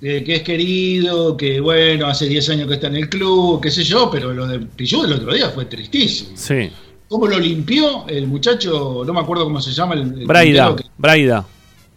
[0.00, 3.70] de que es querido, que bueno, hace 10 años que está en el club, qué
[3.70, 6.30] sé yo, pero lo de Pichut el otro día fue tristísimo.
[6.36, 6.70] Sí.
[7.08, 9.02] ¿Cómo lo limpió el muchacho?
[9.06, 9.94] No me acuerdo cómo se llama.
[9.94, 11.46] El, el Braida, que- Braida.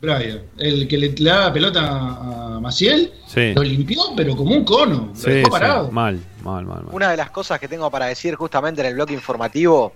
[0.01, 0.41] Braida.
[0.57, 3.13] El que le, le da la pelota a Maciel.
[3.27, 3.53] Sí.
[3.53, 5.09] Lo limpió, pero como un cono.
[5.13, 5.91] Lo Sí, sí, parado.
[5.91, 6.93] mal, mal, mal, mal.
[6.95, 9.93] Una de las cosas que tengo para decir justamente en el bloque informativo,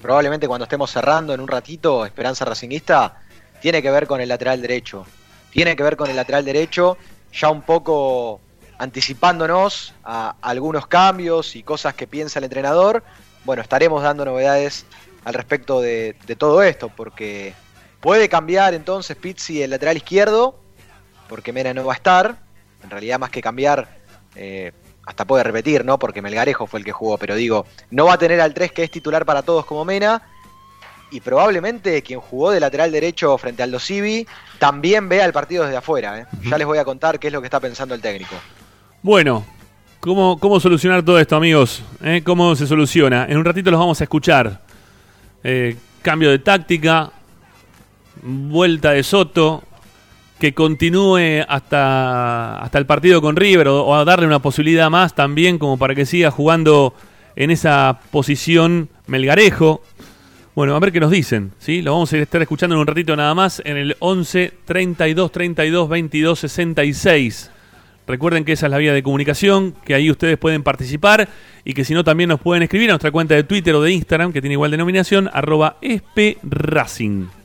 [0.00, 3.20] probablemente cuando estemos cerrando en un ratito, Esperanza Racinguista,
[3.60, 5.04] tiene que ver con el lateral derecho.
[5.50, 6.96] Tiene que ver con el lateral derecho,
[7.32, 8.40] ya un poco
[8.78, 13.02] anticipándonos a algunos cambios y cosas que piensa el entrenador.
[13.44, 14.86] Bueno, estaremos dando novedades
[15.24, 17.54] al respecto de, de todo esto, porque
[18.02, 20.58] puede cambiar entonces Pizzi el lateral izquierdo,
[21.28, 22.36] porque Mena no va a estar.
[22.82, 23.88] En realidad, más que cambiar,
[24.34, 24.72] eh,
[25.06, 26.00] hasta puede repetir, ¿no?
[26.00, 28.82] Porque Melgarejo fue el que jugó, pero digo, no va a tener al 3 que
[28.82, 30.20] es titular para todos como Mena.
[31.12, 34.26] Y probablemente quien jugó de lateral derecho frente al Dosivi
[34.58, 36.20] también vea el partido desde afuera.
[36.20, 36.26] ¿eh?
[36.44, 38.34] Ya les voy a contar qué es lo que está pensando el técnico.
[39.02, 39.44] Bueno,
[40.00, 41.82] ¿cómo, cómo solucionar todo esto, amigos?
[42.02, 42.22] ¿Eh?
[42.24, 43.26] ¿Cómo se soluciona?
[43.26, 44.60] En un ratito los vamos a escuchar.
[45.44, 47.12] Eh, cambio de táctica,
[48.22, 49.62] vuelta de Soto,
[50.38, 55.58] que continúe hasta, hasta el partido con River o, a darle una posibilidad más también
[55.58, 56.94] como para que siga jugando
[57.36, 59.82] en esa posición Melgarejo.
[60.54, 61.80] Bueno, a ver qué nos dicen, ¿sí?
[61.80, 65.88] Lo vamos a estar escuchando en un ratito nada más en el 11 32 32
[65.88, 67.50] 22 66.
[68.06, 71.28] Recuerden que esa es la vía de comunicación, que ahí ustedes pueden participar
[71.64, 73.92] y que si no también nos pueden escribir a nuestra cuenta de Twitter o de
[73.92, 77.41] Instagram, que tiene igual denominación, arroba espracing.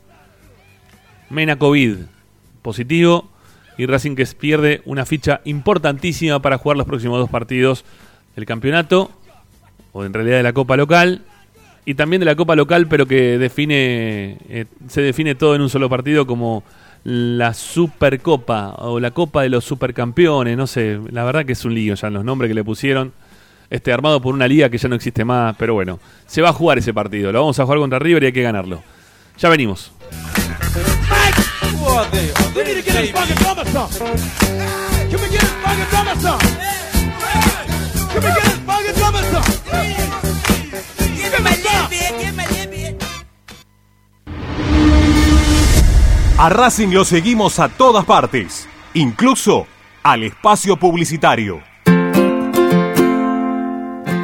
[1.30, 1.98] Mena COVID
[2.62, 3.30] positivo
[3.78, 7.86] y Racing que pierde una ficha importantísima para jugar los próximos dos partidos
[8.36, 9.12] del campeonato,
[9.94, 11.22] o en realidad de la Copa Local,
[11.86, 15.70] y también de la Copa Local, pero que define eh, se define todo en un
[15.70, 16.64] solo partido como
[17.04, 21.74] la Supercopa o la Copa de los Supercampeones, no sé, la verdad que es un
[21.74, 23.14] lío ya los nombres que le pusieron.
[23.70, 26.54] Este armado por una liga que ya no existe más, pero bueno, se va a
[26.54, 28.82] jugar ese partido, lo vamos a jugar contra River y hay que ganarlo.
[29.38, 29.92] Ya venimos.
[46.38, 49.66] A Racing lo seguimos a todas partes, incluso
[50.04, 51.67] al espacio publicitario.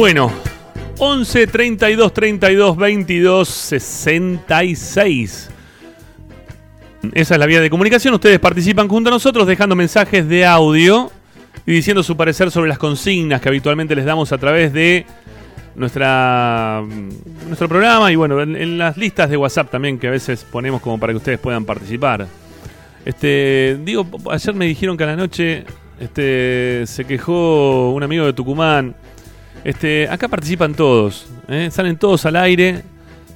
[0.00, 0.32] Bueno,
[0.96, 5.50] 11 32 32 22 66.
[7.12, 8.14] Esa es la vía de comunicación.
[8.14, 11.12] Ustedes participan junto a nosotros dejando mensajes de audio
[11.66, 15.04] y diciendo su parecer sobre las consignas que habitualmente les damos a través de
[15.74, 16.82] nuestra
[17.46, 20.80] nuestro programa y bueno, en, en las listas de WhatsApp también que a veces ponemos
[20.80, 22.26] como para que ustedes puedan participar.
[23.04, 25.66] Este, digo, ayer me dijeron que a la noche
[26.00, 28.96] este se quejó un amigo de Tucumán.
[29.64, 31.68] Este, acá participan todos, ¿eh?
[31.70, 32.82] salen todos al aire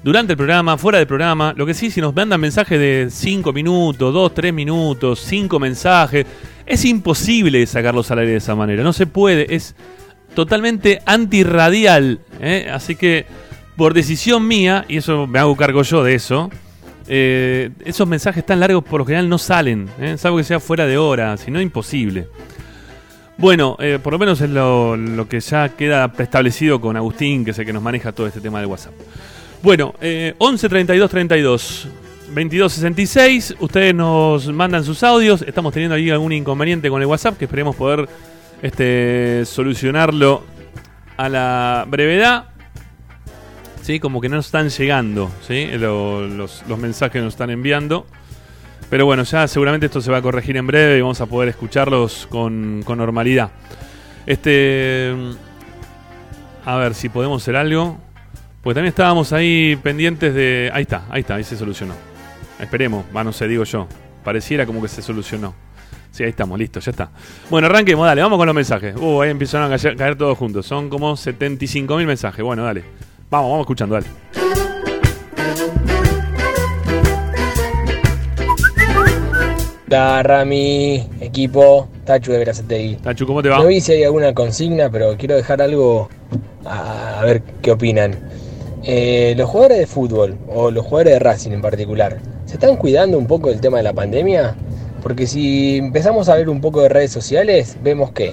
[0.03, 1.53] durante el programa, fuera del programa.
[1.57, 6.27] Lo que sí, si nos mandan mensajes de 5 minutos, 2, 3 minutos, 5 mensajes,
[6.66, 8.83] es imposible sacarlos al aire de esa manera.
[8.83, 9.75] No se puede, es
[10.35, 12.20] totalmente antirradial.
[12.41, 12.68] ¿eh?
[12.72, 13.27] Así que,
[13.77, 16.51] por decisión mía, y eso me hago cargo yo de eso,
[17.07, 20.97] eh, esos mensajes tan largos por lo general no salen, salvo que sea fuera de
[20.97, 22.29] hora, si no, imposible.
[23.37, 24.97] Bueno, eh, por lo menos es lo,
[25.28, 28.61] que ya queda preestablecido con Agustín, que es el que nos maneja todo este tema
[28.61, 28.93] del WhatsApp.
[29.62, 31.89] Bueno, eh, 11 32 32
[32.30, 33.57] 22 66.
[33.61, 35.43] Ustedes nos mandan sus audios.
[35.43, 38.09] Estamos teniendo ahí algún inconveniente con el WhatsApp que esperemos poder
[38.62, 40.43] este, solucionarlo
[41.16, 42.47] a la brevedad.
[43.82, 45.66] Sí, como que no están llegando ¿sí?
[45.78, 48.07] Lo- los, los mensajes que nos están enviando.
[48.91, 51.49] Pero bueno, ya seguramente esto se va a corregir en breve y vamos a poder
[51.49, 53.51] escucharlos con, con normalidad.
[54.26, 55.14] Este.
[56.64, 57.99] A ver si podemos hacer algo.
[58.62, 60.70] Pues también estábamos ahí pendientes de.
[60.72, 61.95] Ahí está, ahí está, ahí se solucionó.
[62.59, 63.87] Esperemos, va, no sé, digo yo.
[64.22, 65.55] Pareciera como que se solucionó.
[66.11, 67.11] Sí, ahí estamos, listo, ya está.
[67.51, 68.95] Bueno, arranquemos, dale, vamos con los mensajes.
[68.97, 70.64] Uh, ahí empezaron a caer, caer todos juntos.
[70.64, 72.43] Son como 75.000 mensajes.
[72.43, 72.85] Bueno, dale.
[73.28, 74.64] Vamos, vamos escuchando, dale.
[79.95, 82.97] La Rami, equipo, Tachu de Verazategui.
[82.97, 83.59] Tachu, ¿cómo te va?
[83.59, 86.09] No vi si hay alguna consigna, pero quiero dejar algo
[86.65, 88.19] a, a ver qué opinan.
[88.83, 93.17] Eh, los jugadores de fútbol, o los jugadores de Racing en particular, ¿se están cuidando
[93.17, 94.57] un poco del tema de la pandemia?
[95.01, 98.33] Porque si empezamos a ver un poco de redes sociales, vemos que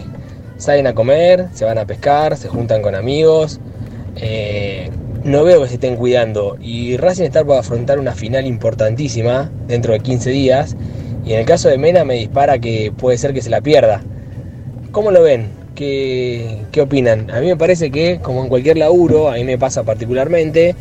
[0.57, 3.59] salen a comer, se van a pescar, se juntan con amigos.
[4.15, 4.89] eh,
[5.23, 6.57] no veo que se estén cuidando.
[6.59, 10.75] Y Racing está por afrontar una final importantísima dentro de 15 días.
[11.25, 14.01] Y en el caso de Mena me dispara que puede ser que se la pierda.
[14.91, 15.49] ¿Cómo lo ven?
[15.75, 17.31] ¿Qué, qué opinan?
[17.31, 20.75] A mí me parece que, como en cualquier laburo, a mí me pasa particularmente,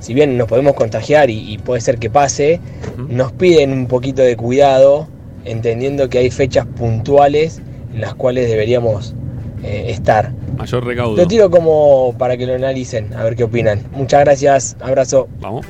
[0.00, 2.60] si bien nos podemos contagiar y, y puede ser que pase,
[3.08, 5.08] nos piden un poquito de cuidado,
[5.44, 7.60] entendiendo que hay fechas puntuales
[7.92, 9.14] en las cuales deberíamos
[9.62, 10.32] eh, estar.
[10.56, 11.16] Mayor recaudo.
[11.16, 13.82] Lo tiro como para que lo analicen, a ver qué opinan.
[13.92, 15.28] Muchas gracias, abrazo.
[15.40, 15.66] Vamos.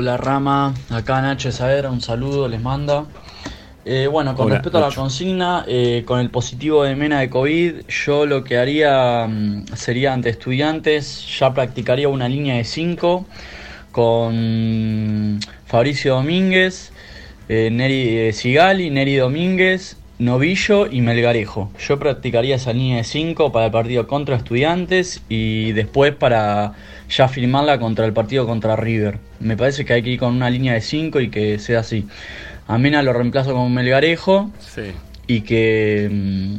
[0.00, 3.06] Hola Rama, acá Nacho de Saavedra, un saludo, les manda.
[3.84, 7.28] Eh, bueno, con Hola, respecto a la consigna, eh, con el positivo de Mena de
[7.28, 13.26] COVID, yo lo que haría mm, sería ante estudiantes, ya practicaría una línea de 5
[13.90, 16.92] con Fabricio Domínguez,
[17.48, 21.70] eh, Neri Sigali, Neri Domínguez, Novillo y Melgarejo.
[21.78, 26.72] Yo practicaría esa línea de 5 para el partido contra estudiantes y después para
[27.08, 29.18] ya firmarla contra el partido contra River.
[29.38, 32.06] Me parece que hay que ir con una línea de 5 y que sea así.
[32.66, 34.90] A Mena lo reemplazo con Melgarejo Sí.
[35.28, 36.58] y que mm,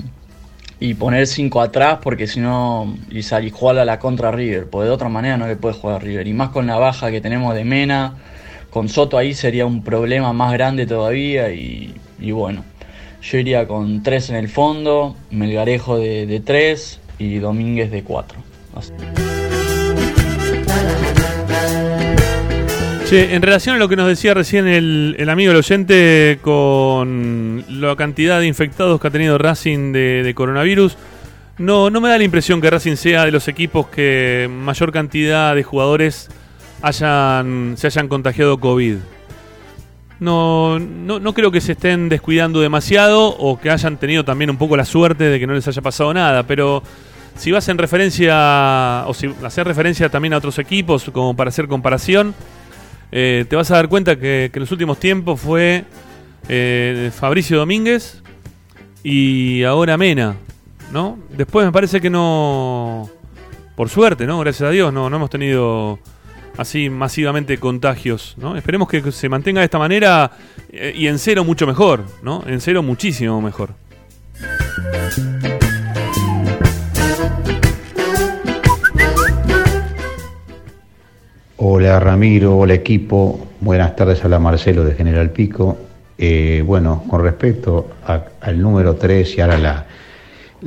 [0.79, 4.85] y poner 5 atrás porque si no y salir jugar a la contra River, porque
[4.87, 6.25] de otra manera no le puede jugar a River.
[6.27, 8.13] Y más con la baja que tenemos de Mena,
[8.69, 12.63] con Soto ahí sería un problema más grande todavía y, y bueno,
[13.21, 18.39] yo iría con 3 en el fondo, Melgarejo de 3 y Domínguez de 4.
[23.09, 27.65] Che, en relación a lo que nos decía recién el, el amigo el oyente con
[27.67, 30.95] la cantidad de infectados que ha tenido Racing de, de coronavirus,
[31.57, 35.55] no, no me da la impresión que Racing sea de los equipos que mayor cantidad
[35.55, 36.29] de jugadores
[36.81, 38.97] hayan, se hayan contagiado COVID.
[40.19, 44.57] No, no, no creo que se estén descuidando demasiado o que hayan tenido también un
[44.57, 46.83] poco la suerte de que no les haya pasado nada, pero
[47.37, 51.69] si vas en referencia o si hacer referencia también a otros equipos como para hacer
[51.69, 52.35] comparación,
[53.11, 55.85] eh, te vas a dar cuenta que, que en los últimos tiempos fue
[56.49, 58.21] eh, Fabricio Domínguez
[59.03, 60.35] y ahora Mena,
[60.91, 61.17] ¿no?
[61.29, 63.09] Después me parece que no,
[63.75, 64.39] por suerte, ¿no?
[64.39, 65.99] Gracias a Dios, no, no hemos tenido
[66.59, 68.57] así masivamente contagios, ¿no?
[68.57, 70.31] Esperemos que se mantenga de esta manera
[70.73, 72.43] eh, y en cero mucho mejor, ¿no?
[72.45, 73.69] En cero muchísimo mejor.
[81.55, 85.77] Hola Ramiro, hola equipo, buenas tardes, habla Marcelo de General Pico.
[86.17, 87.91] Eh, bueno, con respecto
[88.41, 89.85] al número 3 y ahora la,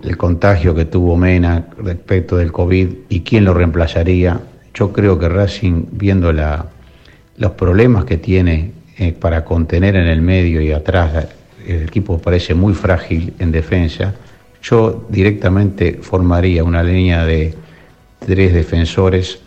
[0.02, 4.40] el contagio que tuvo Mena respecto del COVID y quién lo reemplazaría,
[4.74, 10.60] yo creo que Racing, viendo los problemas que tiene eh, para contener en el medio
[10.60, 11.26] y atrás,
[11.66, 14.14] el equipo parece muy frágil en defensa,
[14.62, 17.54] yo directamente formaría una línea de
[18.18, 19.40] tres defensores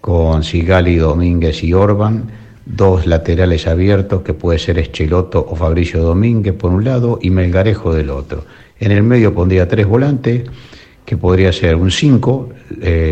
[0.00, 2.24] con Sigali, Domínguez y Orban,
[2.64, 7.94] dos laterales abiertos que puede ser Escheloto o Fabricio Domínguez por un lado y Melgarejo
[7.94, 8.44] del otro.
[8.78, 10.42] En el medio pondría tres volantes,
[11.04, 12.48] que podría ser un 5,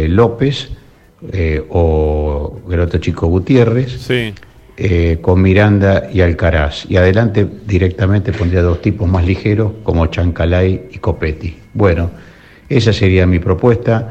[0.08, 0.70] López
[1.32, 4.10] eh, o el otro chico Gutiérrez,
[4.76, 6.84] eh, con Miranda y Alcaraz.
[6.88, 11.56] Y adelante directamente pondría dos tipos más ligeros como Chancalay y Copetti.
[11.72, 12.10] Bueno,
[12.68, 14.10] esa sería mi propuesta.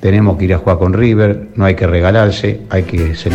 [0.00, 3.32] Tenemos que ir a jugar con River, no hay que regalarse, hay que ser...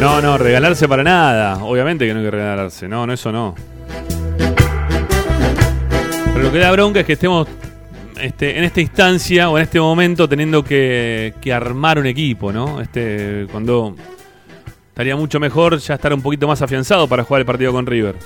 [0.00, 1.64] No, no, regalarse para nada.
[1.64, 2.86] Obviamente que no hay que regalarse.
[2.88, 3.54] No, no, eso no.
[6.32, 7.48] Pero lo que da bronca es que estemos
[8.20, 12.80] este, en esta instancia o en este momento teniendo que, que armar un equipo, ¿no?
[12.80, 13.94] Este, cuando
[14.88, 18.16] estaría mucho mejor ya estar un poquito más afianzado para jugar el partido con River.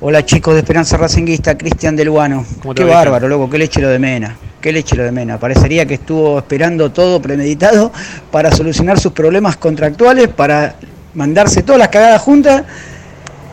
[0.00, 2.44] Hola chicos de Esperanza Racinguista, Cristian del Guano.
[2.60, 4.36] ¿Cómo te Qué bárbaro, loco, qué leche lo de Mena.
[4.60, 5.38] Qué leche lo de Mena.
[5.38, 7.92] Parecería que estuvo esperando todo premeditado
[8.30, 10.74] para solucionar sus problemas contractuales, para
[11.14, 12.64] mandarse todas las cagadas juntas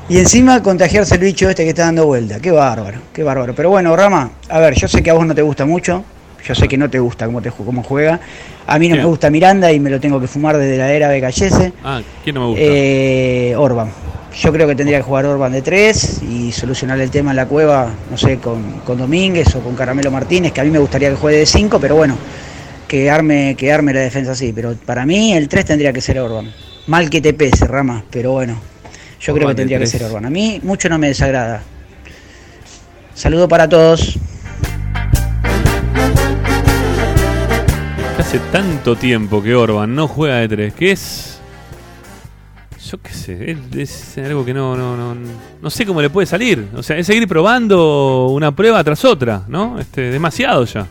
[0.10, 2.39] y encima contagiarse el bicho este que está dando vuelta.
[2.39, 3.53] Qué bárbaro, qué bárbaro.
[3.55, 6.03] Pero bueno, Rama, a ver, yo sé que a vos no te gusta mucho.
[6.43, 8.20] Yo sé que no te gusta cómo, te, cómo juega.
[8.66, 11.10] A mí no me gusta Miranda y me lo tengo que fumar desde la era
[11.10, 11.74] de Callese.
[11.84, 12.64] Ah, ¿quién no me gusta?
[12.66, 13.91] Eh, Orban.
[14.36, 17.45] Yo creo que tendría que jugar Orban de 3 y solucionar el tema en la
[17.45, 21.10] cueva, no sé, con, con Domínguez o con Caramelo Martínez, que a mí me gustaría
[21.10, 22.16] que juegue de 5, pero bueno,
[22.88, 24.53] que arme, que arme la defensa así.
[24.53, 26.51] Pero para mí el 3 tendría que ser Orban.
[26.88, 28.60] Mal que te pese, Rama, pero bueno,
[29.20, 30.26] yo creo que tendría que ser Orban.
[30.26, 31.61] A mí mucho no me desagrada.
[33.13, 34.17] Saludo para todos.
[38.17, 41.39] Hace tanto tiempo que Orban no juega de tres, que es.
[42.89, 45.15] Yo qué sé, es, es algo que no, no, no,
[45.61, 46.70] no sé cómo le puede salir.
[46.76, 49.80] O sea, es seguir probando una prueba tras otra, ¿no?
[49.80, 50.88] Este, demasiado ya.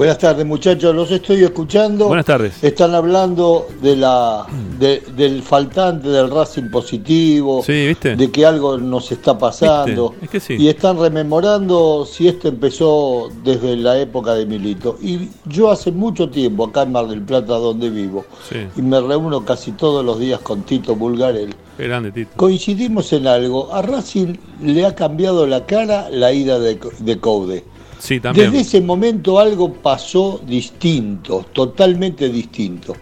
[0.00, 2.06] Buenas tardes muchachos, los estoy escuchando.
[2.06, 2.64] Buenas tardes.
[2.64, 4.46] Están hablando de la
[4.78, 8.16] de- del faltante del Racing positivo, Sí, ¿viste?
[8.16, 10.14] de que algo nos está pasando.
[10.22, 10.54] Es que sí.
[10.58, 14.96] Y están rememorando si esto empezó desde la época de Milito.
[15.02, 18.98] Y yo hace mucho tiempo, acá en Mar del Plata, donde vivo, Sí, y me
[19.02, 22.30] reúno casi todos los días con Tito Bulgarel, qué grande, Tito.
[22.36, 23.70] coincidimos en algo.
[23.70, 24.32] A Racing
[24.62, 27.64] le ha cambiado la cara la ida de, de Coude.
[28.08, 32.94] Desde ese momento algo pasó distinto, totalmente distinto.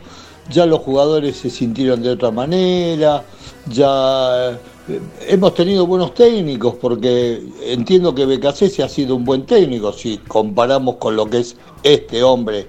[0.50, 3.24] Ya los jugadores se sintieron de otra manera,
[3.70, 9.92] ya eh, hemos tenido buenos técnicos, porque entiendo que Becasese ha sido un buen técnico,
[9.92, 12.66] si comparamos con lo que es este hombre,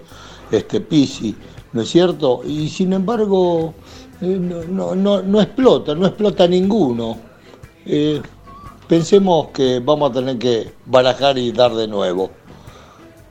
[0.51, 1.36] este Pisi,
[1.73, 2.41] ¿no es cierto?
[2.45, 3.73] Y sin embargo,
[4.21, 4.38] eh,
[4.69, 7.30] no explota, no explota ninguno.
[7.91, 8.21] Eh,
[8.89, 12.31] pensemos que vamos a tener que barajar y dar de nuevo.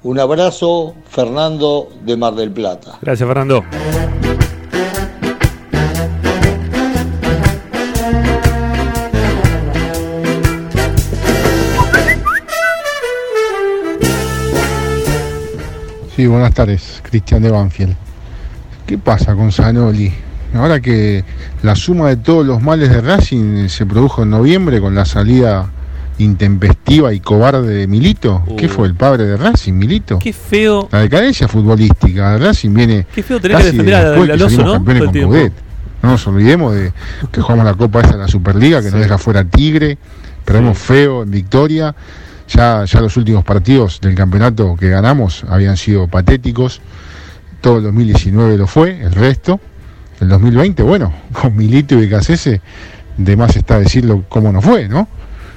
[0.05, 2.99] Un abrazo, Fernando de Mar del Plata.
[3.03, 3.65] Gracias, Fernando.
[16.15, 17.97] Sí, buenas tardes, Cristian de Banfield.
[18.87, 20.28] ¿Qué pasa con Zanoli?
[20.55, 21.25] Ahora que
[21.63, 25.71] la suma de todos los males de Racing se produjo en noviembre con la salida
[26.19, 28.43] intempestiva y cobarde de Milito.
[28.57, 28.69] ¿Qué Uh.
[28.71, 30.19] fue el padre de Racing, Milito?
[30.19, 30.89] Qué feo.
[30.91, 34.73] La decadencia futbolística de Racing viene Qué feo tener que defender a- Alonso, salimos ¿no?
[34.73, 35.23] campeones con.
[35.23, 35.53] Coudet.
[36.03, 36.93] No nos olvidemos de
[37.33, 39.99] que jugamos la Copa esa de la Superliga, que nos deja fuera Tigre,
[40.45, 41.95] perdemos feo en victoria.
[42.49, 46.81] Ya, ya los últimos partidos del campeonato que ganamos habían sido patéticos.
[47.61, 49.61] Todo el 2019 lo fue, el resto.
[50.21, 52.61] El 2020, bueno, con Milito y Becasese,
[53.17, 55.09] de más está decirlo cómo nos fue, ¿no?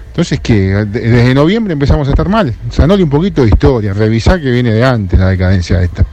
[0.07, 0.53] Entonces que
[0.85, 2.53] de- desde noviembre empezamos a estar mal.
[2.69, 6.05] Sanoli un poquito de historia, revisar que viene de antes la decadencia esta.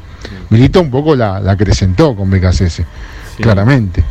[0.50, 2.84] Milito un poco la, la acrecentó con Becasese,
[3.40, 4.02] claramente.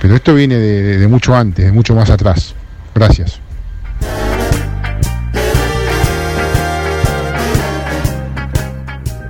[0.00, 2.54] Pero esto viene de, de- de mucho antes, de mucho más atrás.
[2.94, 3.40] Gracias.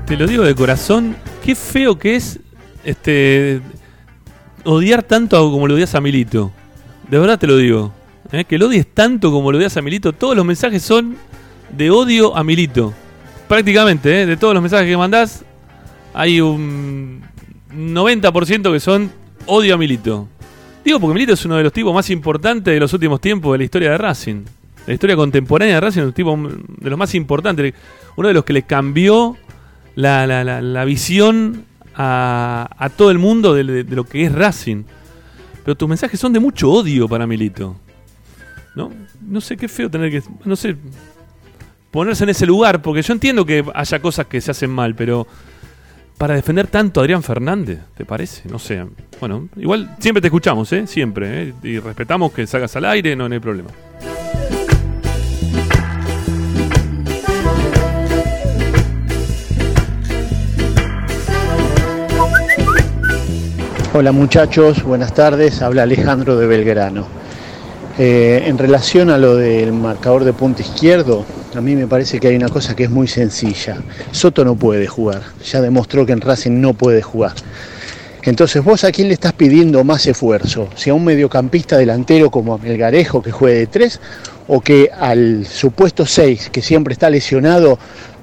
[0.07, 2.41] Te lo digo de corazón, qué feo que es
[2.85, 3.61] este
[4.65, 6.51] odiar tanto como lo odias a Milito.
[7.11, 7.93] De verdad te lo digo.
[8.33, 8.45] ¿eh?
[8.45, 10.13] Que lo odies tanto como lo odias a Milito.
[10.13, 11.17] Todos los mensajes son
[11.77, 12.93] de odio a Milito.
[13.49, 14.27] Prácticamente, ¿eh?
[14.27, 15.45] de todos los mensajes que mandás,
[16.15, 17.23] hay un
[17.75, 19.11] 90% que son
[19.47, 20.29] odio a Milito.
[20.85, 23.59] Digo porque Milito es uno de los tipos más importantes de los últimos tiempos de
[23.59, 24.43] la historia de Racing.
[24.87, 26.37] La historia contemporánea de Racing es un tipo
[26.79, 27.75] de los más importantes.
[28.17, 29.37] Uno de los que le cambió
[29.95, 31.65] la- la- la visión
[32.03, 34.85] a, a todo el mundo de, lo que es Racing.
[35.63, 37.77] Pero tus mensajes son de mucho odio para Milito.
[38.75, 38.91] ¿No?
[39.21, 40.23] No sé qué feo tener que.
[40.45, 40.77] No sé.
[41.91, 45.27] Ponerse en ese lugar, porque yo entiendo que haya cosas que se hacen mal, pero.
[46.17, 48.47] Para defender tanto a Adrián Fernández, ¿te parece?
[48.47, 48.85] No sé.
[49.21, 50.87] Bueno, igual siempre te escuchamos, ¿eh?
[50.87, 51.55] Siempre, ¿eh?
[51.63, 53.71] Y respetamos que salgas al aire, no hay problema.
[63.93, 65.63] Hola muchachos, buenas tardes.
[65.63, 67.09] Habla Alejandro de Belgrano.
[67.99, 71.27] Eh, en relación a lo del marcador de punta izquierdo,
[71.57, 73.79] a mí me parece que hay una cosa que es muy sencilla.
[74.13, 75.23] Soto no puede jugar.
[75.45, 77.33] Ya demostró que en Racing no puede jugar.
[78.23, 80.69] Entonces, ¿vos a quién le estás pidiendo más esfuerzo?
[80.77, 84.01] ¿Si a un mediocampista delantero como a Melgarejo que juegue de tres
[84.47, 87.77] o que al supuesto 6 que siempre está lesionado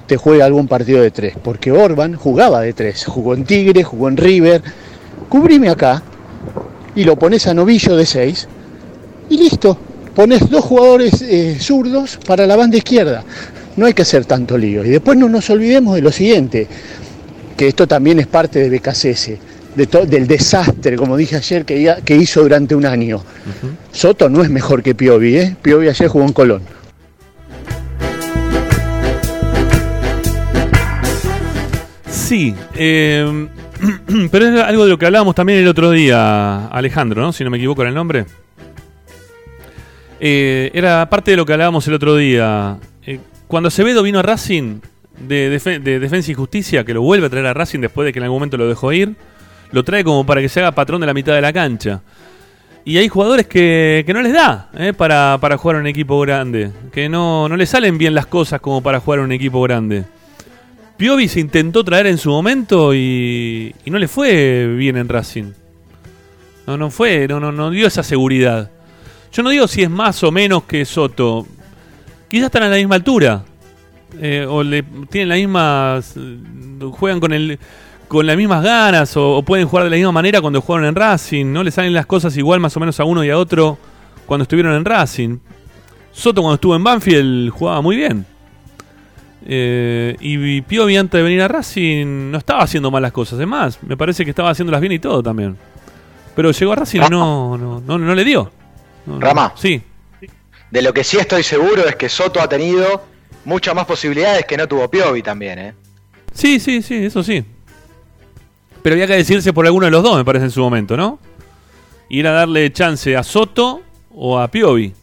[0.06, 1.34] te juegue algún partido de tres?
[1.44, 4.62] Porque Orban jugaba de tres, jugó en Tigre, jugó en River.
[5.28, 6.02] Cubrime acá
[6.94, 8.48] y lo pones a Novillo de 6
[9.30, 9.78] y listo.
[10.14, 13.22] Pones dos jugadores eh, zurdos para la banda izquierda.
[13.76, 14.84] No hay que hacer tanto lío.
[14.84, 16.66] Y después no nos olvidemos de lo siguiente,
[17.56, 19.30] que esto también es parte de BKCS,
[19.76, 23.22] de del desastre, como dije ayer, que hizo durante un año.
[23.92, 25.56] Soto no es mejor que Piovi, ¿eh?
[25.62, 26.62] Piovi ayer jugó en Colón.
[32.10, 33.48] Sí, eh,
[34.30, 37.32] pero es algo de lo que hablábamos también el otro día, Alejandro, ¿no?
[37.32, 38.26] Si no me equivoco en el nombre.
[40.20, 42.76] Eh, era parte de lo que hablábamos el otro día.
[43.06, 44.80] Eh, cuando Acevedo vino a Racing
[45.20, 48.12] de, Defe- de Defensa y Justicia, que lo vuelve a traer a Racing después de
[48.12, 49.14] que en algún momento lo dejó ir,
[49.70, 52.00] lo trae como para que se haga patrón de la mitad de la cancha.
[52.84, 56.18] Y hay jugadores que, que no les da eh, para, para jugar en un equipo
[56.20, 59.60] grande, que no, no le salen bien las cosas como para jugar en un equipo
[59.62, 60.04] grande.
[60.98, 65.52] Piovi se intentó traer en su momento y, y no le fue bien en Racing.
[66.66, 68.70] No, no fue, no, no, no dio esa seguridad.
[69.32, 71.46] Yo no digo si es más o menos que Soto.
[72.28, 73.44] Quizás están a la misma altura.
[74.20, 76.00] Eh, o le tienen la misma.
[76.92, 77.58] juegan con el
[78.08, 80.96] con las mismas ganas o, o pueden jugar de la misma manera cuando jugaron en
[80.96, 81.46] Racing.
[81.46, 83.78] No le salen las cosas igual más o menos a uno y a otro
[84.26, 85.38] cuando estuvieron en Racing.
[86.10, 88.26] Soto cuando estuvo en Banfield jugaba muy bien.
[89.46, 93.38] Eh, y Piovi antes de venir a Racing no estaba haciendo malas cosas.
[93.38, 95.56] Es más, me parece que estaba haciéndolas bien y todo también.
[96.34, 98.50] Pero llegó a Racing y no, no, no, no le dio.
[99.06, 99.20] No.
[99.20, 99.52] Rama.
[99.56, 99.82] Sí.
[100.70, 103.04] De lo que sí estoy seguro es que Soto ha tenido
[103.44, 105.74] muchas más posibilidades que no tuvo Piovi también, ¿eh?
[106.32, 107.44] Sí, sí, sí, eso sí.
[108.82, 111.18] Pero había que decidirse por alguno de los dos, me parece, en su momento, ¿no?
[112.10, 114.94] Ir a darle chance a Soto o a Piovi.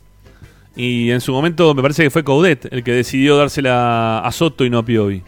[0.76, 4.66] Y en su momento me parece que fue Coudet el que decidió dársela a Soto
[4.66, 5.24] y no a Piovi.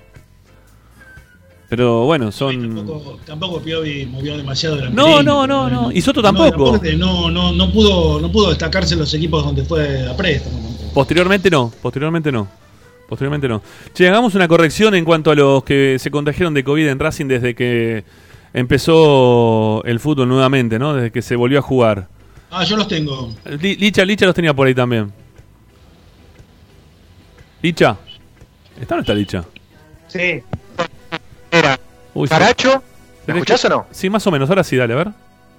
[1.70, 2.76] Pero bueno, son...
[2.76, 5.92] Tampoco, tampoco Piovi movió demasiado la No, no, no, no.
[5.92, 6.80] Y Soto tampoco.
[6.98, 10.58] No, no, no, pudo, no pudo destacarse en los equipos donde fue a préstamo.
[10.94, 12.48] Posteriormente no, posteriormente no.
[13.10, 13.62] Posteriormente no.
[13.94, 17.26] Che, hagamos una corrección en cuanto a los que se contagiaron de COVID en Racing
[17.28, 18.04] desde que
[18.54, 20.94] empezó el fútbol nuevamente, ¿no?
[20.94, 22.08] Desde que se volvió a jugar.
[22.52, 23.34] Ah, yo los tengo.
[23.62, 25.12] Li- Licha, Licha los tenía por ahí también.
[27.62, 27.98] Licha.
[28.80, 29.44] ¿Está o no está Licha?
[30.08, 30.44] Sí.
[32.14, 32.84] Uy, Saracho,
[33.26, 33.88] ¿me escuchás o no?
[33.92, 34.50] Sí, más o menos.
[34.50, 35.08] Ahora sí, dale, a ver.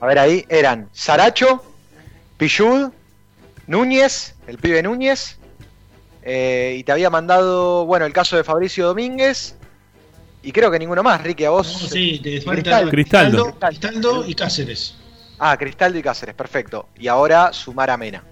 [0.00, 1.62] A ver, ahí eran Saracho,
[2.36, 2.90] Pillud,
[3.66, 5.38] Núñez, el pibe Núñez,
[6.22, 9.56] eh, y te había mandado, bueno, el caso de Fabricio Domínguez,
[10.42, 11.88] y creo que ninguno más, Ricky, a vos.
[11.90, 12.90] Sí, te Cristaldo.
[12.90, 14.94] Cristaldo, Cristaldo y Cáceres.
[15.38, 16.88] Ah, Cristaldo y Cáceres, perfecto.
[16.98, 18.22] Y ahora sumar a Mena.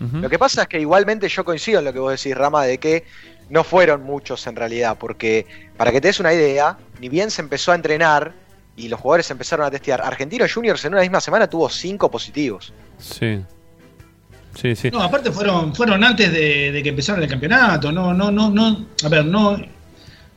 [0.00, 2.78] Lo que pasa es que igualmente yo coincido en lo que vos decís, Rama, de
[2.78, 3.04] que
[3.50, 5.46] no fueron muchos en realidad, porque
[5.76, 8.32] para que te des una idea, ni bien se empezó a entrenar
[8.76, 12.72] y los jugadores empezaron a testear, Argentinos Juniors en una misma semana tuvo cinco positivos.
[12.98, 13.40] Sí.
[14.54, 14.90] Sí, sí.
[14.90, 17.92] No, aparte fueron, fueron antes de, de que empezara el campeonato.
[17.92, 18.86] No, no, no, no.
[19.04, 19.56] A ver, no,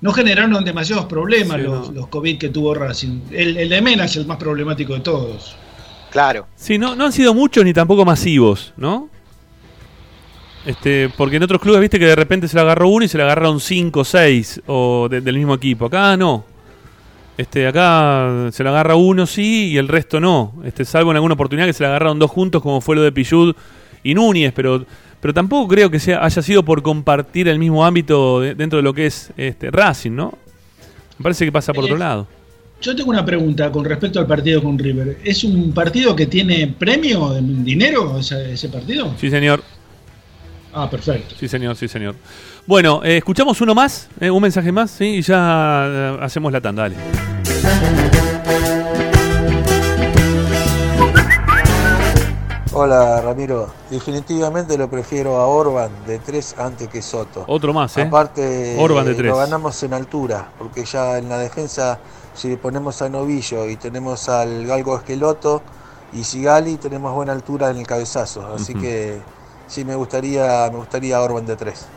[0.01, 2.01] no generaron demasiados problemas Sí, los, no.
[2.01, 3.21] los COVID que tuvo Racing.
[3.31, 5.55] El, el de Mena es el más problemático de todos.
[6.11, 6.47] Claro.
[6.55, 9.09] Sí, no, no han sido muchos ni tampoco masivos, ¿no?
[10.65, 13.17] Este, porque en otros clubes viste que de repente se le agarró uno y se
[13.17, 15.85] le agarraron cinco o seis o de- del mismo equipo.
[15.85, 16.45] Acá no.
[17.37, 20.53] Este, acá se le agarra uno sí y el resto no.
[20.63, 23.11] Este, salvo en alguna oportunidad que se le agarraron dos juntos como fue lo de
[23.11, 23.55] Pillud
[24.03, 24.85] y Núñez, pero
[25.19, 28.83] pero tampoco creo que sea, haya sido por compartir el mismo ámbito de- dentro de
[28.83, 30.33] lo que es este Racing, ¿no?
[31.19, 32.27] Me parece que pasa por otro lado.
[32.81, 35.19] Yo tengo una pregunta con respecto al partido con River.
[35.23, 39.13] ¿Es un partido que tiene premio, de dinero, ese, ese partido?
[39.19, 39.63] Sí, señor.
[40.73, 41.35] Ah, perfecto.
[41.37, 42.15] Sí, señor, sí, señor.
[42.65, 45.05] Bueno, eh, escuchamos uno más, eh, un mensaje más, ¿sí?
[45.05, 46.95] Y ya eh, hacemos la tanda, dale.
[52.73, 57.43] Hola Ramiro, definitivamente lo prefiero a Orban de 3 antes que Soto.
[57.47, 58.03] Otro más, ¿eh?
[58.03, 59.29] Aparte, Orban de eh, tres.
[59.29, 61.99] lo ganamos en altura, porque ya en la defensa,
[62.33, 65.61] si le ponemos a Novillo y tenemos al Galgo Esqueloto
[66.13, 68.47] y Sigali, tenemos buena altura en el cabezazo.
[68.55, 69.19] Así que
[69.71, 71.87] sí me gustaría, me gustaría Orban de 3.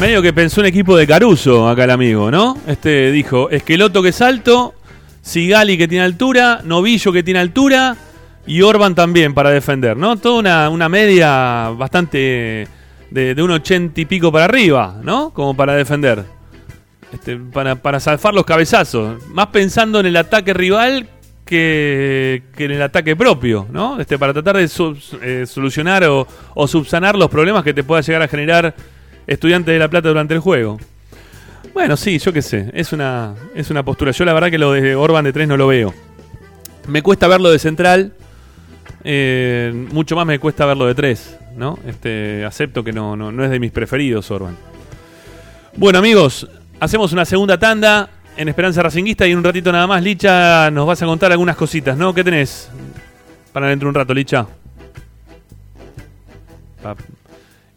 [0.00, 2.56] Medio que pensó un equipo de Caruso acá el amigo, ¿no?
[2.68, 4.74] Este dijo, Esqueloto que salto,
[5.20, 7.96] Sigali que tiene altura, Novillo que tiene altura
[8.46, 10.16] y Orban también para defender, ¿no?
[10.16, 12.68] Toda una, una media bastante
[13.10, 15.30] de, de un ochenta y pico para arriba, ¿no?
[15.30, 16.24] Como para defender.
[17.12, 19.26] Este, para, para zafar los cabezazos.
[19.26, 21.08] Más pensando en el ataque rival
[21.50, 24.00] que, en el ataque propio, ¿no?
[24.00, 24.70] Este, para tratar de
[25.22, 28.74] eh, solucionar o, o subsanar los problemas que te pueda llegar a generar
[29.26, 30.78] Estudiantes de La Plata durante el juego.
[31.74, 34.12] Bueno, sí, yo qué sé, es una, es una postura.
[34.12, 35.92] Yo la verdad que lo de Orban de 3 no lo veo.
[36.86, 38.12] Me cuesta verlo de central,
[39.04, 41.78] eh, mucho más me cuesta verlo de 3, ¿no?
[41.86, 44.56] Este, acepto que no, no, no es de mis preferidos Orban.
[45.76, 46.48] Bueno amigos,
[46.80, 50.86] hacemos una segunda tanda en Esperanza Racinguista y en un ratito nada más, Licha, nos
[50.86, 52.14] vas a contar algunas cositas, ¿no?
[52.14, 52.70] ¿Qué tenés
[53.52, 54.46] para dentro de un rato, Licha?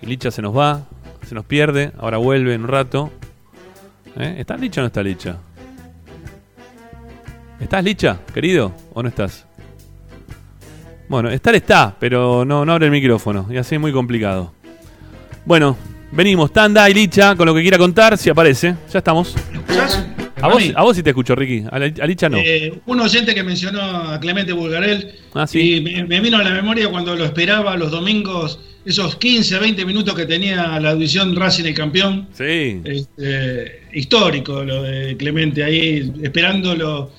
[0.02, 0.82] Y Licha se nos va,
[1.28, 3.12] se nos pierde, ahora vuelve en un rato.
[4.18, 4.36] ¿Eh?
[4.38, 5.38] ¿Estás Licha o no está Licha?
[7.60, 8.74] ¿Estás Licha, querido?
[8.94, 9.46] ¿O no estás?
[11.08, 13.48] Bueno, estar está, pero no, no abre el micrófono.
[13.50, 14.54] Y así es muy complicado.
[15.46, 15.78] Bueno,
[16.12, 18.76] venimos, Tanda y Licha, con lo que quiera contar, si aparece.
[18.92, 19.36] Ya estamos.
[20.44, 21.66] A vos, a vos sí te escucho, Ricky.
[21.72, 22.38] A, la- a Licha no.
[22.38, 25.76] Eh, un oyente que mencionó a Clemente Bulgarel Ah, sí.
[25.76, 29.86] y me, me vino a la memoria cuando lo esperaba los domingos, esos 15, 20
[29.86, 32.28] minutos que tenía la audición Racing el campeón.
[32.34, 32.82] Sí.
[32.84, 37.12] Este, histórico lo de Clemente ahí, esperándolo.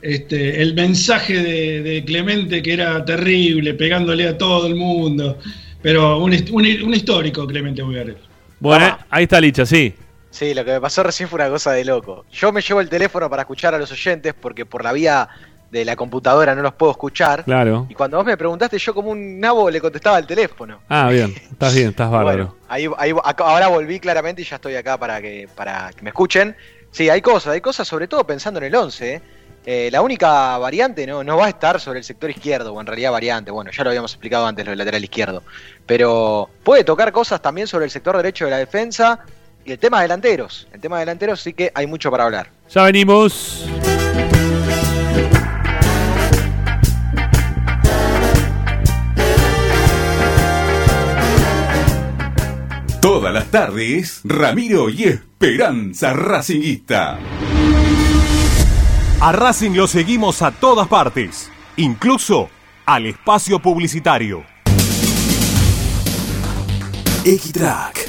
[0.00, 5.38] Este, el mensaje de, de Clemente que era terrible, pegándole a todo el mundo.
[5.80, 8.16] Pero un, un histórico Clemente Bulgarel.
[8.58, 9.92] Bueno, ahí está Licha, sí.
[10.32, 12.24] Sí, lo que me pasó recién fue una cosa de loco.
[12.32, 15.28] Yo me llevo el teléfono para escuchar a los oyentes porque por la vía
[15.70, 17.44] de la computadora no los puedo escuchar.
[17.44, 17.86] Claro.
[17.88, 20.80] Y cuando vos me preguntaste, yo como un nabo le contestaba al teléfono.
[20.88, 21.34] Ah, bien.
[21.52, 22.56] Estás bien, estás bárbaro.
[22.68, 26.10] Ahí, ahí- acá- ahora volví claramente y ya estoy acá para que, para que me
[26.10, 26.56] escuchen.
[26.90, 29.14] Sí, hay cosas, hay cosas sobre todo pensando en el 11.
[29.14, 29.22] ¿eh?
[29.64, 32.86] Eh, la única variante no, no va a estar sobre el sector izquierdo, o en
[32.86, 35.42] realidad variante, bueno, ya lo habíamos explicado antes, lo del lateral izquierdo.
[35.86, 39.20] Pero puede tocar cosas también sobre el sector derecho de la defensa
[39.64, 40.68] y el tema de delanteros.
[40.72, 42.50] El tema de delanteros sí que hay mucho para hablar.
[42.68, 43.66] Ya venimos.
[53.00, 57.18] Todas las tardes, Ramiro y Esperanza Racinguista.
[59.20, 62.48] A Racing lo seguimos a todas partes, incluso
[62.86, 64.44] al espacio publicitario.
[67.24, 68.08] Equitrack,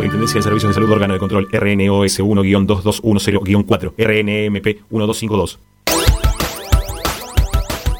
[0.00, 5.58] Superintendencia de Servicios de Salud Órgano de Control RNOS 1-2210-4 RNMP 1252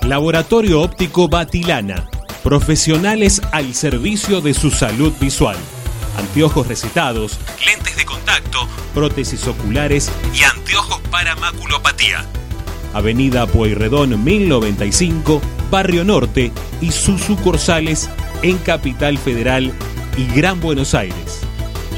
[0.08, 2.08] Laboratorio Óptico Batilana.
[2.42, 5.58] Profesionales al servicio de su salud visual.
[6.16, 12.24] Anteojos recetados, lentes de contacto, prótesis oculares y anteojos para maculopatía.
[12.94, 16.50] Avenida Pueyrredón 1095, Barrio Norte
[16.80, 18.08] y sus sucursales
[18.40, 19.70] en Capital Federal
[20.16, 21.42] y Gran Buenos Aires.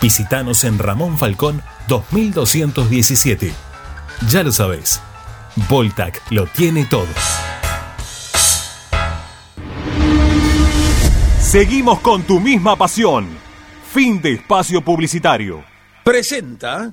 [0.00, 3.52] Visítanos en Ramón Falcón 2217.
[4.28, 5.00] Ya lo sabés,
[5.68, 7.06] Voltac lo tiene todo.
[11.40, 13.26] Seguimos con tu misma pasión.
[13.90, 15.64] Fin de espacio publicitario.
[16.04, 16.92] Presenta.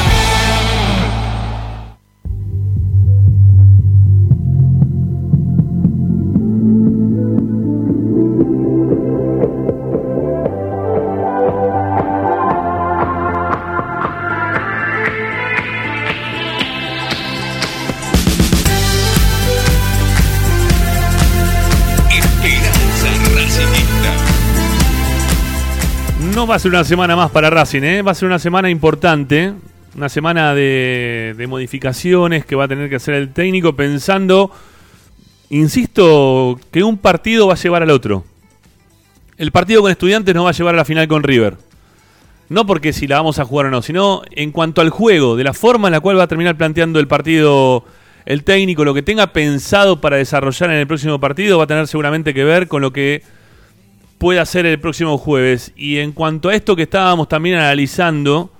[26.51, 28.01] Va a ser una semana más para Racing, ¿eh?
[28.01, 29.53] va a ser una semana importante,
[29.95, 34.51] una semana de, de modificaciones que va a tener que hacer el técnico pensando,
[35.49, 38.25] insisto, que un partido va a llevar al otro.
[39.37, 41.55] El partido con estudiantes nos va a llevar a la final con River.
[42.49, 45.45] No porque si la vamos a jugar o no, sino en cuanto al juego, de
[45.45, 47.85] la forma en la cual va a terminar planteando el partido
[48.25, 51.87] el técnico, lo que tenga pensado para desarrollar en el próximo partido va a tener
[51.87, 53.23] seguramente que ver con lo que
[54.21, 55.73] pueda hacer el próximo jueves.
[55.75, 58.51] Y en cuanto a esto que estábamos también analizando,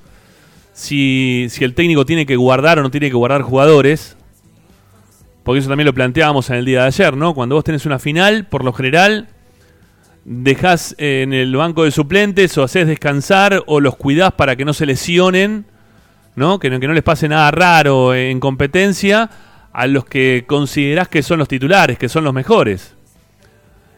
[0.74, 4.18] si, si el técnico tiene que guardar o no tiene que guardar jugadores,
[5.44, 7.36] porque eso también lo planteábamos en el día de ayer, ¿no?
[7.36, 9.28] Cuando vos tenés una final, por lo general,
[10.26, 14.74] dejás en el banco de suplentes o haces descansar o los cuidás para que no
[14.74, 15.66] se lesionen,
[16.36, 16.58] ¿no?
[16.60, 19.30] Que, no- que no les pase nada raro en competencia
[19.72, 22.96] a los que considerás que son los titulares, que son los mejores.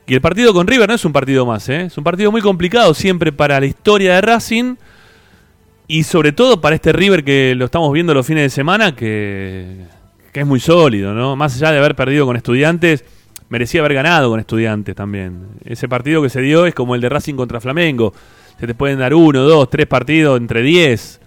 [0.05, 1.83] Y el partido con River no es un partido más, ¿eh?
[1.83, 4.75] es un partido muy complicado siempre para la historia de Racing
[5.87, 9.85] y sobre todo para este River que lo estamos viendo los fines de semana, que,
[10.33, 11.35] es muy sólido, ¿no?
[11.35, 13.05] Más allá de haber perdido con estudiantes,
[13.49, 15.47] merecía haber ganado con estudiantes también.
[15.63, 18.13] Ese partido que se dio es como el de Racing contra Flamengo.
[18.59, 21.21] Se te pueden dar uno, dos, tres partidos entre diez,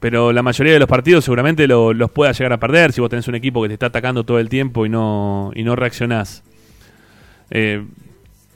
[0.00, 3.10] pero la mayoría de los partidos seguramente lo- los puedas llegar a perder si vos
[3.10, 6.42] tenés un equipo que te está atacando todo el tiempo y no, y no reaccionás.
[7.50, 7.84] Eh,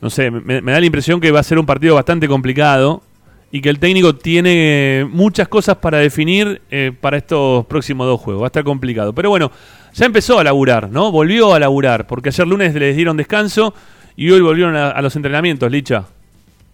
[0.01, 3.02] no sé, me, da la impresión que va a ser un partido bastante complicado
[3.51, 8.43] y que el técnico tiene muchas cosas para definir eh, para estos próximos dos juegos.
[8.43, 9.14] Va a estar complicado.
[9.14, 9.51] Pero bueno,
[9.94, 11.10] ya empezó a laburar, ¿no?
[11.10, 13.73] Volvió a laburar, porque ayer lunes les dieron descanso
[14.16, 16.05] y hoy volvieron a, a los entrenamientos, Licha.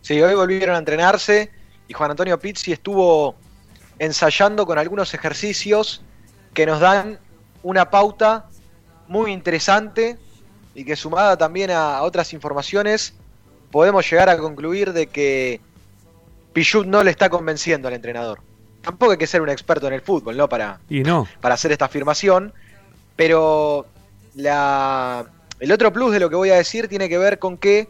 [0.00, 1.50] Sí, hoy volvieron a entrenarse
[1.86, 3.36] y Juan Antonio Pizzi estuvo
[3.98, 6.02] ensayando con algunos ejercicios
[6.54, 7.18] que nos dan
[7.62, 8.46] una pauta
[9.06, 10.18] muy interesante
[10.74, 13.14] y que sumada también a otras informaciones
[13.70, 15.60] podemos llegar a concluir de que
[16.52, 18.40] Pichut no le está convenciendo al entrenador.
[18.82, 20.48] Tampoco hay que ser un experto en el fútbol, ¿no?
[20.48, 21.26] Para, Y no.
[21.40, 22.52] para hacer esta afirmación,
[23.16, 23.86] pero
[24.34, 25.24] la,
[25.60, 27.88] el otro plus de lo que voy a decir tiene que ver con que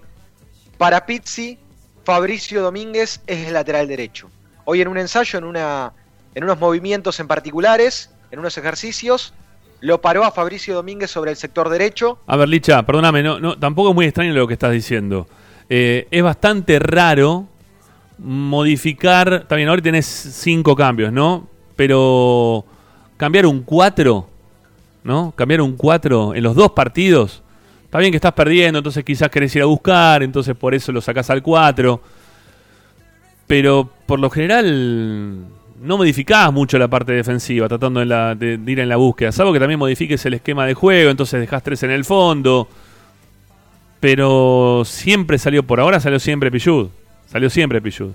[0.79, 1.59] para Pizzi,
[2.05, 4.31] Fabricio Domínguez es el lateral derecho.
[4.65, 5.93] Hoy en un ensayo, en, una,
[6.35, 9.33] en unos movimientos en particulares, en unos ejercicios,
[9.83, 12.19] lo paró a Fabricio Domínguez sobre el sector derecho.
[12.27, 15.27] A ver, Licha, perdóname, no, tampoco es muy extraño lo que estás diciendo.
[15.69, 17.49] Eh, es bastante raro
[18.19, 19.47] modificar.
[19.51, 21.49] Bien, ahora tenés cinco cambios, ¿no?
[21.75, 22.65] Pero
[23.17, 24.29] cambiar un 4,
[25.03, 25.33] ¿no?
[25.35, 27.43] Cambiar un 4 en los dos partidos.
[27.85, 31.01] Está bien que estás perdiendo, entonces quizás querés ir a buscar, entonces por eso lo
[31.01, 32.01] sacás al 4.
[33.49, 35.45] Pero por lo general
[35.83, 39.33] no modificás mucho la parte defensiva, tratando de, la- de- de ir en la búsqueda.
[39.33, 42.69] Salvo que también modifiques el esquema de juego, entonces dejás tres en el fondo.
[44.01, 46.89] Pero siempre salió, por ahora salió siempre Pichud.
[47.31, 48.11] Salió siempre Pichud.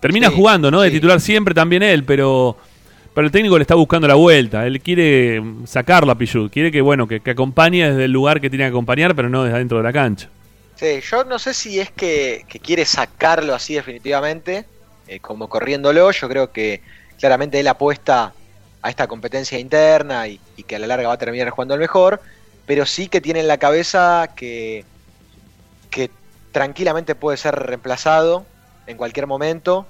[0.00, 0.80] Termina Sí, jugando, ¿no?
[0.80, 2.56] De titular siempre también él, pero,
[3.14, 4.66] pero el técnico le está buscando la vuelta.
[4.66, 6.50] Él quiere sacarlo a Pichud.
[6.50, 9.42] Quiere que, bueno, que, que acompañe desde el lugar que tiene que acompañar, pero no
[9.42, 10.28] desde adentro de la cancha.
[10.76, 14.66] Sí, yo no sé si es que, que quiere sacarlo así definitivamente,
[15.06, 16.10] eh, como corriéndolo.
[16.10, 16.82] Yo creo que
[17.18, 18.32] claramente él apuesta
[18.82, 22.20] a esta competencia interna y, que a la larga va a terminar jugando el mejor,
[22.66, 24.84] pero sí que tiene en la cabeza que,
[25.90, 26.10] que
[26.52, 28.44] tranquilamente puede ser reemplazado
[28.86, 29.86] en cualquier momento.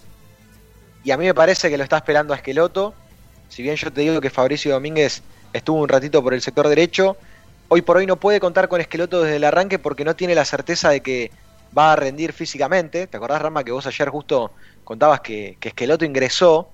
[1.02, 2.94] Y a mí me parece que lo está esperando a Esqueloto.
[3.48, 5.22] Si bien yo te digo que Fabricio Domínguez
[5.52, 7.16] estuvo un ratito por el sector derecho,
[7.68, 10.44] hoy por hoy no puede contar con Esqueloto desde el arranque porque no tiene la
[10.44, 11.30] certeza de que
[11.76, 13.06] va a rendir físicamente.
[13.06, 14.52] ¿Te acordás, Rama, que vos ayer justo
[14.84, 16.70] contabas que, que Esqueloto ingresó,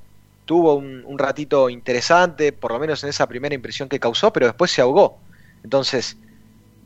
[0.51, 4.47] tuvo un, un ratito interesante, por lo menos en esa primera impresión que causó, pero
[4.47, 5.21] después se ahogó.
[5.63, 6.17] Entonces,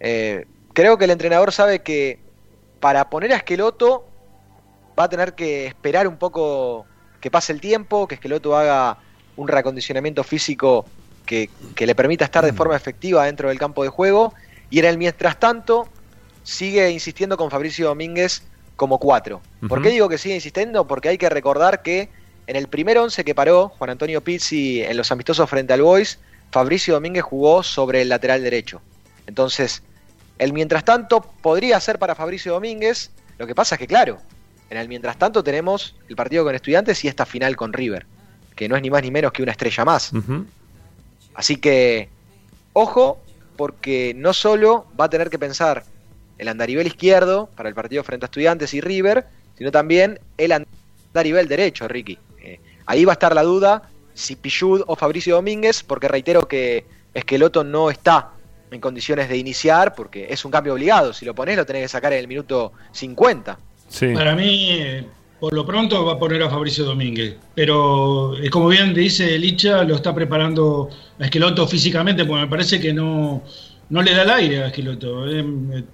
[0.01, 2.19] eh, creo que el entrenador sabe que
[2.79, 4.05] para poner a Esqueloto
[5.01, 6.85] va a tener que esperar un poco
[7.23, 8.99] que pase el tiempo, que Esqueloto haga
[9.35, 10.85] un reacondicionamiento físico
[11.25, 14.35] que, que le permita estar de forma efectiva dentro del campo de juego.
[14.69, 15.89] Y en el mientras tanto,
[16.43, 18.43] sigue insistiendo con Fabricio Domínguez
[18.77, 19.41] como cuatro.
[19.67, 20.87] ¿Por qué digo que sigue insistiendo?
[20.87, 22.11] Porque hay que recordar que
[22.47, 26.19] en el primer once que paró Juan Antonio Pizzi en los amistosos frente al Boys,
[26.51, 28.81] Fabricio Domínguez jugó sobre el lateral derecho.
[29.27, 29.83] Entonces,
[30.39, 33.11] el mientras tanto podría ser para Fabricio Domínguez.
[33.39, 34.19] Lo que pasa es que, claro,
[34.71, 38.07] en el mientras tanto tenemos el partido con Estudiantes y esta final con River,
[38.55, 40.13] que no es ni más ni menos que una estrella más.
[41.35, 42.09] Así que,
[42.73, 43.21] ojo,
[43.57, 45.85] porque no solo va a tener que pensar
[46.39, 49.27] el andarivel izquierdo para el partido frente a Estudiantes y River,
[49.57, 52.19] sino también el andarivel derecho, Ricky.
[52.87, 57.65] Ahí va a estar la duda si Pichud o Fabricio Domínguez, porque reitero que Esqueloto
[57.65, 58.31] no está
[58.71, 61.13] en condiciones de iniciar, porque es un cambio obligado.
[61.13, 63.59] Si lo pones, lo tenés que sacar en el minuto 50.
[64.15, 64.79] Para mí,
[65.39, 67.37] por lo pronto va a poner a Fabricio Domínguez.
[67.55, 70.89] Pero, eh, como bien dice Licha, lo está preparando
[71.19, 73.43] a Esqueloto físicamente, porque me parece que no,
[73.91, 75.29] no le da el aire a Esqueloto.
[75.29, 75.85] eh,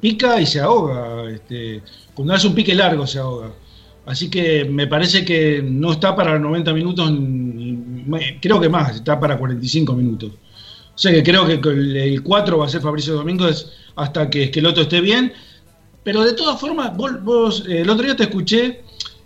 [0.00, 1.30] pica y se ahoga.
[1.30, 1.82] Este,
[2.14, 3.50] cuando hace un pique largo se ahoga.
[4.08, 7.12] Así que me parece que no está para 90 minutos,
[8.40, 10.30] creo que más, está para 45 minutos.
[10.94, 13.66] O sea que creo que el- el 4 va a ser Fabricio Domínguez
[13.96, 15.34] hasta que Esqueloto esté bien.
[16.02, 18.80] Pero de todas formas, vos, vos, eh, el otro día te escuché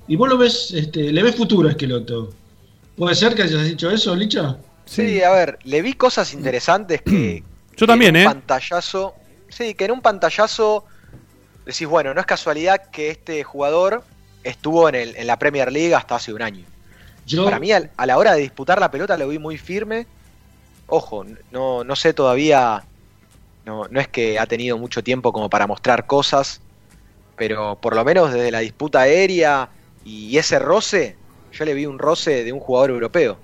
[0.08, 2.34] y vos lo ves, este, le ves futuro a Esqueloto.
[2.96, 4.58] ¿Puede ser que hayas dicho eso, Licha?
[4.84, 7.44] Sí, a ver, le vi cosas interesantes que.
[7.76, 8.34] Yo que también, en un ¿eh?
[8.34, 9.14] pantallazo.
[9.48, 10.84] Sí, que en un pantallazo
[11.64, 14.02] decís, bueno, no es casualidad que este jugador
[14.44, 16.64] estuvo en, el, en la Premier League hasta hace un año.
[17.26, 20.06] Yo- Para mí, al- a la hora de disputar la pelota, lo vi muy firme.
[20.88, 22.82] Ojo, no, no sé todavía.
[23.64, 26.60] No, no es que ha tenido mucho tiempo como para mostrar cosas,
[27.36, 29.68] pero por lo menos desde la disputa aérea
[30.04, 31.16] y ese roce,
[31.52, 33.38] yo le vi un roce de un jugador europeo.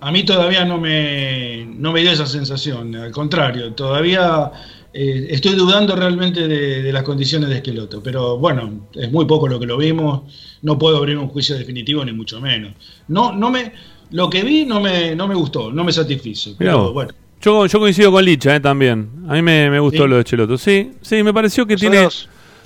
[0.00, 4.50] A mí todavía no me, no me dio esa sensación, al contrario, todavía
[4.92, 9.46] eh, estoy dudando realmente de, de las condiciones de Esqueloto, pero bueno, es muy poco
[9.48, 10.22] lo que lo vimos,
[10.62, 12.72] no puedo abrir un juicio definitivo ni mucho menos.
[13.08, 13.72] No, no me,
[14.10, 17.12] lo que vi no me, no me gustó, no me satisfizo, pero bueno.
[17.42, 19.08] Yo, yo coincido con Licha eh, también.
[19.28, 20.08] A mí me, me gustó Sí.
[20.10, 20.58] lo de Cheloto.
[20.58, 22.06] Sí, sí, me pareció que tiene,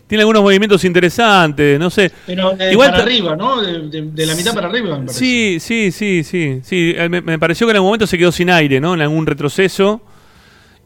[0.08, 2.10] tiene algunos movimientos interesantes, no sé.
[2.26, 3.62] Pero eh, Igual para arriba, ¿no?
[3.62, 5.18] De, de- de la mitad para arriba, me parece.
[5.20, 6.60] Sí, sí, sí, sí.
[6.64, 6.92] sí.
[6.96, 8.94] Eh, Me, me pareció que en algún momento se quedó sin aire, ¿no?
[8.94, 10.00] En algún retroceso.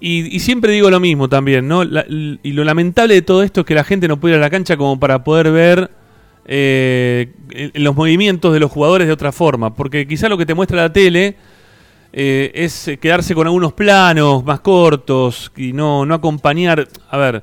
[0.00, 1.82] Y, y siempre digo lo mismo también, ¿no?
[1.84, 4.42] La- y lo lamentable de todo esto es que la gente no puede ir a
[4.42, 5.90] la cancha como para poder ver
[6.46, 7.32] eh,
[7.74, 9.74] los movimientos de los jugadores de otra forma.
[9.74, 11.34] Porque quizá lo que te muestra la tele
[12.12, 16.86] eh, es quedarse con algunos planos más cortos y no, no acompañar.
[17.10, 17.42] A ver,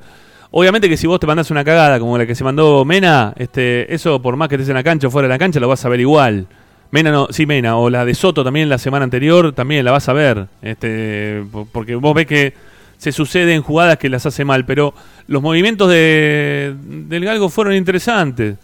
[0.52, 3.94] obviamente que si vos te mandás una cagada como la que se mandó Mena, este,
[3.94, 5.84] eso por más que estés en la cancha o fuera de la cancha lo vas
[5.84, 6.48] a ver igual.
[6.96, 10.08] Mena no, sí, Mena, o la de Soto también la semana anterior también la vas
[10.08, 10.48] a ver.
[10.62, 12.54] Este, po- porque vos ves que
[12.98, 14.94] se suceden jugadas que las hace mal, pero
[15.28, 18.56] los movimientos de, del Galgo fueron interesantes.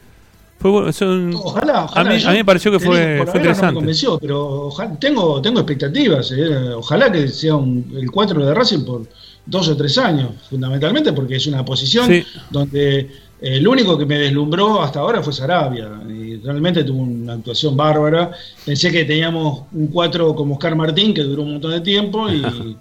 [0.60, 2.10] Fue, bueno, son- Ojalá, ojalá.
[2.10, 3.40] a, mí, yo a mí me pareció que fue, digo, por fue ahora No me
[3.50, 3.76] interesante.
[3.76, 6.32] convenció, pero ojalá- tengo, tengo expectativas.
[6.32, 6.70] eh.
[6.76, 9.08] Ojalá que sea un- el 4 de Racing por
[9.46, 12.24] dos o tres años, fundamentalmente porque es una posición Sí.
[12.52, 13.10] donde
[13.42, 15.90] el único que me deslumbró hasta ahora fue Sarabia.
[16.08, 18.32] Y realmente tuvo una actuación bárbara.
[18.66, 22.42] Pensé que teníamos un 4 como Oscar Martín, que duró un montón de tiempo y,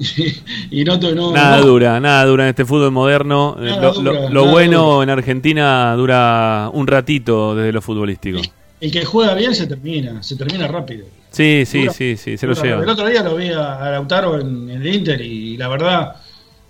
[0.70, 1.66] y, no, no- Nada no.
[1.66, 3.56] dura, nada dura en este fútbol moderno.
[3.60, 5.02] Eh, Nada lo dura, lo- lo nada bueno dura.
[5.04, 8.40] en Argentina dura un ratito desde lo futbolístico.
[8.80, 11.04] El que juega bien se termina, se termina rápido.
[11.30, 11.92] Sí, sí, Dura.
[11.92, 12.68] sí, sí, se lo Dura.
[12.70, 12.92] El lleva.
[12.92, 16.16] otro día lo vi a, a Lautaro en, en el Inter y la verdad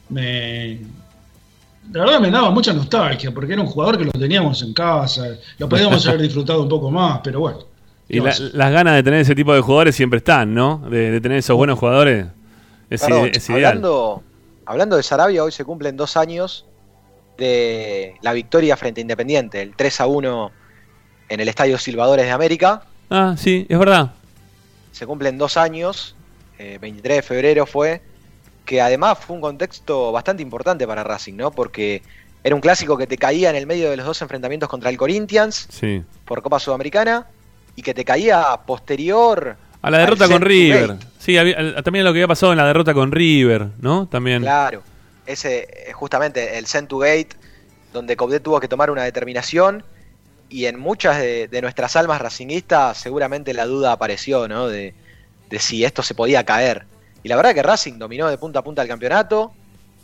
[0.09, 0.81] me
[1.93, 5.27] la verdad me daba mucha nostalgia porque era un jugador que lo teníamos en casa,
[5.59, 7.59] lo podíamos haber disfrutado un poco más, pero bueno.
[8.09, 10.79] Y la- las ganas de tener ese tipo de jugadores siempre están, ¿no?
[10.91, 12.27] De, de tener esos buenos jugadores.
[12.89, 13.65] Es, Perdón, ide- es ideal.
[13.67, 14.23] hablando,
[14.67, 16.67] hablando de Sarabia, hoy se cumplen dos años
[17.39, 20.51] de la victoria frente a Independiente, el 3 a 1
[21.29, 22.83] en el Estadio Silvadores de América.
[23.09, 24.13] Ah, sí, es verdad.
[24.93, 26.15] Se cumplen dos años,
[26.59, 28.03] eh, 23 de febrero fue,
[28.71, 31.51] que además fue un contexto bastante importante para Racing, ¿no?
[31.51, 32.03] Porque
[32.45, 34.97] era un clásico que te caía en el medio de los dos enfrentamientos contra el
[34.97, 36.05] Corinthians Sí.
[36.25, 37.27] por Copa Sudamericana
[37.75, 40.99] y que te caía posterior A la derrota con River.
[41.19, 44.07] Sí, había- también lo que había pasado en la derrota con River, ¿no?
[44.07, 44.43] También.
[44.43, 44.85] Claro,
[45.27, 47.31] ese eh, justamente el Send to Gate,
[47.93, 49.83] donde Coudet tuvo que tomar una determinación
[50.49, 54.69] y en muchas de, de nuestras almas racinguistas seguramente la duda apareció, ¿no?
[54.69, 54.95] De,
[55.49, 56.85] de si esto se podía caer.
[57.23, 59.53] Y la verdad que Racing dominó de punta a punta el campeonato.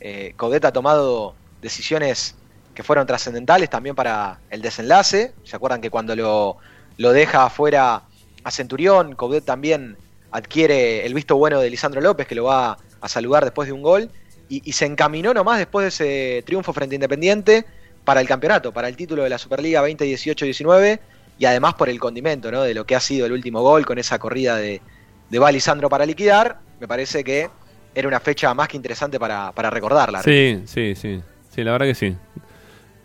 [0.01, 2.35] Eh, Coudet ha tomado decisiones
[2.75, 5.35] que fueron trascendentales también para el desenlace.
[5.45, 6.59] ¿Se acuerdan que cuando lo,
[6.99, 8.03] lo deja afuera
[8.45, 9.97] a Centurión, Coudet también
[10.31, 13.83] adquiere el visto bueno de Lisandro López, que lo va a saludar después de un
[13.83, 14.11] gol,
[14.49, 17.65] y, se encaminó nomás después de ese triunfo frente a Independiente
[18.05, 21.01] para el campeonato, para el título de la Superliga 2018-19,
[21.39, 24.19] y además por el condimento de lo que ha sido el último gol con esa
[24.19, 24.81] corrida de,
[25.29, 26.61] de va Lisandro para liquidar.
[26.81, 27.49] Me parece que
[27.95, 30.23] era una fecha más que interesante para, para recordarla.
[30.23, 31.21] Sí, sí, sí.
[31.55, 32.15] Sí, la verdad que sí.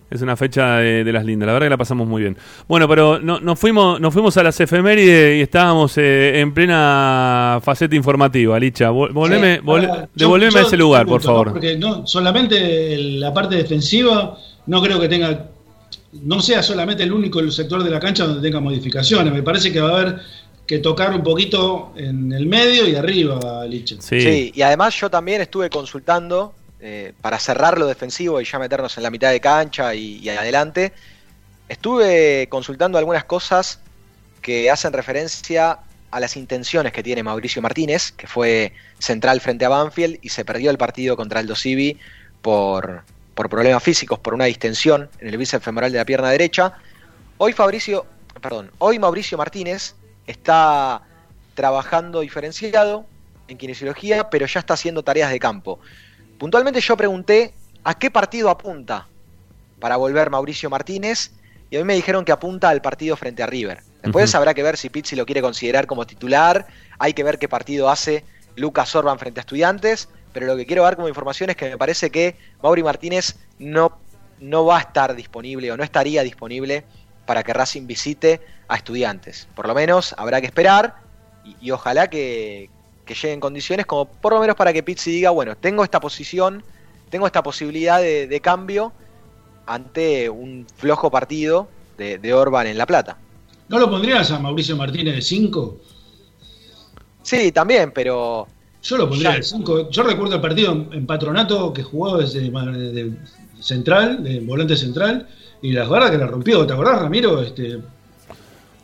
[0.09, 2.37] Es una fecha de, de las lindas, la verdad que la pasamos muy bien.
[2.67, 7.59] Bueno, pero no, nos, fuimos, nos fuimos a las efemérides y estábamos eh, en plena
[7.63, 8.91] faceta informativa, Licha.
[8.91, 11.53] Vol- Volveme, Sí, vol- yo- devolveme yo a ese lugar, por favor.
[11.53, 15.45] Porque no, solamente la parte defensiva no creo que tenga,
[16.11, 19.31] no sea solamente el único sector de la cancha donde tenga modificaciones.
[19.33, 20.19] Me parece que va a haber
[20.71, 23.97] que tocar un poquito en el medio y arriba, Licha.
[23.99, 28.95] Sí, y además yo también estuve consultando eh, para cerrar lo defensivo y ya meternos
[28.95, 30.93] en la mitad de cancha y, y adelante.
[31.67, 33.81] Estuve consultando algunas cosas
[34.41, 35.79] que hacen referencia
[36.09, 40.45] a las intenciones que tiene Mauricio Martínez, que fue central frente a Banfield y se
[40.45, 41.99] perdió el partido contra el Civi
[42.41, 43.03] por,
[43.35, 46.75] por problemas físicos, por una distensión en el bíceps femoral de la pierna derecha.
[47.39, 48.05] Hoy Fabricio,
[48.41, 49.95] perdón, hoy Mauricio Martínez
[50.31, 51.03] está
[51.53, 53.05] trabajando diferenciado
[53.47, 55.79] en kinesiología, pero ya está haciendo tareas de campo.
[56.37, 57.53] Puntualmente yo pregunté
[57.83, 59.07] a qué partido apunta
[59.79, 61.31] para volver Mauricio Martínez
[61.69, 63.81] y a mí me dijeron que apunta al partido frente a River.
[64.01, 66.65] Después habrá que ver si Pizzi lo quiere considerar como titular,
[66.97, 68.25] hay que ver qué partido hace
[68.55, 71.77] Lucas Orban frente a Estudiantes, pero lo que quiero dar como información es que me
[71.77, 73.99] parece que Mauri Martínez no,
[74.39, 76.83] no va a estar disponible o no estaría disponible
[77.25, 78.41] para que Racing visite
[78.71, 79.49] a Estudiantes.
[79.53, 80.95] Por lo menos habrá que esperar
[81.43, 82.69] y, y ojalá que,
[83.05, 85.99] que llegue en condiciones como por lo menos para que Pizzi diga, bueno, tengo esta
[85.99, 86.63] posición,
[87.09, 88.93] tengo esta posibilidad de, de cambio
[89.65, 91.67] ante un flojo partido
[91.97, 93.17] de, de Orban en La Plata.
[93.67, 95.77] ¿No lo pondrías a Mauricio Martínez de 5?
[97.21, 98.47] Sí, también, pero...
[98.81, 99.89] Yo lo pondría de 5.
[99.89, 103.11] Yo recuerdo el partido en, en Patronato que jugó desde de
[103.59, 105.27] central, de volante central,
[105.61, 106.65] y la verdad que la rompió.
[106.65, 107.41] ¿Te acordás, Ramiro?
[107.41, 107.79] Este,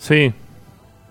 [0.07, 0.33] Sí.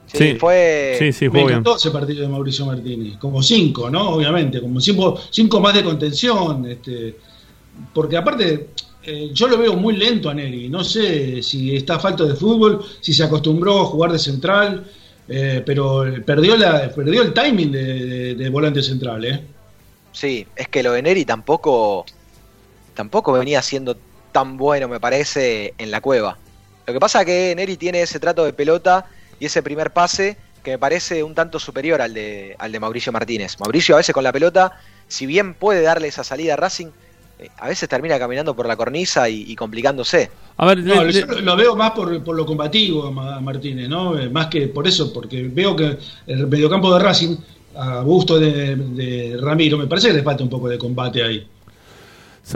[0.07, 0.95] Sí, fue...
[0.99, 1.59] Sí, sí, me jugó bien.
[1.59, 3.17] encantó ese partido de Mauricio Martínez.
[3.19, 4.11] Como 5, ¿no?
[4.11, 6.65] Obviamente, como 5 más de contención.
[6.71, 7.17] Este,
[7.93, 8.69] porque aparte,
[9.03, 10.69] eh, yo lo veo muy lento a Neri.
[10.69, 14.87] No sé si está falto de fútbol, si se acostumbró a jugar de central,
[15.29, 19.41] eh, pero perdió, la, perdió el timing de, de- de volante central, ¿eh?
[20.13, 22.07] Sí, es que lo de Neri tampoco,
[22.95, 23.97] tampoco venía siendo
[24.33, 26.39] tan bueno, me parece, en la cueva.
[26.87, 29.07] Lo que pasa es que Neri tiene ese trato de pelota
[29.41, 33.13] y ese primer pase que me parece un tanto superior al de, al de Mauricio
[33.13, 33.59] Martínez.
[33.61, 34.73] Mauricio a veces con la pelota,
[35.09, 36.89] si bien puede darle esa salida a Racing,
[37.39, 40.31] eh, a veces termina caminando por la cornisa y, y complicándose.
[40.57, 43.89] A ver, No, le- yo le- lo veo más por, por lo combativo a Martínez,
[43.89, 44.19] ¿no?
[44.19, 47.37] Eh, Más que por eso, porque veo que el mediocampo de Racing,
[47.77, 51.47] a gusto de, de Ramiro, me parece que le falta un poco de combate ahí.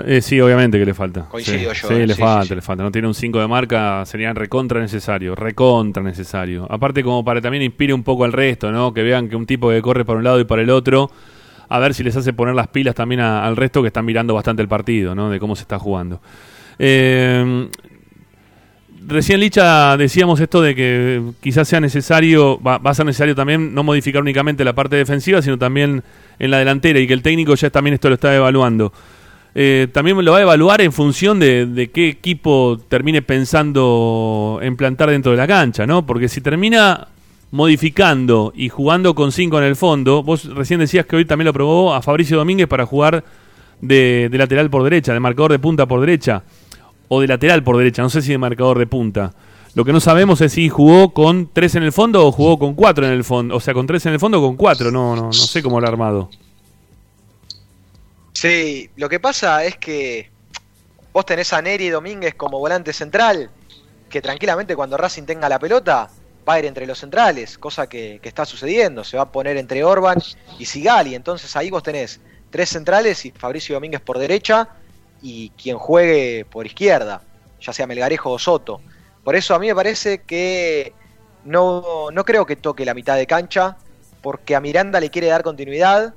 [0.07, 1.23] Eh, sí, obviamente que le falta.
[1.29, 2.83] Coincido sí, yo, Sí, eh, le sí, falta, sí, le falta.
[2.85, 6.67] No tiene un 5 de marca, serían recontra necesario, recontra necesario.
[6.71, 8.95] Aparte como para también inspire un poco al resto, ¿no?
[8.95, 11.11] Que vean que un tipo que corre para un lado y para el otro,
[11.69, 14.33] a ver si les hace poner las pilas también a- al resto que están mirando
[14.35, 15.29] bastante el partido, ¿no?
[15.31, 16.21] De cómo se está jugando.
[16.79, 17.69] Eh,
[19.07, 23.75] Recién Licha decíamos esto de que quizás sea necesario, va, va a ser necesario también
[23.75, 26.03] no modificar únicamente la parte defensiva, sino también
[26.39, 28.93] en la delantera y que el técnico ya también esto lo está evaluando.
[29.55, 35.11] Eh, también lo va a evaluar en función de, qué equipo termine pensando en plantar
[35.11, 36.07] dentro de la cancha, ¿no?
[36.07, 37.09] Porque si termina
[37.51, 41.53] modificando y jugando con 5 en el fondo, vos recién decías que hoy también lo
[41.53, 43.25] probó a Fabricio Domínguez para jugar
[43.81, 46.45] de, de lateral por derecha, de marcador de punta por derecha
[47.09, 49.33] o de lateral por derecha, no sé si de marcador de punta.
[49.75, 52.75] Lo que no sabemos es si jugó con 3 en el fondo o jugó con
[52.75, 55.17] 4 en el fondo, o sea, con 3 en el fondo o con 4, no,
[55.17, 56.31] no, no sé cómo lo ha armado.
[58.41, 60.31] Sí, lo que pasa es que
[61.13, 63.51] vos tenés a Neri Domínguez como volante central,
[64.09, 66.09] que tranquilamente cuando Racing tenga la pelota
[66.49, 69.85] va a ir entre los centrales, cosa que, está sucediendo, se va a poner entre
[69.85, 70.17] Orban
[70.59, 72.19] y Sigali, entonces ahí vos tenés
[72.49, 74.71] tres centrales y Fabricio Domínguez por derecha
[75.21, 77.21] y quien juegue por izquierda,
[77.61, 78.81] ya sea Melgarejo o Soto.
[79.23, 80.95] Por eso a mí me parece que
[81.45, 83.77] no, no creo que toque la mitad de cancha,
[84.23, 86.15] porque a Miranda le quiere dar continuidad,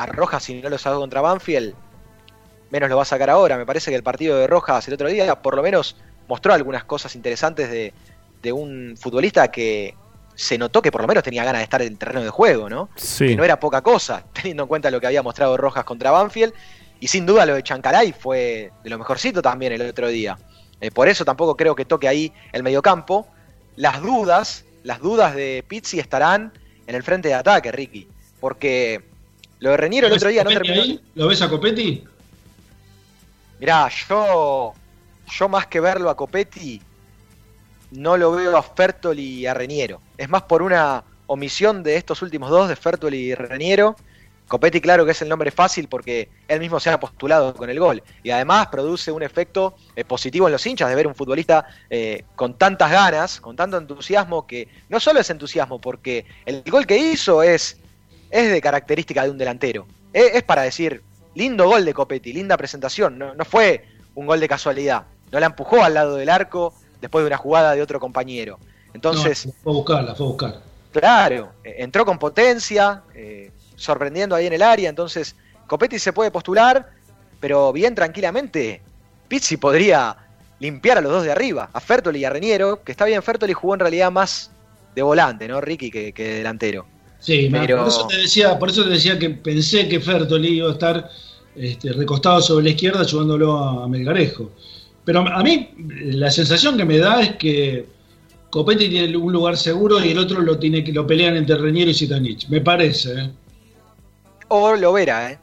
[0.00, 1.74] a Rojas si no lo sacó contra Banfield,
[2.70, 3.58] menos lo va a sacar ahora.
[3.58, 5.96] Me parece que el partido de Rojas el otro día por lo menos
[6.26, 7.92] mostró algunas cosas interesantes de,
[8.42, 9.94] de un futbolista que
[10.34, 12.70] se notó que por lo menos tenía ganas de estar en el terreno de juego,
[12.70, 12.88] ¿no?
[12.96, 13.28] Sí.
[13.28, 16.54] Que no era poca cosa, teniendo en cuenta lo que había mostrado Rojas contra Banfield.
[16.98, 20.38] Y sin duda lo de Chancalay fue de lo mejorcito también el otro día.
[20.80, 23.26] Eh, por eso tampoco creo que toque ahí el mediocampo.
[23.76, 26.52] Las dudas, las dudas de Pizzi estarán
[26.86, 28.08] en el frente de ataque, Ricky.
[28.38, 29.09] Porque
[29.60, 30.82] lo de Reñero el ¿Lo ves otro día no terminó.
[30.82, 31.00] ahí?
[31.14, 32.04] ¿Lo ves a Copetti?
[33.60, 34.72] Mirá, yo,
[35.30, 36.80] yo más que verlo a Copetti,
[37.92, 40.00] no lo veo a Fertoli y a Reniero.
[40.16, 43.96] Es más por una omisión de estos últimos dos, de Fertoli y Reniero.
[44.48, 47.78] Copetti, claro que es el nombre fácil porque él mismo se ha postulado con el
[47.78, 48.02] gol.
[48.24, 52.24] Y además produce un efecto eh, positivo en los hinchas de ver un futbolista eh,
[52.34, 56.96] con tantas ganas, con tanto entusiasmo, que no solo es entusiasmo, porque el gol que
[56.98, 57.78] hizo es,
[58.30, 59.86] es de característica de un delantero.
[60.12, 61.02] Es, es para decir,
[61.34, 63.18] lindo gol de Copetti, linda presentación.
[63.18, 63.84] No, no fue
[64.14, 65.04] un gol de casualidad.
[65.32, 68.58] No la empujó al lado del arco después de una jugada de otro compañero.
[68.92, 70.60] Entonces, No, fue a buscarla, fue a buscar.
[70.92, 75.36] Claro, eh, entró con potencia, eh, sorprendiendo ahí en el área, entonces
[75.66, 76.90] Copetti se puede postular,
[77.38, 78.82] pero bien tranquilamente
[79.28, 80.16] Pizzi podría
[80.58, 83.52] limpiar a los dos de arriba, a Fertoli y a Reniero, que está bien, Fertoli
[83.52, 84.50] jugó en realidad más
[84.94, 86.86] de volante, ¿no, Ricky, que, que de delantero.
[87.20, 90.68] Sí, Pero- por, eso te decía, por eso te decía que pensé que Fertoli iba
[90.70, 91.10] a estar
[91.54, 94.50] este, recostado sobre la izquierda ayudándolo a, Melgarejo.
[95.04, 97.86] Pero a mí la sensación que me da es que
[98.48, 101.90] Copetti tiene un lugar seguro y el otro lo tiene que lo pelean entre Reñero
[101.90, 102.48] y Zitanich.
[102.48, 103.12] Me parece.
[103.12, 103.30] ¿eh?
[104.48, 105.38] o Lovera, ¿eh?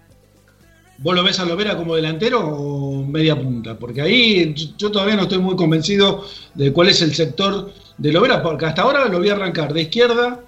[0.97, 3.77] ¿Vos lo ves a Lovera como delantero o media punta?
[3.77, 6.25] Porque ahí yo- yo todavía no estoy muy convencido
[6.55, 9.83] de cuál es el sector de Lovera, porque hasta ahora lo voy a arrancar de
[9.83, 10.41] izquierda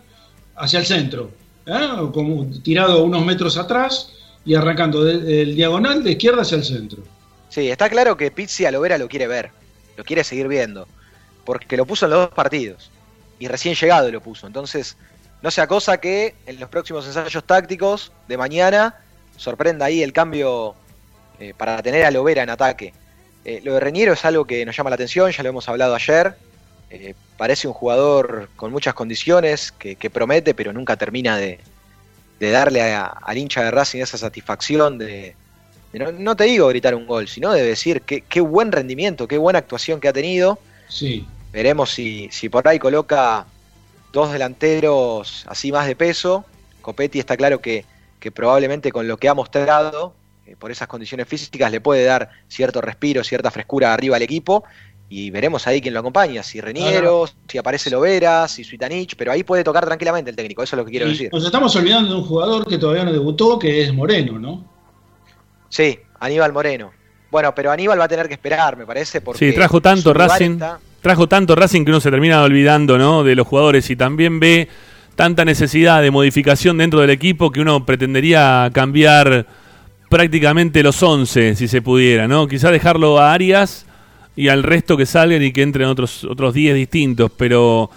[0.59, 1.31] hacia el centro,
[1.65, 1.87] ¿eh?
[2.13, 4.13] como tirado unos metros atrás
[4.45, 7.03] y arrancando de- del diagonal de izquierda hacia el centro.
[7.49, 9.51] Sí, está claro que Pizzi a lo quiere ver,
[9.97, 10.87] lo quiere seguir viendo,
[11.45, 12.91] porque lo puso en los dos partidos
[13.39, 14.45] y recién llegado lo puso.
[14.47, 14.97] Entonces,
[15.41, 18.95] no sea cosa que en los próximos ensayos tácticos de mañana
[19.37, 20.75] sorprenda ahí el cambio
[21.39, 22.93] eh, para tener a Lovera en ataque.
[23.45, 25.95] Eh, lo de Reñero es algo que nos llama la atención, ya lo hemos hablado
[25.95, 26.35] ayer.
[26.89, 31.59] Eh, parece un jugador con muchas condiciones, que, que promete, pero nunca termina de,
[32.39, 35.35] de darle a- al hincha de Racing esa satisfacción de,
[35.93, 39.27] de no, no te digo gritar un gol, sino de decir qué, qué buen rendimiento,
[39.27, 40.59] qué buena actuación que ha tenido.
[40.87, 41.27] Sí.
[41.51, 43.45] Veremos si, si por ahí coloca
[44.11, 46.45] dos delanteros así más de peso.
[46.81, 47.85] Copetti está claro que,
[48.19, 50.13] que probablemente con lo que ha mostrado,
[50.45, 54.63] eh, por esas condiciones físicas, le puede dar cierto respiro, cierta frescura arriba al equipo.
[55.11, 59.43] Y veremos ahí quién lo acompaña, si Reniero, si aparece Lovera, si Suitanich, pero ahí
[59.43, 61.29] puede tocar tranquilamente el técnico, eso es lo que quiero Y decir.
[61.33, 64.63] Nos estamos olvidando de un jugador que todavía no debutó, que es Moreno, ¿no?
[65.69, 66.91] Sí, Aníbal Moreno.
[67.31, 70.51] Bueno, pero Aníbal va a tener que esperar, me parece, porque Sí, trajo tanto Racing,
[70.51, 73.23] está- trajo tanto Racing que uno se termina olvidando, ¿no?
[73.23, 74.67] De los jugadores y también ve
[75.15, 79.45] tanta necesidad de modificación dentro del equipo que uno pretendería cambiar
[80.09, 82.47] prácticamente los 11 si se pudiera, ¿no?
[82.47, 83.85] Quizá dejarlo a Arias
[84.39, 87.89] y al resto que salgan y que entren otros otros 10 distintos, pero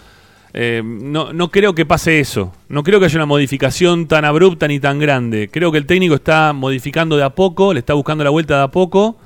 [0.53, 2.53] eh, no, no creo que pase eso.
[2.69, 5.49] No creo que haya una modificación tan abrupta ni tan grande.
[5.53, 8.65] Creo que el técnico está modificando de a poco, le está buscando la vuelta de
[8.65, 9.17] a poco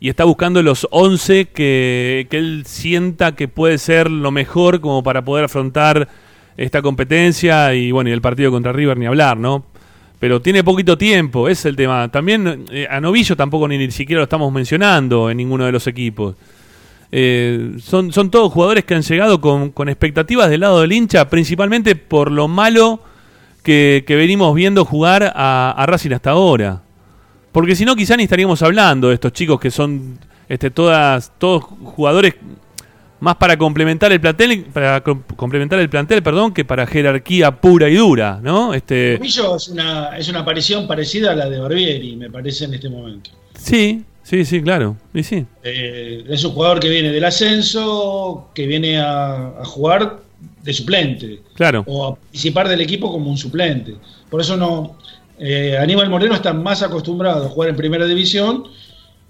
[0.00, 5.04] y está buscando los 11 que, que él sienta que puede ser lo mejor como
[5.04, 6.08] para poder afrontar
[6.56, 9.64] esta competencia y bueno, y el partido contra River ni hablar, ¿no?
[10.18, 12.08] Pero tiene poquito tiempo, es el tema.
[12.08, 15.86] También eh, a Novillo tampoco ni, ni siquiera lo estamos mencionando en ninguno de los
[15.86, 16.34] equipos.
[17.10, 21.28] Eh, son, son todos jugadores que han llegado con, con expectativas del lado del hincha,
[21.30, 23.00] principalmente por lo malo
[23.62, 26.82] que, que venimos viendo jugar a, a Racing hasta ahora.
[27.52, 30.18] Porque si no, quizá ni estaríamos hablando de estos chicos que son
[30.48, 32.34] este, todas, todos jugadores
[33.20, 37.88] más para complementar el plantel, para com- complementar el plantel, perdón, que para jerarquía pura
[37.88, 38.74] y dura, ¿no?
[38.74, 42.74] Este, Tomillo es una, es una aparición parecida a la de Barbieri, me parece, en
[42.74, 43.30] este momento.
[43.54, 45.44] sí, sí, sí, claro, y sí.
[45.64, 50.20] Eh, es un jugador que viene del ascenso, que viene a, a jugar
[50.62, 51.40] de suplente.
[51.54, 51.82] Claro.
[51.86, 53.94] O a participar del equipo como un suplente.
[54.30, 54.96] Por eso no.
[55.38, 58.64] eh, Aníbal Moreno está más acostumbrado a jugar en primera división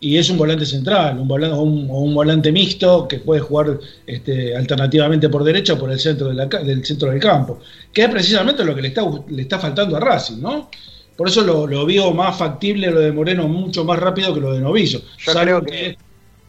[0.01, 3.79] y es un volante central, un volante, o, un, un volante mixto que puede jugar
[4.07, 7.61] este, alternativamente por derecha o por el centro de la del centro del campo,
[7.93, 10.70] que es precisamente lo que le está, le está faltando a Racing, ¿no?
[11.16, 14.53] Por eso lo, lo veo más factible lo de Moreno mucho más rápido que lo
[14.53, 15.01] de Novillo.
[15.19, 15.99] Yo Salvo creo que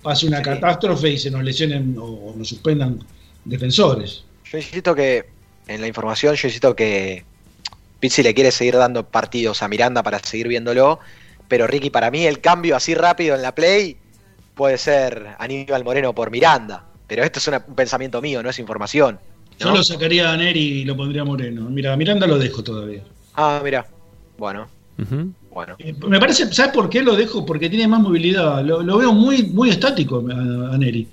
[0.03, 2.99] pase una catástrofe y se nos lesionen o, o nos suspendan
[3.45, 4.23] defensores.
[4.51, 5.25] Yo insisto que,
[5.67, 7.23] en la información, yo insisto que
[7.99, 10.99] Pizzi le quiere seguir dando partidos a Miranda para seguir viéndolo,
[11.49, 13.97] pero Ricky, para mí el cambio así rápido en la play
[14.55, 18.59] puede ser Aníbal Moreno por Miranda, pero esto es una- un pensamiento mío, no es
[18.59, 19.19] información.
[19.59, 21.69] Yo lo sacaría a Neri y lo pondría a Moreno.
[21.69, 23.03] Mira, a Miranda lo dejo todavía.
[23.35, 23.85] Ah, mira,
[24.37, 24.69] bueno,
[25.51, 25.75] bueno.
[26.07, 27.45] Me parece, ¿sabes por qué lo dejo?
[27.45, 28.63] Porque tiene más movilidad.
[28.63, 31.07] Lo, lo veo muy, muy estático a, a Neri.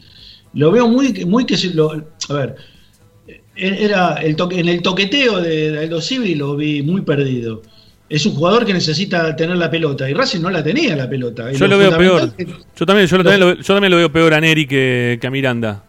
[0.54, 1.90] Lo veo muy, muy que se lo.
[2.28, 2.56] A ver,
[3.56, 7.62] era el toque, en el toqueteo de, Aldo Civi lo vi muy perdido.
[8.08, 11.50] Es un jugador que necesita tener la pelota y Racing no la tenía la pelota.
[11.52, 12.30] Y Yo lo veo peor.
[12.76, 15.26] Yo también, yo, lo- también lo, yo también lo veo peor a Neri que, que
[15.26, 15.82] a Miranda.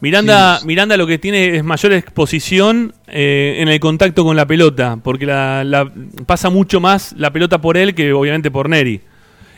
[0.00, 4.98] Miranda, Miranda lo que tiene es mayor exposición eh, en el contacto con la pelota,
[5.02, 5.90] porque la, la-
[6.26, 9.00] pasa mucho más la pelota por él que obviamente por Neri.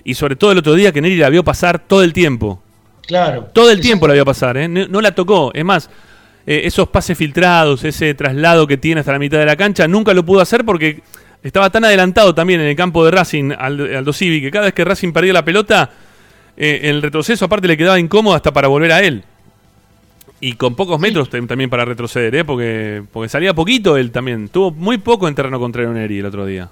[0.05, 2.63] Y sobre todo el otro día que Neri la vio pasar todo el tiempo.
[3.07, 3.49] Claro.
[3.53, 4.69] Todo el tiempo la vio pasar, ¿eh?
[4.69, 5.51] no, no la tocó.
[5.55, 5.89] Es más,
[6.47, 10.13] eh, esos pases filtrados, ese traslado que tiene hasta la mitad de la cancha, nunca
[10.15, 11.01] lo pudo hacer porque
[11.45, 14.85] estaba tan adelantado también en el campo de Racing, Aldo, Civi, que cada vez que
[14.85, 15.91] Racing perdía la pelota,
[16.57, 19.23] eh, el retroceso aparte le quedaba incómodo hasta para volver a él.
[20.41, 22.45] Y con pocos metros tam- también para retroceder, ¿eh?
[22.45, 24.49] porque, porque salía poquito él también.
[24.49, 26.69] Tuvo muy poco en terreno contrario Neri el otro día.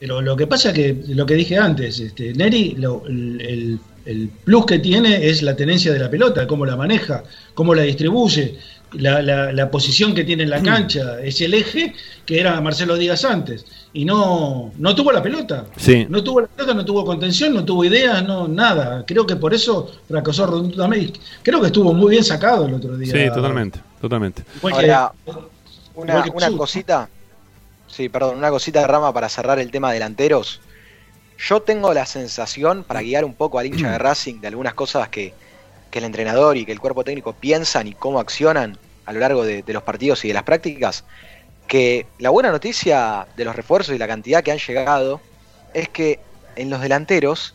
[0.00, 4.28] Pero lo que pasa es que, lo que dije antes, este, Neri, lo- el- el
[4.44, 7.22] plus que tiene es la tenencia de la pelota, cómo la maneja,
[7.54, 8.56] cómo la distribuye,
[8.94, 11.94] la, la- la posición que tiene en la cancha, es el eje
[12.26, 13.64] que era Marcelo Díaz antes.
[13.92, 15.66] Y no, no tuvo la pelota.
[15.76, 16.06] Sí.
[16.08, 19.04] No tuvo la pelota, no tuvo contención, no tuvo ideas, no nada.
[19.06, 21.20] Creo que por eso fracasó rotundamente.
[21.42, 23.12] Creo que estuvo muy bien sacado el otro día.
[23.12, 24.42] Sí, totalmente, totalmente.
[24.62, 25.12] Ahora,
[25.94, 27.08] una, una cosita,
[27.86, 30.60] sí, perdón, una cosita de rama para cerrar el tema delanteros.
[31.48, 35.08] yo tengo la sensación, para guiar un poco al hincha de Racing, de algunas cosas
[35.08, 35.34] que,
[35.90, 38.76] que el entrenador y que el cuerpo técnico piensan y cómo accionan
[39.06, 41.04] a lo largo de, los partidos y de las prácticas,
[41.66, 45.20] que la buena noticia de los refuerzos y la cantidad que han llegado
[45.72, 46.20] es que
[46.56, 47.54] en los delanteros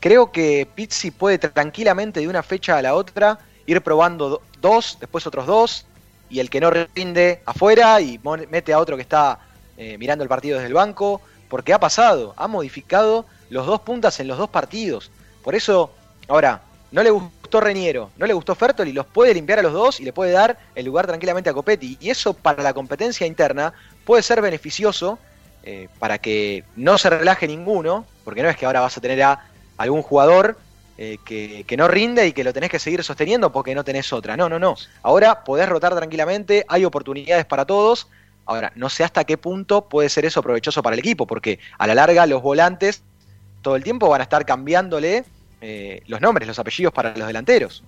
[0.00, 4.98] creo que Pizzi puede tranquilamente de una fecha a la otra ir probando do- dos,
[5.00, 5.86] después otros dos,
[6.28, 8.20] y el que no rinde afuera y
[8.50, 9.38] mete a otro que está
[9.76, 14.18] eh, mirando el partido desde el banco, porque ha pasado, ha modificado los dos puntas
[14.20, 15.10] en los dos partidos.
[15.42, 15.92] Por eso,
[16.28, 20.00] ahora, no le gustó Reniero, no le gustó Fertoli, los puede limpiar a los dos
[20.00, 21.96] y le puede dar el lugar tranquilamente a Copetti.
[22.00, 23.72] Y eso para la competencia interna
[24.04, 25.18] puede ser beneficioso
[25.62, 29.22] eh, para que no se relaje ninguno, porque no es que ahora vas a tener
[29.22, 29.46] a
[29.76, 30.58] algún jugador
[30.98, 34.12] eh, que, que no rinde y que lo tenés que seguir sosteniendo porque no tenés
[34.12, 34.36] otra.
[34.36, 34.76] No, no, no.
[35.02, 38.08] Ahora podés rotar tranquilamente, hay oportunidades para todos.
[38.46, 41.86] Ahora, no sé hasta qué punto puede ser eso provechoso para el equipo, porque a
[41.88, 43.02] la larga los volantes
[43.60, 45.24] todo el tiempo van a estar cambiándole
[45.68, 47.82] eh, los nombres, los apellidos para los delanteros.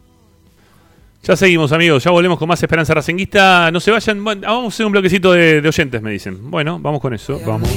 [1.22, 2.02] Ya seguimos, amigos.
[2.02, 3.70] Ya volvemos con más Esperanza Racinguista.
[3.70, 4.22] No se vayan.
[4.24, 6.50] Bueno, vamos a hacer un bloquecito de, de oyentes, me dicen.
[6.50, 7.40] Bueno, vamos con eso.
[7.46, 7.68] Vamos.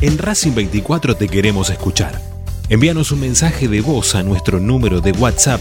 [0.00, 2.20] En Racing 24 te queremos escuchar.
[2.68, 5.60] Envíanos un mensaje de voz a nuestro número de WhatsApp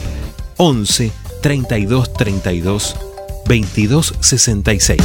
[0.57, 1.11] 11
[1.41, 2.95] 32 32
[3.45, 5.01] 22 66.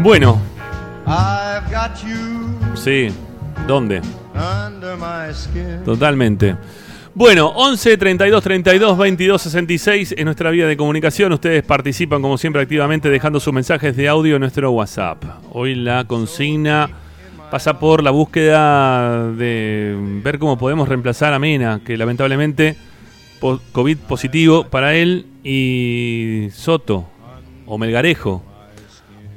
[0.00, 0.40] Bueno,
[1.06, 3.08] I've got you sí.
[3.66, 4.00] ¿Dónde?
[4.34, 5.82] under my skin.
[5.84, 6.56] Totalmente.
[7.18, 11.32] Bueno, 11 32 32 22 66 es nuestra vía de comunicación.
[11.32, 15.24] Ustedes participan como siempre activamente dejando sus mensajes de audio en nuestro WhatsApp.
[15.50, 16.88] Hoy la consigna
[17.50, 22.76] pasa por la búsqueda de ver cómo podemos reemplazar a Mena, que lamentablemente
[23.40, 27.08] COVID positivo para él y Soto
[27.66, 28.44] o Melgarejo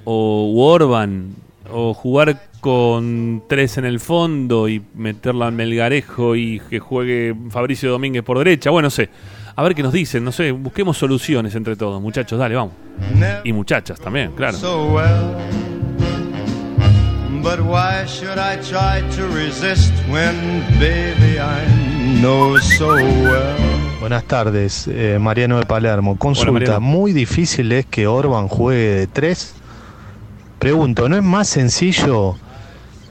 [0.03, 1.33] o Orban
[1.67, 7.89] o jugar con tres en el fondo y meterla al Melgarejo y que juegue Fabricio
[7.91, 8.69] Domínguez por derecha.
[8.69, 9.09] Bueno, no sé.
[9.55, 10.51] A ver qué nos dicen, no sé.
[10.51, 12.39] Busquemos soluciones entre todos, muchachos.
[12.39, 12.73] Dale, vamos.
[13.43, 14.57] Y muchachas también, claro.
[14.57, 15.35] So well.
[17.41, 23.57] But why should I try to resist when, baby, I know so well?
[23.99, 26.17] Buenas tardes, eh, Mariano de Palermo.
[26.17, 26.81] Consulta, Mariano.
[26.81, 29.55] muy difícil es que Orban juegue de tres.
[30.59, 32.35] Pregunto, ¿no es más sencillo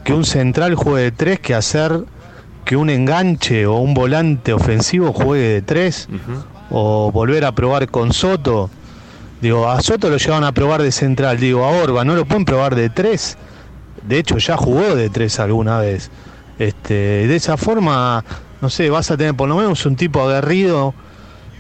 [0.05, 2.05] que un central juegue de tres que hacer
[2.65, 6.09] que un enganche o un volante ofensivo juegue de tres?
[6.71, 8.71] O volver a probar con Soto.
[9.41, 11.41] Digo, a Soto lo llevan a probar de central.
[11.41, 13.37] Digo, a Orban, ¿no lo pueden probar de tres?
[14.07, 16.11] De hecho, ya jugó de tres alguna vez.
[16.59, 18.25] Este, de esa forma,
[18.61, 20.95] no sé, vas a tener por lo menos un tipo aguerrido,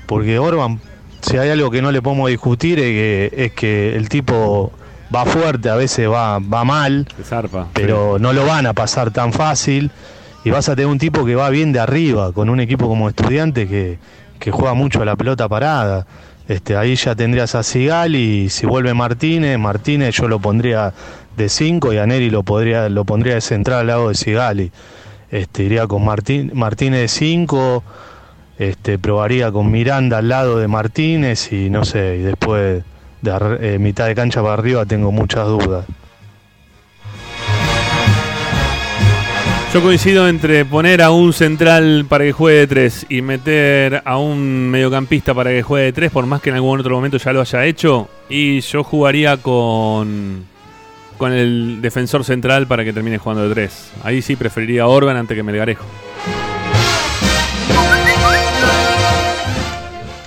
[0.07, 0.81] porque Orban,
[1.23, 4.73] si hay algo que no le podemos discutir, es que, es que el tipo
[5.15, 7.07] va fuerte, a veces va, va mal,
[7.73, 9.91] pero no lo van a pasar tan fácil.
[10.43, 13.11] Y vas a tener un tipo que va bien de arriba, con un equipo como
[13.11, 13.99] estudiante que,
[14.39, 16.07] que juega mucho a la pelota parada.
[16.49, 20.93] Este, ahí ya tendrías a Sigal y si vuelve Martínez, Martínez yo lo pondría
[21.37, 24.73] de 5 y a Neri lo, podría, lo pondría de central al lado de Sigali.
[25.31, 27.85] Este, iría con Martín, Martínez de 5,
[28.59, 32.83] este, probaría con Miranda al lado de Martínez y no sé, y después
[33.21, 35.85] de eh, mitad de cancha para arriba tengo muchas dudas.
[39.73, 44.19] Yo coincido entre poner a un central para que juegue de tres y meter a
[44.19, 47.33] un mediocampista para que juegue de tres, por más que en algún otro momento ya
[47.33, 48.09] lo haya hecho.
[48.29, 50.45] Y yo jugaría con,
[51.17, 53.93] con el defensor central para que termine jugando de tres.
[54.03, 55.85] Ahí sí preferiría a Orban antes que Melgarejo.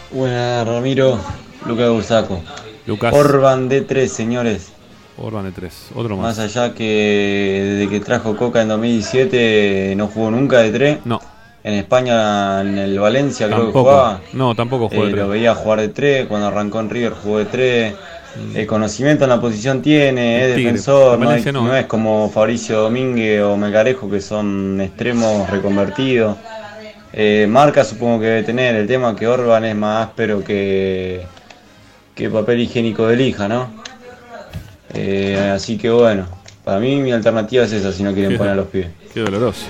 [0.10, 1.20] Buenas, Ramiro.
[1.66, 2.42] Lucas Bursaco.
[2.86, 3.14] Lucas.
[3.14, 4.70] Orban de 3, señores.
[5.18, 5.90] Orban de tres.
[5.94, 6.40] Otro Más más.
[6.40, 10.98] allá que desde que trajo Coca en 2017 no jugó nunca de 3.
[11.06, 11.22] No.
[11.64, 13.90] En España, en el Valencia creo que Tampoco.
[13.92, 14.22] jugaba.
[14.34, 15.16] No, tampoco jugó de Eh.
[15.16, 16.26] Lo veía jugar de 3.
[16.28, 17.94] Cuando arrancó en River jugó de 3.
[18.56, 20.56] El conocimiento en la posición tiene, es Mm.
[20.56, 20.64] Tigre.
[20.72, 26.36] defensor, no, hay- es como Fabricio Domínguez o Melgarejo que son extremos reconvertidos.
[27.14, 31.28] Eh, marca supongo que debe tener, el tema que Orban es más áspero que,
[32.16, 33.70] qué papel higiénico elija, ¿no?
[34.94, 36.28] Eh, así que bueno,
[36.64, 38.88] para mí mi alternativa es esa si no quieren poner los pies.
[39.14, 39.66] Qué doloroso.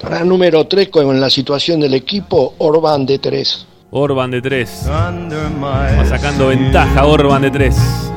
[0.00, 3.66] Para número 3, con la situación del equipo, Orban de 3.
[3.92, 4.86] Orban de 3.
[4.88, 8.11] Va sacando ventaja Orban de 3.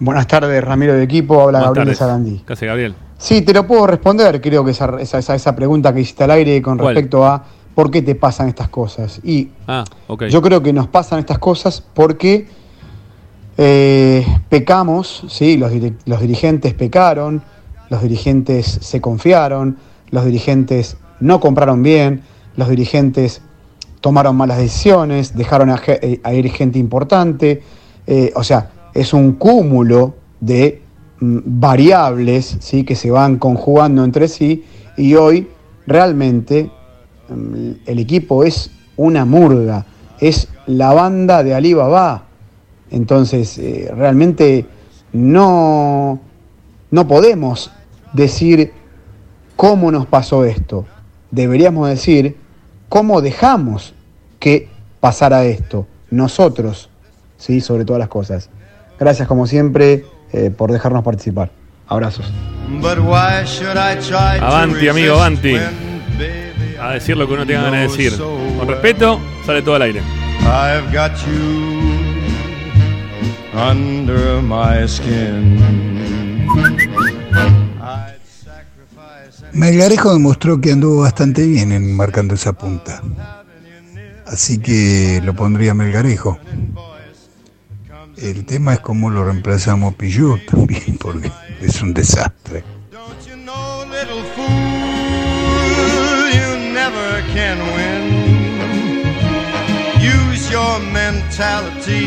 [0.00, 1.34] Buenas tardes, Ramiro de equipo.
[1.42, 1.98] Habla Buenas Gabriel tardes.
[1.98, 2.42] Sarandí.
[2.46, 2.94] ¿Qué hace Gabriel?
[3.16, 6.60] Sí, te lo puedo responder, creo que esa, esa, esa- pregunta que hiciste al aire
[6.60, 6.94] con ¿Cuál?
[6.94, 7.44] respecto a
[7.74, 9.20] por qué te pasan estas cosas.
[9.24, 9.84] Y Ah,
[10.28, 12.46] yo creo que nos pasan estas cosas porque
[13.56, 15.56] eh, pecamos, ¿sí?
[15.56, 15.72] los,
[16.06, 17.42] los dirigentes pecaron,
[17.88, 19.76] los dirigentes se confiaron,
[20.10, 22.22] los dirigentes no compraron bien,
[22.56, 23.42] los dirigentes
[24.00, 27.62] tomaron malas decisiones, dejaron a, eh, a ir gente importante.
[28.06, 30.82] eh, o sea, es un cúmulo de
[31.20, 32.84] mm, variables ¿sí?
[32.84, 34.64] que se van conjugando entre sí
[34.96, 35.48] y hoy
[35.86, 36.70] realmente
[37.28, 39.84] mm, el equipo es una murga,
[40.20, 42.26] es la banda de Alibaba.
[42.90, 44.66] Entonces, eh, realmente
[45.12, 46.20] no,
[46.90, 47.72] no podemos
[48.12, 48.72] decir
[49.56, 50.86] cómo nos pasó esto.
[51.30, 52.36] Deberíamos decir
[52.88, 53.94] cómo dejamos
[54.38, 54.68] que
[55.00, 56.90] pasara esto, nosotros,
[57.36, 57.60] ¿sí?
[57.60, 58.50] sobre todas las cosas.
[59.04, 61.50] Gracias como siempre eh, por dejarnos participar.
[61.88, 62.32] Abrazos.
[64.40, 65.56] Avanti, amigo, avanti.
[66.80, 68.18] A decir lo que uno tenga ganas de decir.
[68.18, 70.00] Con respeto, sale todo al aire.
[70.40, 71.74] I've got you
[73.54, 75.60] under my skin.
[79.52, 83.02] Melgarejo demostró que anduvo bastante bien en marcando esa punta.
[84.26, 86.38] Así que lo pondría Melgarejo.
[88.16, 91.30] El tema es cómo lo reemplazamos Pillú también, porque
[91.60, 92.62] es un desastre.
[93.90, 94.46] Little fool,
[96.32, 99.04] you never can win.
[100.00, 102.06] Use your mentality.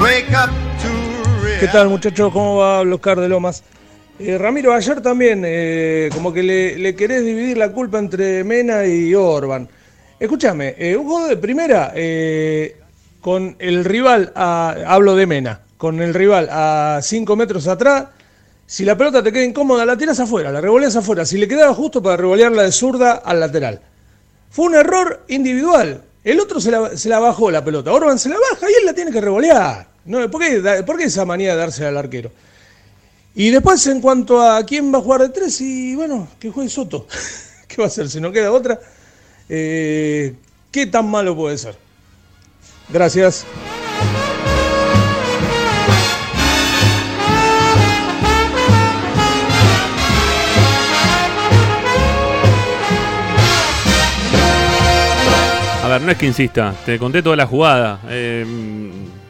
[0.00, 0.50] Wake up
[0.82, 2.32] to ¿Qué tal muchachos?
[2.32, 3.62] ¿Cómo va Oscar de Lomas?
[4.18, 8.84] Eh, Ramiro, ayer también eh, como que le, le querés dividir la culpa entre Mena
[8.86, 9.68] y Orban.
[10.18, 12.76] Escúchame, eh, un juego de primera eh,
[13.28, 18.06] con el rival, a- hablo de Mena, con el rival a 5 metros atrás,
[18.64, 21.26] si la pelota te queda incómoda, la tiras afuera, la revoleas afuera.
[21.26, 23.82] Si le quedaba justo para revolearla de zurda al lateral.
[24.50, 26.04] Fue un error individual.
[26.24, 27.92] El otro se la, bajó la pelota.
[27.92, 29.86] Orban se la baja y él la tiene que revolear.
[30.06, 32.30] No, ¿por, qué, da- por qué esa manía de darse al arquero?
[33.34, 36.70] Y después, en cuanto a quién va a jugar de tres, y bueno, que juegue
[36.70, 37.06] Soto.
[37.68, 38.08] ¿Qué va a hacer?
[38.08, 38.80] Si no queda otra.
[39.50, 40.34] Eh,
[40.70, 41.87] ¿Qué tan malo puede ser?
[42.90, 43.46] Gracias.
[55.84, 58.00] A ver, no es que insista, te conté toda la jugada.
[58.08, 58.44] Eh,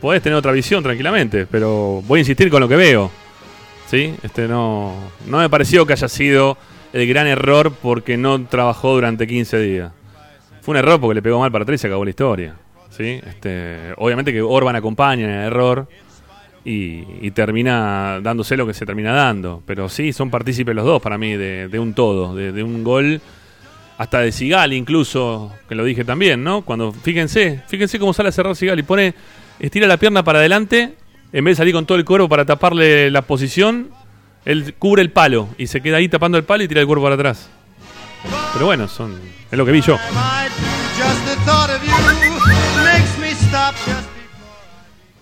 [0.00, 3.10] podés tener otra visión tranquilamente, pero voy a insistir con lo que veo.
[3.88, 4.14] ¿Sí?
[4.22, 4.94] Este no,
[5.26, 6.58] no me pareció que haya sido
[6.92, 9.92] el gran error porque no trabajó durante 15 días.
[10.60, 12.54] Fue un error porque le pegó mal para atrás y acabó la historia.
[12.90, 13.20] ¿Sí?
[13.26, 15.88] Este, obviamente que Orban acompaña en el error
[16.64, 19.62] y, termina dándose lo que se termina dando.
[19.66, 23.20] Pero sí, son partícipes los dos para mí de, de un todo, de, un gol
[23.96, 26.62] hasta de Sigali incluso, que lo dije también, ¿no?
[26.62, 29.14] Cuando, fíjense, fíjense cómo sale a cerrar Sigali, pone,
[29.58, 30.94] estira la pierna para adelante,
[31.32, 33.90] en vez de salir con todo el cuerpo para taparle la posición,
[34.44, 37.02] él cubre el palo y se queda ahí tapando el palo y tira el cuerpo
[37.02, 37.48] para atrás.
[38.52, 39.18] Pero bueno, son,
[39.50, 39.96] es lo que vi yo.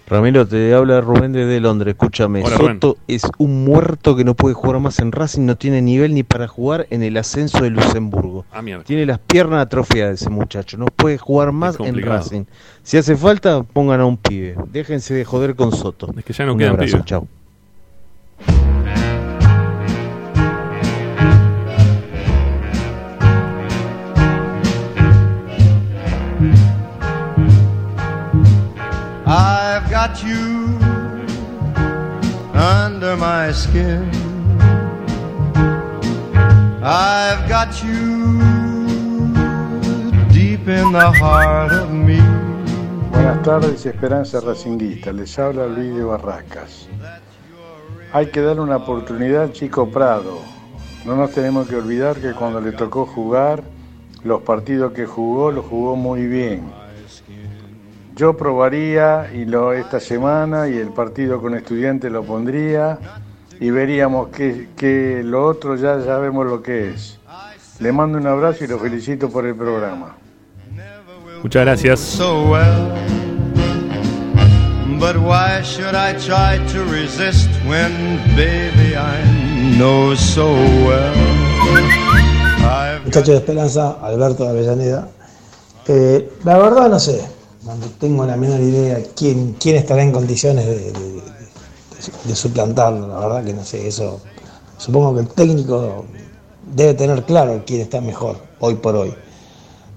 [0.08, 1.94] Ramiro, te habla Rubén desde Londres.
[1.94, 2.74] Escúchame, Hola, Rubén.
[2.80, 6.22] Soto es un muerto que no puede jugar más en Racing, no tiene nivel ni
[6.22, 8.44] para jugar en el ascenso de Luxemburgo.
[8.52, 8.62] Ah.
[8.84, 12.00] Tiene las piernas atrofiadas ese muchacho, no puede jugar más en.
[12.00, 12.44] Racing.
[12.84, 14.54] Si hace falta, pongan a un pibe.
[14.70, 16.12] Déjense de joder con Soto.
[16.16, 18.65] Es que ya no un quedan abrazo, pibes.
[29.28, 30.78] I've got you
[32.54, 34.08] under my skin.
[36.80, 38.38] I've got you
[40.32, 42.20] deep in the heart of me.
[43.10, 45.12] Buenas tardes, Esperanza Racinguista.
[45.12, 46.86] Les habla Luis de Barracas.
[48.12, 50.38] Hay que darle una oportunidad Chico Prado.
[51.04, 53.64] No nos tenemos que olvidar que cuando le tocó jugar,
[54.22, 56.85] los partidos que jugó, los jugó muy bien.
[58.16, 62.98] Yo probaría y lo, esta semana y el partido con estudiantes lo pondría
[63.60, 67.18] y veríamos que, que lo otro ya sabemos lo que es.
[67.78, 70.16] Le mando un abrazo y lo felicito por el programa.
[71.42, 72.00] Muchas gracias.
[72.00, 72.90] so well.
[74.98, 81.14] But why should I try to resist when, baby, I know so well.
[82.64, 85.08] I've Muchacho de Esperanza, Alberto de Avellaneda.
[85.86, 87.35] Eh, la verdad no sé,
[87.74, 90.92] no tengo la menor idea quién, quién estará en condiciones de,
[92.34, 94.20] suplantarlo, la verdad que no sé, eso
[94.78, 96.04] supongo que el técnico
[96.74, 99.14] debe tener claro quién está mejor hoy por hoy.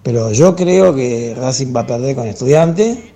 [0.01, 3.13] Pero yo creo que Racing va a perder con estudiante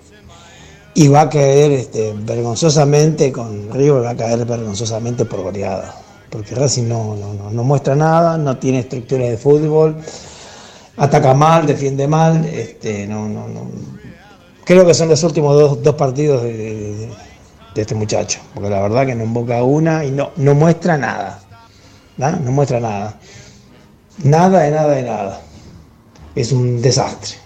[0.94, 5.94] y va a caer este, vergonzosamente con River, va a caer vergonzosamente por goleada.
[6.30, 9.96] Porque Racing no, no, no- muestra nada, no tiene estructura de fútbol,
[10.96, 13.44] ataca mal, defiende mal, este, no, no.
[14.64, 17.10] Creo que son los últimos dos, dos partidos de,
[17.74, 21.40] este muchacho, porque la verdad que no invoca una y no, no muestra nada.
[22.16, 22.30] ¿no?
[22.30, 23.18] no muestra nada.
[24.22, 25.40] Nada de nada de nada.
[26.34, 27.36] Es un desastre.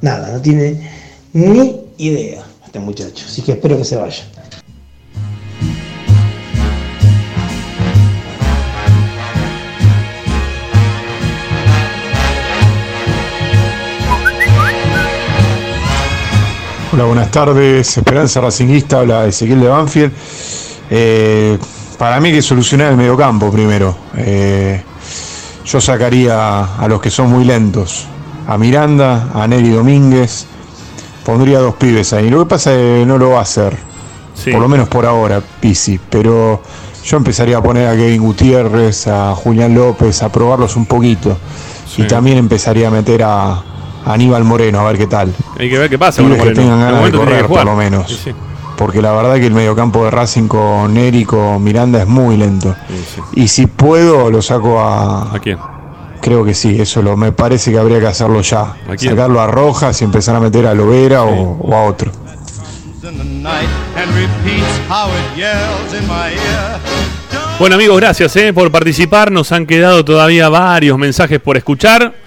[0.00, 0.90] Nada, no tiene
[1.32, 3.24] ni idea este muchacho.
[3.26, 4.24] Así que espero que se vaya.
[16.94, 17.96] Hola, buenas tardes.
[17.96, 20.12] Esperanza Racinguista, habla Ezequiel de Banfield.
[20.90, 21.58] Eh,
[21.96, 23.96] para mí hay que solucionar el mediocampo primero.
[24.18, 24.82] Eh,
[25.64, 28.06] yo sacaría a los que son muy lentos.
[28.46, 30.44] A Miranda, a Neri Domínguez.
[31.24, 32.28] Pondría dos pibes ahí.
[32.28, 33.74] Lo que pasa es que no lo va a hacer.
[34.52, 35.98] Por lo menos por ahora, Pisi.
[36.10, 36.62] Pero
[37.06, 41.38] yo empezaría a poner a Kevin Gutiérrez, a Julián López, a probarlos un poquito.
[41.96, 43.62] Y también empezaría a meter a
[44.04, 45.32] Aníbal Moreno, a ver qué tal.
[45.58, 48.08] Hay que ver qué pasa Pibes que tengan En ganas de correr, por lo menos.
[48.08, 48.32] Sí, sí.
[48.76, 52.74] Porque la verdad que el mediocampo de Racing con Neri, con Miranda es muy lento.
[53.34, 55.34] Y si puedo, lo saco a.
[55.34, 55.58] ¿A quién?
[56.20, 58.74] Creo que sí, eso lo, me parece que habría que hacerlo ya.
[58.96, 59.10] quién?
[59.10, 62.12] Sacarlo a Rojas y empezar a meter a Lovera o, o a otro.
[67.58, 69.30] Bueno amigos, gracias eh, por participar.
[69.30, 72.21] Nos han quedado todavía varios mensajes por escuchar.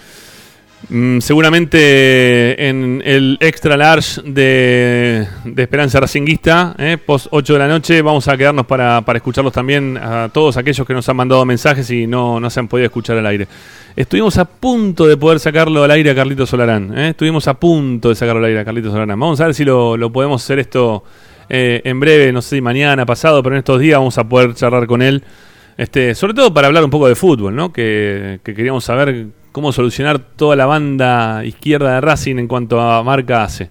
[0.88, 8.02] Mm, seguramente en el extra large de, Esperanza Racinguista, eh, post 8 de la noche,
[8.04, 11.90] vamos a quedarnos para, para escucharlos también a todos aquellos que nos han mandado mensajes
[11.90, 13.48] y no, no se han podido escuchar al aire.
[13.96, 16.96] Estuvimos a punto de poder sacarlo al aire a Carlito Solarán.
[16.96, 19.20] eh, Estuvimos a punto de sacarlo al aire a Carlito Solarán.
[19.20, 21.04] Vamos a ver si lo, lo podemos hacer esto
[21.50, 24.54] eh, en breve, no sé si mañana, pasado, pero en estos días vamos a poder
[24.54, 25.24] charlar con él.
[25.78, 27.74] Este, sobre todo para hablar un poco de fútbol, ¿no?
[27.74, 33.46] Que queríamos saber cómo solucionar toda la banda izquierda de Racing en cuanto a marca
[33.46, 33.70] hace.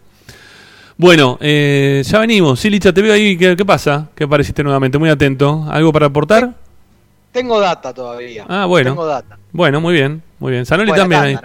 [0.97, 2.59] Bueno, eh, ya venimos.
[2.59, 3.37] Sí, Licha, te veo ahí.
[3.37, 4.09] ¿Qué, qué pasa?
[4.15, 4.97] ¿Qué apareciste nuevamente?
[4.97, 5.67] Muy atento.
[5.69, 6.55] ¿Algo para aportar?
[7.33, 8.47] Tengo data todavía.
[8.49, 8.93] Ah, bueno.
[8.93, 9.39] Tengo data.
[9.53, 10.23] Bueno, muy bien.
[10.39, 10.65] Muy bien.
[10.65, 11.37] Sanoli también ahí.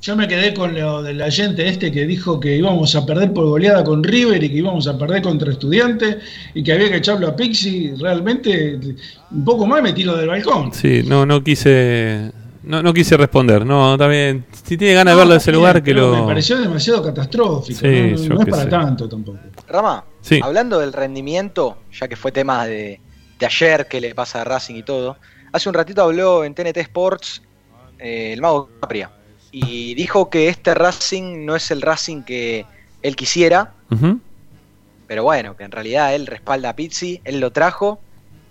[0.00, 3.46] Yo me quedé con lo del agente este que dijo que íbamos a perder por
[3.46, 6.18] goleada con River y que íbamos a perder contra Estudiantes
[6.54, 7.94] y que había que echarlo a Pixi.
[7.98, 8.78] Realmente,
[9.32, 10.72] un poco más me tiro del balcón.
[10.72, 12.30] Sí, no, no quise.
[12.62, 13.64] No, no quise responder.
[13.64, 14.44] No, bien.
[14.64, 16.14] Si tiene ganas de verlo de ese lugar, que lo.
[16.16, 17.78] Me pareció demasiado catastrófico.
[17.80, 18.68] Sí, no, no- es para sé.
[18.68, 19.38] tanto tampoco.
[19.68, 20.40] Rama, Sí.
[20.42, 23.00] hablando del rendimiento, ya que fue tema de,
[23.38, 25.16] de ayer que le pasa a Racing y todo,
[25.52, 27.42] hace un ratito habló en TNT Sports
[27.98, 29.10] eh, el mago Capria
[29.52, 32.66] y dijo que este Racing no es el Racing que
[33.02, 33.72] él quisiera,
[35.06, 38.00] pero bueno, que en realidad él respalda a Pizzi, él lo trajo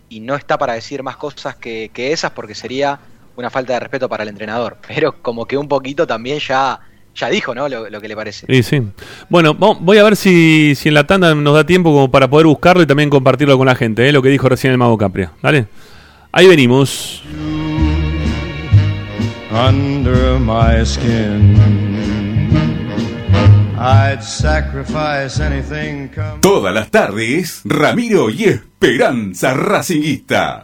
[0.10, 3.00] y no está para decir más cosas que, que esas porque sería
[3.38, 4.78] una falta de respeto para el entrenador.
[4.88, 6.80] Pero como que un poquito también ya,
[7.16, 7.70] ya dijo, ¿no?
[7.70, 8.46] Lo, lo que le parece.
[8.48, 8.82] Sí, sí.
[9.30, 12.48] Bueno, voy a ver si, si en la tanda nos da tiempo como para poder
[12.48, 14.12] buscarlo y también compartirlo con la gente, ¿eh?
[14.12, 15.32] lo que dijo recién el Mago Capria.
[15.42, 15.68] ¿Vale?
[16.32, 17.24] Ahí venimos.
[19.52, 21.56] under my skin.
[23.80, 26.42] I'd sacrifice anything come.
[26.42, 30.64] Todas las tardes, Ramiro y Esperanza Racinguista.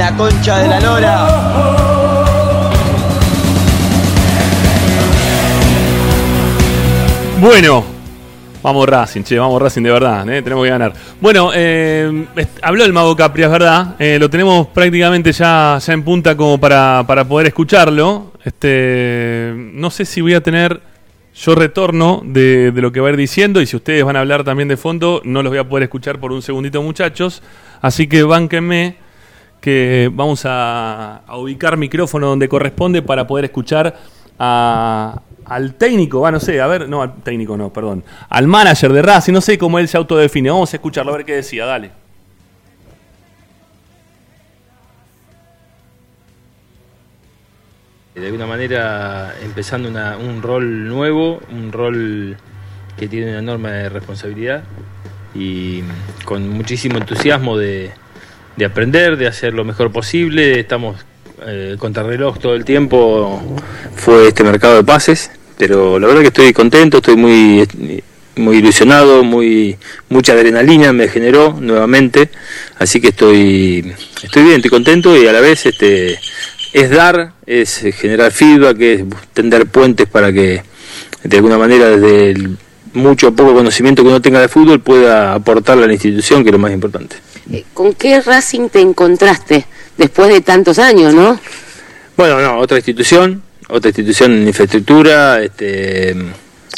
[0.00, 1.28] La concha de la lora.
[7.38, 7.84] Bueno,
[8.62, 10.40] vamos Racing, che, vamos Racing de verdad, ¿eh?
[10.40, 10.94] tenemos que ganar.
[11.20, 12.24] Bueno, eh,
[12.62, 16.58] habló el Mago Capri, es verdad, eh, lo tenemos prácticamente ya, ya en punta como
[16.58, 18.32] para, para poder escucharlo.
[18.42, 20.80] Este, no sé si voy a tener
[21.34, 24.20] yo retorno de, de lo que va a ir diciendo y si ustedes van a
[24.20, 27.42] hablar también de fondo, no los voy a poder escuchar por un segundito muchachos,
[27.82, 29.09] así que bánquenme
[29.60, 33.96] que vamos a, ubicar micrófono donde corresponde para poder escuchar
[34.38, 38.92] a- al técnico, va, no sé, a ver, no, al técnico no, perdón, al manager
[38.92, 41.66] de Racing, no sé cómo él se autodefine, vamos a escucharlo a ver qué decía,
[41.66, 41.90] dale.
[48.14, 49.88] De alguna manera empezando
[50.18, 52.36] un rol nuevo, un rol
[52.98, 54.62] que tiene una enorme responsabilidad
[55.34, 55.82] y
[56.24, 57.92] con muchísimo entusiasmo de,
[58.60, 60.60] de aprender, de hacer lo mejor posible.
[60.60, 60.96] Estamos
[61.46, 63.42] eh, contrarreloj todo el tiempo,
[63.96, 67.66] fue este mercado de pases, pero la verdad que estoy contento, estoy muy,
[68.36, 69.78] muy ilusionado, muy
[70.10, 72.28] mucha adrenalina me generó nuevamente,
[72.78, 76.18] así que estoy, estoy bien, estoy contento y a la vez este
[76.74, 80.62] es dar, es generar feedback, es tender puentes para que
[81.24, 82.58] de alguna manera desde el
[82.92, 86.50] mucho o poco conocimiento que uno tenga de fútbol pueda aportarle a la institución, que
[86.50, 87.16] es lo más importante.
[87.74, 89.66] ¿Con qué Racing te encontraste
[89.96, 91.38] después de tantos años, no?
[92.16, 96.14] Bueno, no, otra institución, otra institución en infraestructura, este,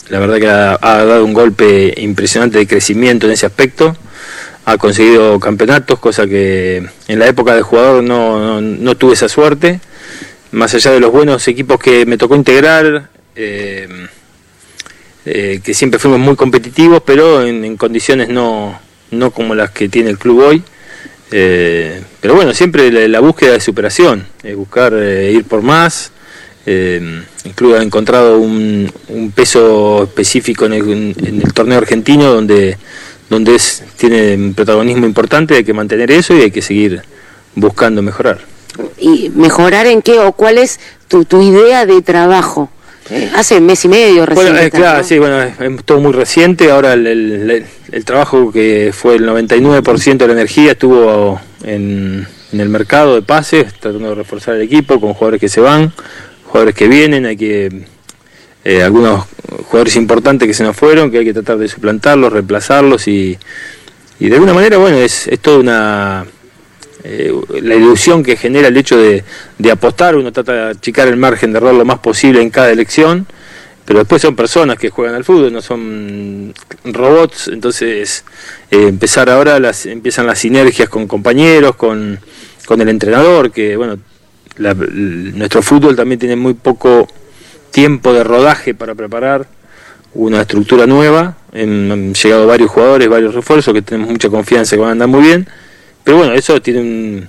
[0.09, 3.97] la verdad que ha, dado un golpe impresionante de crecimiento en ese aspecto,
[4.65, 9.81] ha conseguido campeonatos, cosa que en la época de jugador no, tuve esa suerte,
[10.53, 13.89] más allá de los buenos equipos que me tocó integrar, eh,
[15.25, 18.79] eh, que siempre fuimos muy competitivos, pero en condiciones no,
[19.13, 20.63] no como las que tiene el club hoy.
[21.31, 24.27] Eh, pero bueno, siempre la, búsqueda de superación,
[24.57, 26.13] buscar eh, ir por más.
[26.67, 32.33] Eh, el club ha encontrado un, un peso específico en el, en el torneo argentino
[32.33, 32.77] donde,
[33.29, 37.03] donde es, tiene un protagonismo importante, hay que mantener eso y hay que seguir
[37.55, 38.41] buscando mejorar.
[38.99, 40.79] ¿Y mejorar en qué o cuál es
[41.09, 42.71] tu, tu idea de trabajo?
[43.35, 44.47] Hace mes y medio recién.
[44.53, 45.05] Bueno, eh, claro, ¿no?
[45.05, 46.71] sí, bueno, es, es todo muy reciente.
[46.71, 52.27] Ahora el, el- el- el trabajo que fue el 99% de la energía estuvo en,
[52.53, 55.93] en el mercado de pases, tratando de reforzar el equipo con jugadores que se van,
[56.47, 57.85] jugadores que vienen, hay que
[58.65, 59.27] eh, algunos
[59.67, 63.37] jugadores importantes que se nos fueron, que hay que tratar de suplantarlos, reemplazarlos y,
[64.19, 66.25] y de alguna manera, bueno, es, es toda una
[67.05, 69.25] eh, la ilusión que genera el hecho de,
[69.71, 73.27] apostar, uno trata de achicar el margen de error lo más posible en cada elección,
[73.85, 76.55] pero después son personas que juegan al fútbol, no son
[76.85, 78.25] robots, entonces
[78.71, 82.21] eh, empezar ahora las empiezan las sinergias con compañeros, con,
[82.67, 83.99] con el entrenador, que bueno,
[84.59, 87.09] la- nuestro fútbol también tiene muy poco
[87.73, 89.47] tiempo de rodaje para preparar
[90.15, 94.91] una estructura nueva, han llegado varios jugadores, varios refuerzos que tenemos mucha confianza que van
[94.91, 95.49] a andar muy bien,
[96.05, 97.29] pero bueno, eso tiene un,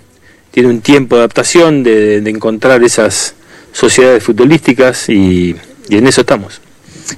[0.52, 3.36] tiene un tiempo de adaptación, de, de encontrar esas
[3.74, 5.56] sociedades futbolísticas y,
[5.90, 6.62] en eso estamos.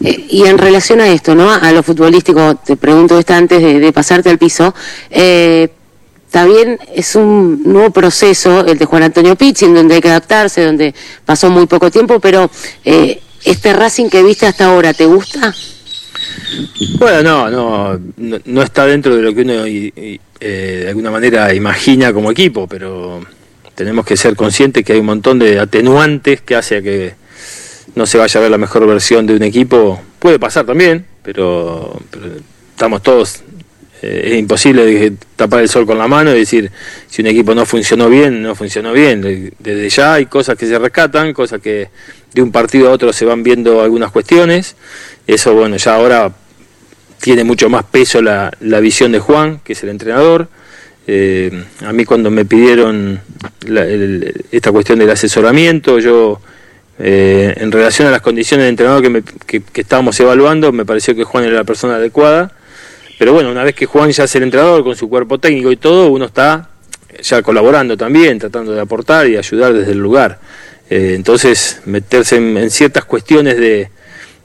[0.03, 1.51] Eh, y en relación a esto, ¿no?
[1.51, 4.73] A lo futbolístico, te pregunto esta antes de, pasarte al piso.
[5.11, 5.69] Eh,
[6.31, 10.65] también es un nuevo proceso el de Juan Antonio Pizzi, en donde hay que adaptarse,
[10.65, 12.49] donde pasó muy poco tiempo, pero
[12.83, 15.53] eh, este Racing que viste hasta ahora, ¿te gusta?
[16.99, 22.13] Bueno, no, no, no, está dentro de lo que uno eh, de alguna manera imagina
[22.13, 23.21] como equipo, pero
[23.75, 27.13] tenemos que ser conscientes que hay un montón de atenuantes que hace a que
[27.95, 30.01] no se vaya a ver la mejor versión de un equipo.
[30.19, 32.27] Puede pasar también, pero, pero
[32.71, 33.43] estamos todos,
[34.05, 36.71] es imposible tapar el sol con la mano y decir
[37.09, 39.21] si un equipo no funcionó bien, no funcionó bien.
[39.21, 41.89] De- Desde ya hay cosas que se rescatan, cosas que
[42.33, 44.75] de un partido a otro se van viendo algunas cuestiones.
[45.27, 46.31] Eso, bueno, ya ahora
[47.21, 50.47] tiene mucho más peso la, la visión de Juan, que es el entrenador.
[51.07, 53.21] Eh, a mí cuando me pidieron
[53.67, 56.41] la- el- esta cuestión del asesoramiento, yo
[56.97, 60.85] eh, en relación a las condiciones de entrenador que, me- que- que estábamos evaluando, me
[60.85, 62.53] pareció que Juan era la persona adecuada.
[63.17, 65.77] Pero bueno, una vez que Juan ya es el entrenador con su cuerpo técnico y
[65.77, 66.69] todo, uno está
[67.21, 70.39] ya colaborando también, tratando de aportar y ayudar desde el lugar.
[70.89, 73.89] Eh, entonces, meterse en, ciertas cuestiones de,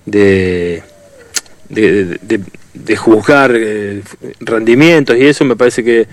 [0.06, 0.82] de,
[1.68, 4.02] de, juzgar eh,
[4.40, 6.06] rendimientos y eso me parece que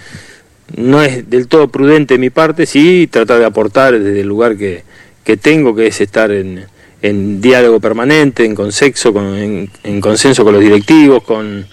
[0.76, 4.58] no es del todo prudente de mi parte, sí tratar de aportar desde el lugar
[4.58, 4.84] que,
[5.24, 6.66] que tengo, que es estar en,
[7.02, 11.66] en diálogo permanente, en consenso, con, en consenso con los directivos, con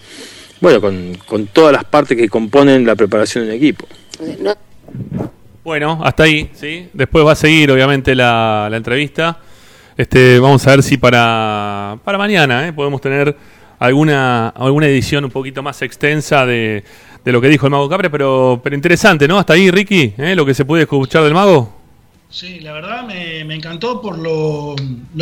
[0.65, 3.87] bueno, con, con todas las partes que componen la preparación de un equipo.
[5.63, 6.89] Bueno, hasta ahí, ¿sí?
[6.95, 9.41] Después va a seguir, obviamente, la, la entrevista.
[9.95, 12.73] Este, vamos a ver si para, para mañana ¿eh?
[12.73, 13.37] podemos tener
[13.79, 16.83] alguna, alguna edición un poquito más extensa de,
[17.23, 19.39] de lo que dijo el Mago Capre, pero, pero interesante, ¿no?
[19.39, 20.35] Hasta ahí, Ricky, ¿eh?
[20.35, 21.84] lo que se puede escuchar del Mago.
[22.35, 24.75] Sí, la verdad me, encantó por lo,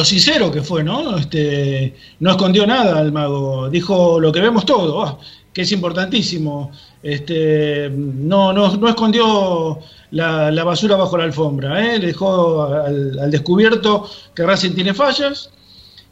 [0.02, 1.18] sincero que fue, ¿no?
[1.18, 5.18] Este, no escondió nada el mago, dijo lo que vemos todo, ah,
[5.52, 6.72] que es importantísimo.
[7.02, 9.78] Este, no, no, no escondió
[10.12, 11.98] la, la basura bajo la alfombra, ¿eh?
[11.98, 15.51] le dejó al, al descubierto que Racing tiene fallas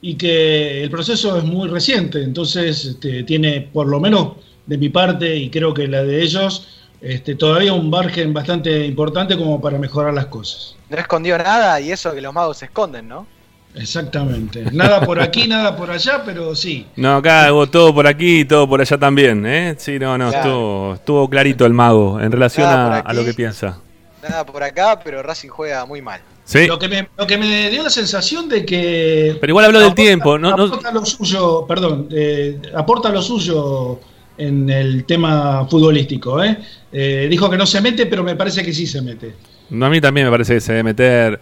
[0.02, 4.32] y que el proceso es muy reciente, entonces este, tiene por lo menos
[4.66, 6.68] de mi parte y creo que la de ellos
[7.00, 10.76] este, todavía un margen bastante importante como para mejorar las cosas.
[10.90, 13.26] No escondió nada y eso que los magos se esconden, ¿no?
[13.74, 14.64] Exactamente.
[14.72, 16.86] Nada por aquí, nada por allá, pero sí.
[16.96, 19.74] No, acá hubo todo por aquí y todo por allá también, ¿eh?
[19.78, 20.48] Sí, no, no, Claro.
[20.48, 23.06] estuvo, estuvo clarito el Mago en relación a, aquí.
[23.10, 23.78] a lo que piensa.
[24.22, 26.20] Nada por acá, pero Racing juega muy mal.
[26.44, 26.66] Sí.
[26.66, 29.38] Lo, que me, lo que me dio la sensación de que.
[29.40, 34.00] Pero igual habló del tiempo, no- no- aporta lo suyo, perdón, eh, aporta lo suyo
[34.36, 36.42] en el tema futbolístico.
[36.42, 36.58] ¿eh?
[36.92, 39.36] Eh, dijo que no se mete, pero me parece que sí se mete.
[39.70, 41.40] No, a mí también me parece que se debe meter.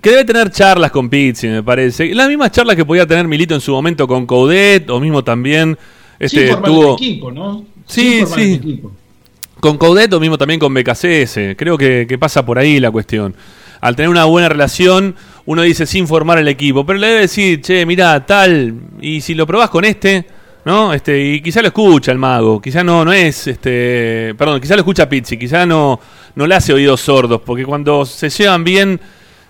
[0.00, 2.14] Que debe tener charlas con Pizzi, me parece.
[2.14, 5.76] Las mismas charlas que podía tener Milito en su momento con Coudet, o mismo también.
[6.18, 7.64] Este, Sin tuvo, equipo, ¿no?
[7.86, 8.82] Sí, Sin.
[9.60, 11.56] Con Coudet o mismo también con BKCS.
[11.56, 13.34] Creo que, que pasa por ahí la cuestión.
[13.80, 16.86] Al tener una buena relación, uno dice sin formar el equipo.
[16.86, 18.74] Pero le debe decir, che, mira, tal.
[19.00, 20.24] Y si lo probás con este,
[20.64, 20.92] ¿no?
[20.94, 22.60] Este, y quizá lo escucha el mago.
[22.60, 23.46] Quizá no, no es.
[23.46, 25.36] este Perdón, quizá lo escucha Pizzi.
[25.36, 25.98] Quizá no,
[26.34, 27.40] no le hace oídos sordos.
[27.44, 29.00] Porque cuando se llevan bien.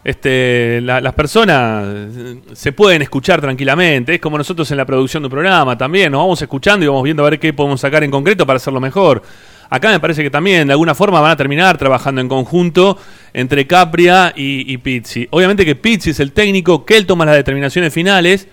[0.05, 4.15] Este, la- las personas eh, se pueden escuchar tranquilamente.
[4.15, 6.11] Es como nosotros en la producción de un programa también.
[6.11, 8.81] Nos vamos escuchando y vamos viendo a ver qué podemos sacar en concreto para hacerlo
[8.81, 9.23] mejor.
[9.71, 12.99] Acá me parece que también de alguna forma van a terminar trabajando en conjunto
[13.33, 15.29] entre Capria y Pizzi.
[15.31, 18.49] Obviamente que Pizzi es el técnico, que él toma las determinaciones finales.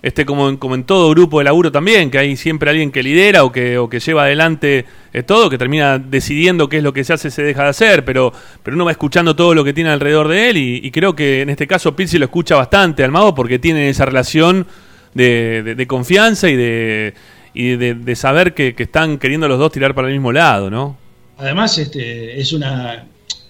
[0.00, 3.02] Este, como, en, como en todo grupo de laburo también, que hay siempre alguien que
[3.02, 6.92] lidera o que, o que lleva adelante eh, todo, que termina decidiendo qué es lo
[6.92, 9.72] que se hace, se deja de hacer, pero, pero uno va escuchando todo lo que
[9.72, 13.10] tiene alrededor de él y, creo que en este caso Pizzi lo escucha bastante al
[13.10, 14.66] mago porque tiene esa relación
[15.14, 17.14] de confianza y de,
[17.54, 20.70] y de, de saber que, que están queriendo los dos tirar para el mismo lado,
[20.70, 20.96] ¿no?
[21.38, 23.04] Además, este, es una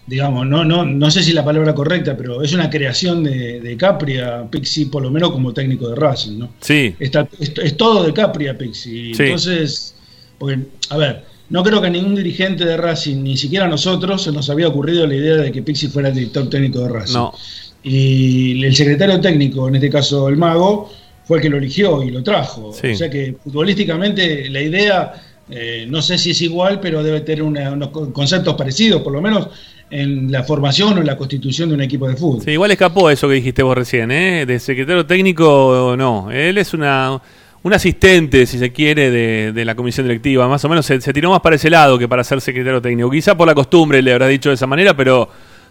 [0.08, 3.76] digamos, no, no, no sé si la palabra correcta, pero es una creación de, de
[3.76, 6.48] Capri a Pixi, por lo menos como técnico de Racing, ¿no?
[6.60, 6.94] Sí.
[6.98, 9.14] Está, es, es todo de Capri a Pixi.
[9.14, 9.22] Sí.
[9.24, 9.94] Entonces,
[10.38, 10.58] porque,
[10.88, 14.48] a ver, no creo que ningún dirigente de Racing, ni siquiera a nosotros, se nos
[14.50, 17.14] había ocurrido la idea de que Pixi fuera el director técnico de Racing.
[17.14, 17.34] No.
[17.82, 20.90] Y el secretario técnico, en este caso el Mago,
[21.24, 22.72] fue el que lo eligió y lo trajo.
[22.72, 22.88] Sí.
[22.88, 25.12] O sea que futbolísticamente la idea,
[25.50, 29.12] eh, no sé si es igual, pero debe tener una- unos co- conceptos parecidos, por
[29.12, 29.48] lo menos
[29.90, 32.42] en la formación o en la constitución de un equipo de fútbol.
[32.42, 34.44] Sí, igual escapó eso que dijiste vos recién, ¿eh?
[34.46, 36.30] De secretario técnico, no.
[36.30, 37.20] Él es una,
[37.62, 40.46] un asistente, si se quiere, de, de la comisión directiva.
[40.48, 43.10] Más o menos se, se tiró más para ese lado que para ser secretario técnico.
[43.10, 45.28] Quizá por la costumbre le habrá dicho de esa manera, pero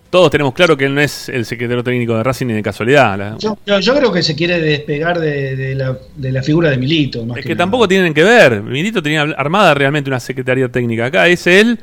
[0.10, 3.18] todos tenemos claro que él no es el secretario técnico de Racing ni de casualidad.
[3.18, 6.70] La- Yo, yo- yo creo que se quiere despegar de, de la, de la figura
[6.70, 7.26] de Milito.
[7.26, 8.62] Más Es que tampoco tienen que ver.
[8.64, 11.06] Milito tenía armada realmente una secretaría técnica.
[11.08, 11.78] Acá es él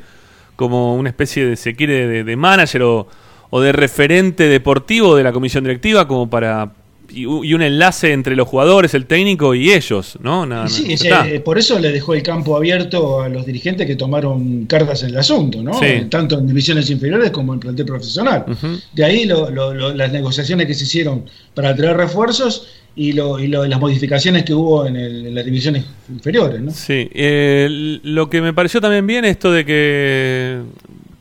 [0.55, 3.07] como una especie de, se quiere, de, de manager o,
[3.49, 6.71] o de referente deportivo de la comisión directiva, como para.
[7.07, 10.45] Y, un enlace entre los jugadores, el técnico y ellos, ¿no?
[10.47, 13.95] Nada, sí, ese- eh, por eso le dejó el campo abierto a los dirigentes que
[13.95, 15.75] tomaron cartas en el asunto, ¿no?
[15.79, 16.07] Sí.
[16.09, 18.45] Tanto en divisiones inferiores como en plantel profesional.
[18.91, 23.39] De ahí lo- lo- lo- las negociaciones que se hicieron para traer refuerzos y, lo,
[23.39, 26.71] y lo- las modificaciones que hubo en, el- en las divisiones inferiores, ¿no?
[26.71, 30.61] Sí, eh, lo que me pareció también bien esto de que,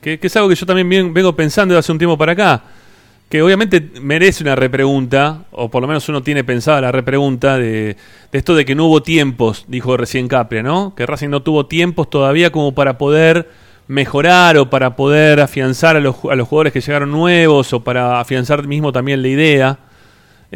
[0.00, 2.62] que, es algo que yo también vengo pensando de hace un tiempo para acá,
[3.28, 7.96] que obviamente merece una repregunta, o por lo menos uno tiene pensada la repregunta de,
[8.30, 10.94] de esto de que no hubo tiempos, dijo recién Capria, ¿no?
[10.94, 13.48] Que Racing no tuvo tiempos todavía como para poder
[13.88, 18.20] mejorar o para poder afianzar a los, a los jugadores que llegaron nuevos o para
[18.20, 19.78] afianzar mismo también la idea.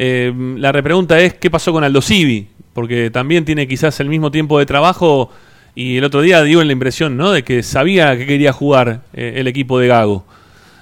[0.01, 4.31] Eh, la repregunta es qué pasó con Aldo Civi, porque también tiene quizás el mismo
[4.31, 5.29] tiempo de trabajo
[5.75, 7.31] y el otro día dio la impresión ¿no?
[7.33, 10.23] de que sabía que quería jugar eh, el equipo de Gago.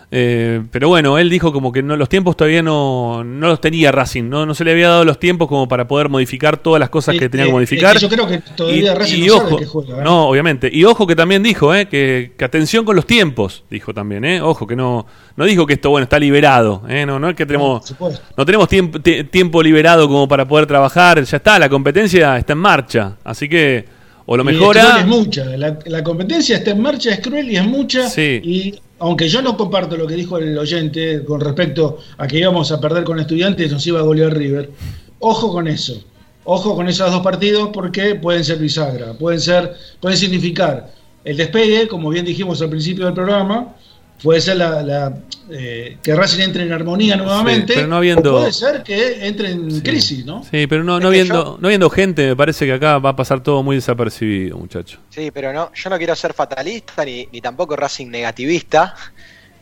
[0.09, 3.91] Eh, pero bueno, él dijo como que no, los tiempos todavía no, no los tenía
[3.91, 4.45] Racing, ¿no?
[4.45, 7.19] no se le había dado los tiempos como para poder modificar todas las cosas Eh,
[7.19, 7.97] que tenía eh, que modificar.
[7.97, 10.03] es que yo creo que todavía Racing no sabe que juega, ¿eh?
[10.05, 10.69] No, obviamente.
[10.71, 11.87] Y ojo que también dijo, ¿eh?
[11.89, 14.39] que, que atención con los tiempos, dijo también, ¿eh?
[14.41, 15.05] Ojo que no,
[15.35, 17.05] no dijo que esto, bueno, está liberado, ¿eh?
[17.05, 17.93] No, no es que tenemos,
[18.37, 22.53] no tenemos tiempo, ti- tiempo liberado como para poder trabajar, ya está, la competencia está
[22.53, 23.83] en marcha, así que
[24.25, 24.81] o lo Y es mejora.
[24.83, 25.43] cruel, es mucha.
[25.57, 28.07] La, la competencia está en marcha, es cruel y es mucha.
[28.09, 28.39] Sí.
[28.43, 32.71] Y aunque yo no comparto lo que dijo el oyente con respecto a que íbamos
[32.71, 34.71] a perder con estudiantes, nos iba a golear River.
[35.19, 36.03] Ojo con eso.
[36.43, 40.91] Ojo con esos dos partidos porque pueden ser bisagra, pueden ser, pueden significar
[41.25, 43.75] el despegue, como bien dijimos al principio del programa,
[44.21, 45.13] puede ser la, la,
[45.51, 49.51] eh, que Racing entre en armonía nuevamente, pero no habiendo- o puede ser que entre
[49.51, 50.43] en crisis, ¿no?
[50.43, 53.41] Sí, pero no, no viendo, no viendo gente, me parece que acá va a pasar
[53.43, 54.99] todo muy desapercibido, muchacho.
[55.09, 58.95] Sí, pero no, yo no quiero ser fatalista ni, ni tampoco Racing negativista,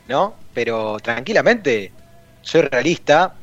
[0.07, 0.35] ¿no?
[0.53, 1.91] Pero tranquilamente
[2.41, 3.33] soy realista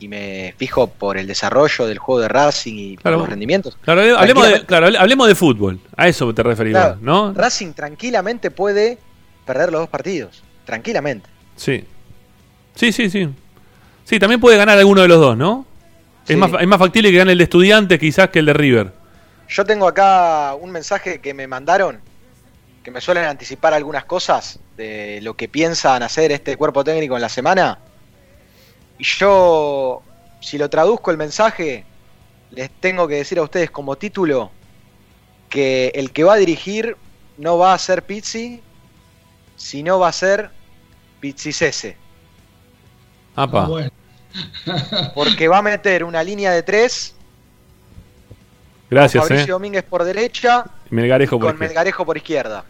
[0.00, 3.18] y me fijo por el desarrollo del juego de Racing y por Claro.
[3.18, 3.78] los rendimientos.
[3.80, 7.32] Claro, hable- hablemos de, claro, hable- hablemos de fútbol, a eso te referías, Claro, ¿no?
[7.32, 8.98] Racing tranquilamente puede
[9.44, 11.28] perder los dos partidos, tranquilamente.
[11.56, 11.84] Sí.
[12.74, 13.28] Sí, sí, sí.
[14.04, 15.66] Sí, también puede ganar alguno de los dos, ¿no?
[16.24, 16.32] Sí.
[16.34, 18.92] Es, más, es más factible que gane el de Estudiantes quizás que el de River.
[19.48, 22.00] Yo tengo acá un mensaje que me mandaron,
[22.82, 27.22] que me suelen anticipar algunas cosas de lo que piensan hacer este cuerpo técnico en
[27.22, 27.78] la semana.
[28.98, 30.02] Y yo,
[30.40, 31.84] si lo traduzco el mensaje,
[32.50, 34.50] les tengo que decir a ustedes como título
[35.48, 36.96] que el que va a dirigir
[37.38, 38.60] no va a ser Pizzi,
[39.56, 40.50] sino va a ser
[41.20, 41.96] Pizzi Cese.
[43.36, 43.66] Apa.
[43.66, 43.90] Bueno.
[45.14, 47.14] Porque va a meter una línea de tres,
[48.90, 49.52] Gracias, Fabricio eh.
[49.52, 51.68] Domínguez por derecha Y Melgarejo por con izquierda.
[51.68, 52.64] Melgarejo por izquierda.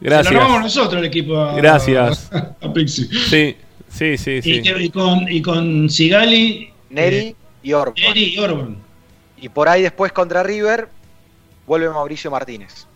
[0.00, 0.28] Gracias.
[0.28, 2.30] Se lo armamos nosotros el equipo a, Gracias.
[2.60, 3.06] a Pixi.
[3.06, 3.56] Sí,
[3.88, 4.62] sí, sí, Y, sí.
[4.62, 7.94] que- y con, y con Sigali, Neri eh, y Orban.
[7.96, 8.76] Neri y Orban.
[9.38, 10.88] Y por ahí después contra River
[11.66, 12.86] vuelve Mauricio Martínez.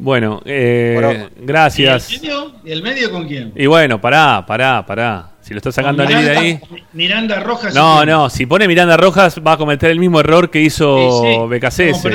[0.00, 1.28] Bueno, eh, Bueno.
[1.40, 2.10] gracias.
[2.10, 2.52] ¿Y el medio?
[2.64, 3.52] ¿Y el medio con quién?
[3.56, 5.30] Y bueno, pará, pará, pará.
[5.40, 6.60] Si lo estás sacando a Miranda, ahí.
[6.92, 7.74] Miranda Rojas.
[7.74, 11.28] No, no, si pone Miranda Rojas va a cometer el mismo error que hizo Sí,
[11.32, 12.06] sí, BKCS.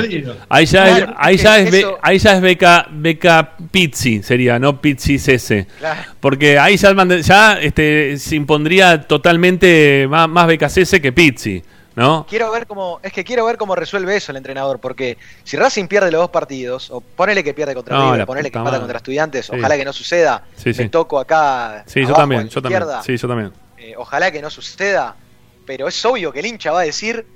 [0.48, 4.58] Ahí ya Claro, es, ahí ya es, eso- ahí ya es Beca, Beca Pizzi, sería,
[4.60, 5.66] no Pizzi Cese.
[5.80, 6.00] Claro.
[6.20, 11.60] Porque ahí ya, ya este, se impondría totalmente más, más BKCS que Pizzi,
[11.96, 12.26] ¿no?
[12.28, 15.86] Quiero ver cómo, es que quiero ver cómo resuelve eso el entrenador, porque si Racing
[15.86, 18.96] pierde los dos partidos, o ponele que pierde contra No, River, ponele que empata contra
[18.98, 19.52] Estudiantes, Sí.
[19.56, 20.44] ojalá que no suceda.
[20.56, 21.84] Sí, Me toco acá.
[21.86, 22.82] Sí, yo abajo también, yo también.
[22.82, 23.02] izquierda.
[23.02, 23.52] Sí, yo también.
[23.78, 25.14] Eh, ojalá que no suceda,
[25.66, 27.26] pero es obvio que el hincha va a decir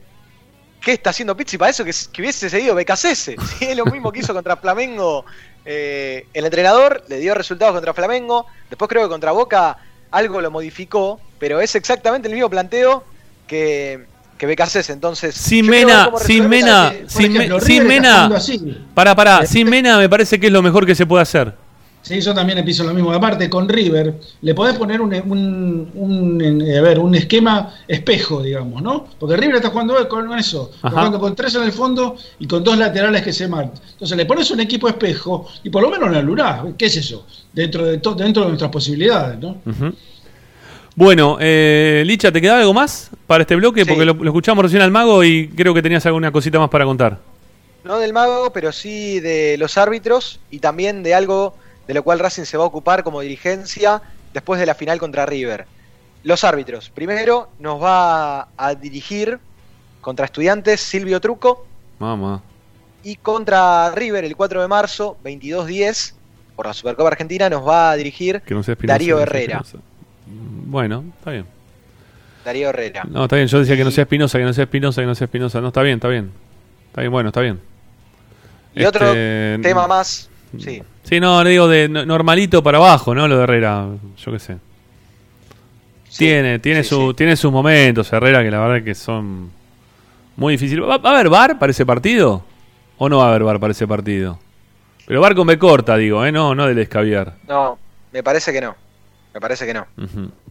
[0.81, 3.33] ¿qué está haciendo Pizzi para eso que, que hubiese seguido BKCS?
[3.59, 5.25] Si es lo mismo que hizo contra Flamengo
[5.71, 9.77] Eh, el entrenador le dio resultados contra Flamengo, después creo que contra Boca
[10.11, 13.05] algo lo modificó, pero es exactamente el mismo planteo
[13.47, 14.07] que,
[14.39, 15.35] que Becasés, entonces...
[15.35, 18.13] Sin Mena, sin Mena, sin, ejemplo, Me- sin Mena.
[18.15, 18.79] jugando así.
[18.95, 21.53] Para, para, sin Mena me parece que es lo mejor que se puede hacer.
[22.01, 23.13] Sí, yo también pienso lo mismo.
[23.13, 28.41] Aparte, con River, le podés poner un, un, un, eh, a ver, un esquema espejo,
[28.43, 29.09] digamos, ¿no?
[29.19, 32.63] Porque River está jugando con eso, está jugando con tres en el fondo y con
[32.65, 33.83] dos laterales que se marcan.
[33.93, 37.27] Entonces le pones un equipo espejo y por lo menos la anulás, ¿qué es eso?
[37.53, 39.57] Dentro de, to- dentro de nuestras posibilidades, ¿no?
[40.99, 43.87] Bueno, eh, Licha, ¿te queda algo más para este bloque?
[43.87, 46.85] Porque lo, lo escuchamos recién al mago y creo que tenías alguna cosita más para
[46.85, 47.19] contar.
[47.85, 51.55] No del mago, pero sí de los árbitros y también de algo
[51.87, 54.03] de lo cual Racing se va a ocupar como dirigencia
[54.35, 55.67] después de la final contra River.
[56.25, 56.91] Los árbitros.
[56.91, 59.39] Primero nos va a dirigir
[60.01, 61.65] contra estudiantes Silvio Truco
[62.01, 62.43] Mamá.
[63.05, 66.15] y contra River el 4 de marzo, 22-10,
[66.57, 69.63] por la Supercopa Argentina, nos va a dirigir Que no Darío no Herrera.
[70.67, 71.47] Bueno, está bien.
[72.45, 73.05] Darío Herrera.
[73.11, 73.49] No, está bien.
[73.49, 75.61] Yo decía que no sea Espinosa, que no sea Espinosa, que no sea Espinosa.
[75.61, 76.31] No, está bien, está bien.
[76.89, 77.61] Está bien, bueno, está bien.
[78.75, 80.29] Y otro Este, tema más.
[80.59, 80.83] Sí.
[81.05, 83.29] Sí, no, le digo de no- normalito para abajo, ¿no?
[83.29, 83.87] Lo de Herrera,
[84.17, 84.57] yo qué sé.
[86.17, 89.51] tiene, tiene, su, tiene sus momentos, Herrera, que la verdad que son
[90.37, 90.85] muy difíciles.
[90.89, 92.43] ¿Va, va a haber bar para ese partido?
[92.97, 94.39] ¿O no va a haber bar para ese partido?
[95.07, 96.33] Pero bar con B corta, digo, ¿eh?
[96.33, 97.35] No, no del escabiar.
[97.47, 97.79] No,
[98.13, 98.75] me parece que no.
[99.39, 99.87] Me parece que no.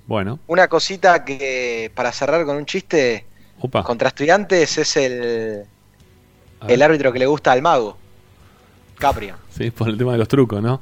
[0.06, 3.26] Bueno, Una cosita que, para cerrar con un chiste,
[3.60, 3.84] Opa.
[3.84, 5.66] contra estudiantes es el,
[6.66, 7.98] el árbitro que le gusta al mago.
[8.98, 10.80] Caprio, sí, por el tema de los trucos, ¿no?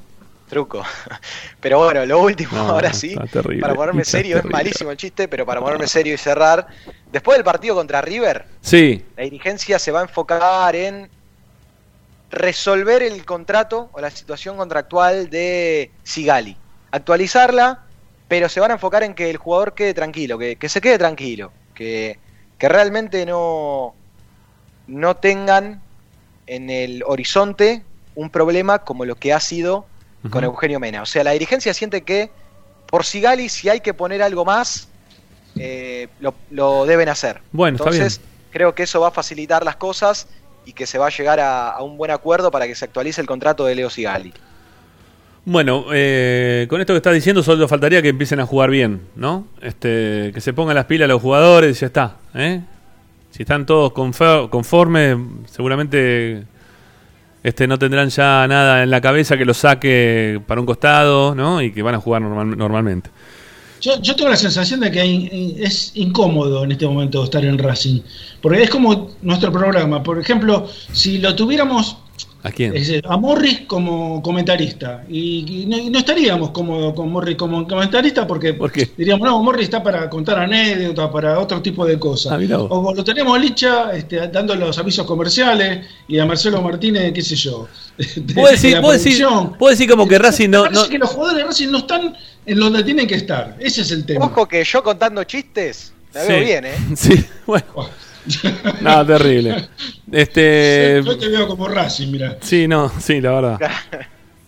[0.47, 0.83] truco.
[1.59, 5.27] Pero bueno, lo último, No, ahora sí, terrible, para ponerme serio, es malísimo el chiste,
[5.27, 6.67] pero para ponerme serio y cerrar,
[7.11, 11.09] después del partido contra River, Sí, la dirigencia se va a enfocar en
[12.29, 16.55] resolver el contrato o la situación contractual de Sigali.
[16.91, 17.84] Actualizarla,
[18.27, 20.97] pero se van a enfocar en que el jugador quede tranquilo, que, que se quede
[20.97, 22.19] tranquilo, que,
[22.57, 23.93] que realmente no,
[24.87, 25.81] no tengan
[26.47, 27.83] en el horizonte
[28.15, 29.85] un problema como lo que ha sido
[30.31, 30.43] con.
[30.43, 31.03] Eugenio Mena.
[31.03, 32.31] O sea, la dirigencia siente que
[32.87, 34.87] por Sigali, si hay que poner algo más,
[35.55, 37.41] eh, lo, lo deben hacer.
[37.51, 38.21] Bueno, está Entonces,
[38.51, 40.27] creo que eso va a facilitar las cosas
[40.65, 43.21] y que se va a llegar a, a un buen acuerdo para que se actualice
[43.21, 44.33] el contrato de Leo Sigali.
[45.47, 49.45] Bueno, eh, con esto que estás diciendo solo faltaría que empiecen a jugar bien, ¿no?
[49.61, 52.61] Este, que se pongan las pilas los jugadores y ya está, ¿eh?
[53.29, 55.17] Si están todos conformes,
[55.51, 56.45] seguramente
[57.43, 61.61] este, no tendrán ya nada en la cabeza que los saque para un costado, ¿no?
[61.61, 63.11] Y que van a jugar normal- normalmente.
[63.81, 67.59] Yo, yo tengo la sensación de que hay- es incómodo en este momento estar en
[67.59, 67.99] Racing,
[68.41, 70.01] porque es como nuestro programa.
[70.01, 71.97] Por ejemplo, si lo tuviéramos
[72.45, 72.75] ¿A quién?
[72.75, 77.35] es decir, a Morris como comentarista, y, y no, y no estaríamos cómodos con Morris
[77.37, 78.53] como comentarista porque
[78.95, 82.33] diríamos, no, Morris está para contar anécdotas, para otro tipo de cosas.
[82.33, 87.11] Ah, o lo tenemos a Licha este, dando los avisos comerciales y a Marcelo Martínez,
[87.13, 87.67] qué sé yo.
[87.97, 89.25] de- Puedo de decir, puedo decir,
[89.69, 92.15] decir como que Racing no, Me parece no- que los jugadores de Racing no están
[92.45, 93.55] en donde tienen que estar.
[93.59, 94.25] Ese es el tema.
[94.25, 96.27] Ojo que yo contando chistes, la Sí.
[96.27, 96.75] veo bien, ¿eh?
[96.95, 97.65] Sí, bueno.
[98.81, 99.67] No, terrible.
[100.11, 101.01] Este.
[101.05, 102.37] Yo te veo como Racing, mira.
[102.41, 103.59] Sí, no, sí, la verdad.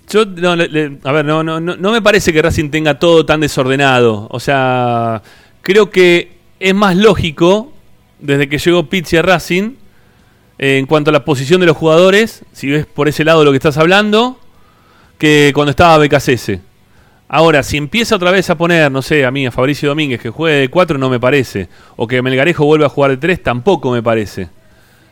[0.10, 2.98] Yo, no, le- le- a ver, no, no, no, no me parece que Racing tenga
[2.98, 4.28] todo tan desordenado.
[4.32, 5.22] O sea,
[5.62, 7.74] creo que es más lógico,
[8.20, 9.74] desde que llegó Pizzi a Racing,
[10.60, 13.52] eh, en cuanto a la posición de los jugadores, si ves por ese lado lo
[13.52, 14.40] que estás hablando,
[15.18, 16.60] que cuando estaba BKCS.
[17.30, 20.30] Ahora, si empieza otra vez a poner, no sé, a mí, a Fabricio Domínguez, que
[20.30, 21.68] juegue de 4, no me parece.
[21.98, 24.48] O que Melgarejo vuelva a jugar de 3, tampoco me parece.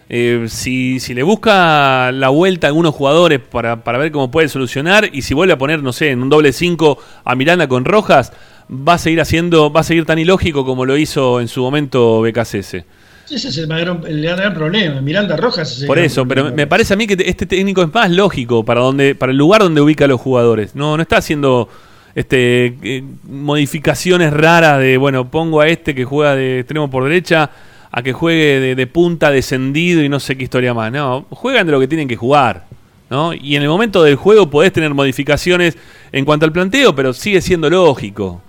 [0.07, 4.47] Eh, si, si le busca la vuelta a algunos jugadores para, para ver cómo puede
[4.47, 7.83] solucionar, y si vuelve a poner, no sé, en un doble 5 a Miranda con
[7.83, 8.31] Rojas,
[8.71, 12.21] va a seguir haciendo, va a seguir tan ilógico como lo hizo en su momento
[12.21, 12.75] BKCS.
[13.29, 15.01] Ese es el, gran- el gran problema.
[15.01, 18.09] Miranda Rojas es Por eso, pero me parece a mí que este técnico es más
[18.11, 20.75] lógico para donde, para el lugar donde ubica a los jugadores.
[20.75, 21.67] No, no está haciendo
[22.15, 27.51] este eh, modificaciones raras de bueno, pongo a este que juega de extremo por derecha
[27.91, 30.91] a que juegue de, de punta descendido y no sé qué historia más.
[30.91, 32.65] No, juegan de lo que tienen que jugar.
[33.09, 33.33] ¿no?
[33.33, 35.77] Y en el momento del juego podés tener modificaciones
[36.11, 38.41] en cuanto al planteo, pero sigue siendo lógico.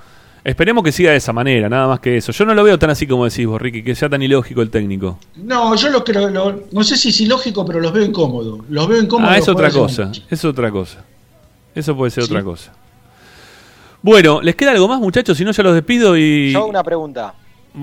[0.42, 2.32] Esperemos que siga de esa manera, nada más que eso.
[2.32, 4.70] Yo no lo veo tan así como decís vos, Ricky, que sea tan ilógico el
[4.70, 5.18] técnico.
[5.36, 8.60] No, yo lo creo, lo- no sé si es ilógico, pero los veo incómodos.
[8.70, 9.34] Los veo incómodos.
[9.34, 10.10] Ah, es otra cosa.
[10.30, 11.04] Es otra cosa.
[11.74, 12.30] Eso puede ser Sí.
[12.32, 12.72] otra cosa.
[14.06, 15.36] Bueno, ¿les queda algo más, muchachos?
[15.36, 16.52] Si no, ya los despido y.
[16.52, 17.34] Yo una pregunta.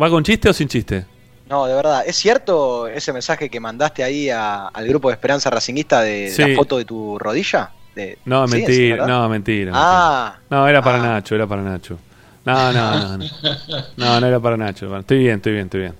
[0.01, 1.05] ¿Va con chiste o sin chiste?
[1.49, 5.49] No, de verdad, ¿es cierto ese mensaje que mandaste ahí a- al grupo de Esperanza
[5.49, 6.41] Racingista de Sí.
[6.41, 7.71] la foto de tu rodilla?
[7.93, 9.71] de- No, sí, mentira, no, mentira.
[9.75, 11.99] Ah, No, era para Nacho, era para Nacho.
[12.45, 13.25] No, no, no, no.
[13.97, 14.97] No, no era para Nacho.
[14.97, 15.93] Estoy bien, estoy bien, estoy bien.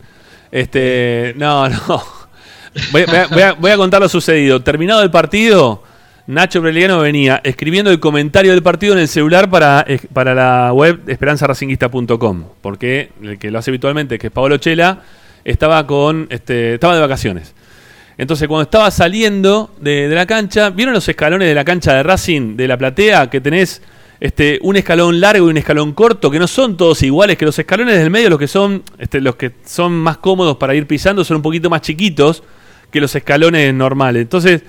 [0.51, 2.03] Este, no, no.
[2.93, 4.63] Voy, voy a- voy a contar lo sucedido.
[4.63, 5.83] Terminado el partido,
[6.25, 10.71] Nacho Breliano venía escribiendo el comentario del partido en el celular para, eh, para la
[10.71, 12.43] web esperanzaracinguista.com.
[12.61, 15.01] Porque el que lo hace habitualmente, que es Paolo Chela,
[15.43, 17.53] estaba con este, estaba de vacaciones.
[18.17, 22.03] Entonces, cuando estaba saliendo de, de la cancha, ¿vieron los escalones de la cancha de
[22.03, 23.81] Racing, de la platea, que tenés
[24.23, 27.59] este, un escalón largo y un escalón corto, que no son todos iguales, que los
[27.59, 31.25] escalones del medio, los que son, este, los que son más cómodos para ir pisando,
[31.25, 32.43] son un poquito más chiquitos
[32.89, 34.21] que los escalones normales.
[34.21, 34.61] Entonces,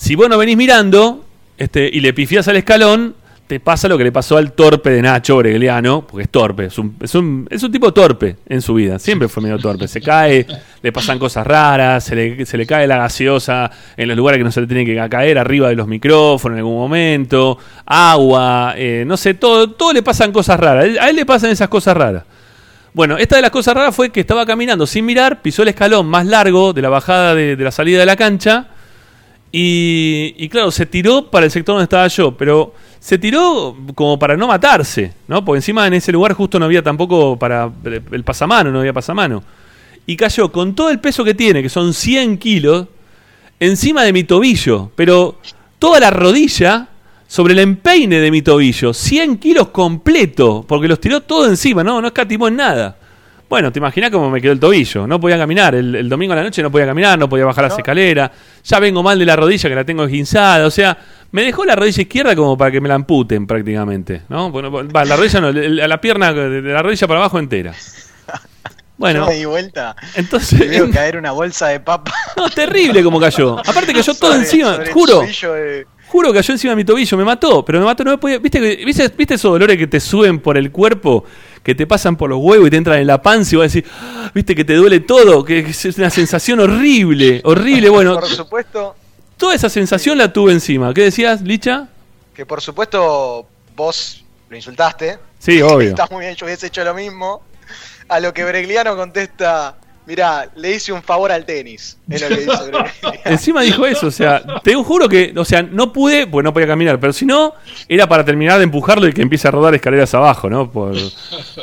[0.00, 1.22] si vos no venís mirando
[1.58, 3.14] este, y le pifiás al escalón,
[3.46, 6.78] te pasa lo que le pasó al torpe de Nacho Bregeliano, porque es torpe, es
[6.78, 9.86] un, es, un, es un tipo torpe en su vida, siempre fue medio torpe.
[9.88, 10.46] Se cae,
[10.80, 14.44] le pasan cosas raras, se le, se le cae la gaseosa en los lugares que
[14.44, 19.04] no se le tiene que caer, arriba de los micrófonos en algún momento, agua, eh,
[19.06, 20.96] no sé, todo, todo le pasan cosas raras.
[20.98, 22.24] A él le pasan esas cosas raras.
[22.94, 26.06] Bueno, esta de las cosas raras fue que estaba caminando sin mirar, pisó el escalón
[26.06, 28.68] más largo de la bajada de, de la salida de la cancha
[29.52, 34.36] y, claro, se tiró para el sector donde estaba yo, pero se tiró como para
[34.36, 35.44] no matarse, ¿no?
[35.44, 39.42] Porque encima en ese lugar justo no había tampoco para el pasamano, no había pasamano.
[40.06, 42.86] Y cayó con todo el peso que tiene, que son 100 kilos,
[43.58, 45.40] encima de mi tobillo, pero
[45.78, 46.88] toda la rodilla
[47.26, 52.00] sobre el empeine de mi tobillo, 100 kilos completo, porque los tiró todo encima, no,
[52.00, 52.99] no escatimó en nada.
[53.50, 55.06] Bueno, te imaginas cómo me quedó el tobillo.
[55.08, 55.74] No podía caminar.
[55.74, 58.30] El, el domingo a la noche no podía caminar, no podía bajar las escaleras.
[58.64, 60.64] Ya vengo mal de la rodilla que la tengo esguinzada.
[60.66, 60.96] O sea,
[61.32, 64.22] me dejó la rodilla izquierda como para que me la amputen prácticamente.
[64.28, 64.50] ¿no?
[64.52, 67.74] Bueno, va, la rodilla no, el- la pierna de la rodilla para abajo entera.
[68.96, 69.96] Bueno, Yo me di vuelta.
[70.14, 72.12] entonces- veo caer una bolsa de papa.
[72.36, 73.58] no, terrible como cayó.
[73.58, 75.22] Aparte cayó todo sobre- encima, sobre juro.
[75.22, 78.18] de- Juro que cayó encima de mi tobillo, me mató, pero me mató, no me
[78.18, 78.38] podía.
[78.38, 81.24] ¿Viste, viste, viste esos dolores que te suben por el cuerpo,
[81.62, 83.68] que te pasan por los huevos y te entran en la panza y vas a
[83.68, 87.88] decir, "Ah", viste que te duele todo, que es una sensación horrible, horrible.
[87.90, 88.94] Bueno, por supuesto,
[89.36, 90.92] toda esa sensación la tuve encima.
[90.94, 91.88] ¿Qué decías, Licha?
[92.34, 93.46] que por supuesto
[93.76, 95.18] vos lo insultaste.
[95.38, 95.88] Sí, obvio.
[95.90, 97.42] Está muy bien, yo hubiese hecho lo mismo.
[98.08, 99.76] A lo que Bregliano contesta,
[100.10, 101.96] mirá, le hice un favor al tenis.
[102.08, 102.52] Es lo que dice.
[103.24, 106.66] Encima dijo eso, o sea, te juro que, o sea, no pude, pues no podía
[106.66, 107.54] caminar, pero si no,
[107.88, 110.70] era para terminar de empujarlo y que empiece a rodar escaleras abajo, ¿no?
[110.70, 110.94] Por,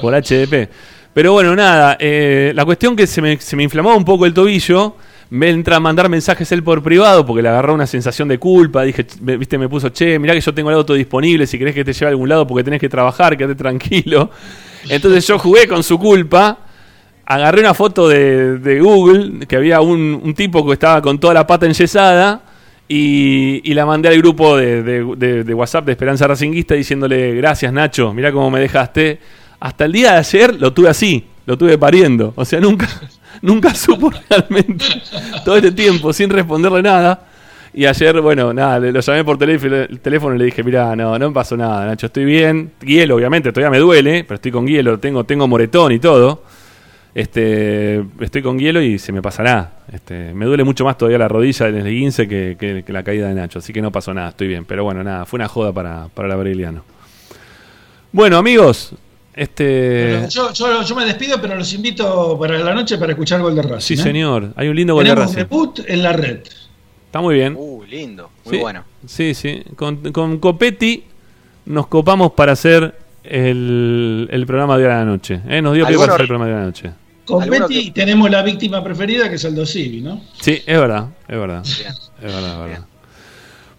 [0.02, 0.69] por HDP.
[1.14, 4.34] Pero bueno, nada, eh, la cuestión que se me, se me inflamó un poco el
[4.34, 4.95] tobillo,
[5.30, 8.84] me entra a mandar mensajes él por privado porque le agarró una sensación de culpa,
[8.84, 11.74] dije, me- viste, me puso, che, mirá que yo tengo el auto disponible, si querés
[11.76, 14.30] que te lleve a algún lado porque tenés que trabajar, quédate tranquilo.
[14.88, 16.60] Entonces yo jugué con su culpa
[17.28, 21.45] agarré una foto de, de Google, que había un, tipo que estaba con toda la
[21.45, 22.41] pata enyesada,
[22.88, 28.32] y, y la mandé al grupo de, WhatsApp de Esperanza Racinguista diciéndole, gracias Nacho, mirá
[28.32, 29.20] cómo me dejaste.
[29.60, 32.32] Hasta el día de ayer lo tuve así, lo tuve pariendo.
[32.38, 32.88] O sea, nunca,
[33.41, 34.86] nunca supo realmente
[35.44, 37.28] todo este tiempo sin responderle nada.
[37.74, 41.20] Y ayer, bueno, nada, lo llamé por teléfono, el teléfono y le dije, mira, no,
[41.20, 42.72] no me pasó nada, Nacho, estoy bien.
[42.86, 46.44] Hielo, obviamente, todavía me duele, pero estoy con hielo, tengo, tengo moretón y todo.
[47.18, 49.80] Este, estoy con hielo y se me pasará.
[49.91, 53.27] Este, me duele mucho más todavía la rodilla del esguince que, que, que la caída
[53.27, 54.65] de Nacho, así que no pasó nada, estoy bien.
[54.65, 56.84] Pero bueno, nada, fue una joda para, para el Aureliano.
[58.11, 58.94] Bueno, amigos,
[59.34, 60.27] este...
[60.30, 63.64] Yo, yo, yo me despido, pero los invito para la noche para escuchar Gol de
[63.64, 63.95] Racing.
[63.95, 64.03] Sí, ¿eh?
[64.03, 65.38] señor, hay un lindo gol de Racing.
[65.38, 66.41] debut en la red.
[67.07, 67.56] Está muy bien.
[67.57, 68.84] Uh, lindo, muy Sí, bueno.
[69.07, 69.64] Sí, sí.
[69.76, 71.03] Con, con Copetti
[71.65, 75.41] nos copamos para hacer el, el programa de hoy a la noche.
[75.49, 75.64] ¿eh?
[75.64, 76.91] Nos dio pie para hacer el programa de hoy a la noche.
[77.28, 80.22] Con Alguno Betty tenemos la víctima preferida que es Aldo Civi, ¿no?
[80.40, 81.62] Sí, es verdad, es verdad.
[81.66, 81.84] Es
[82.22, 82.86] verdad, es verdad.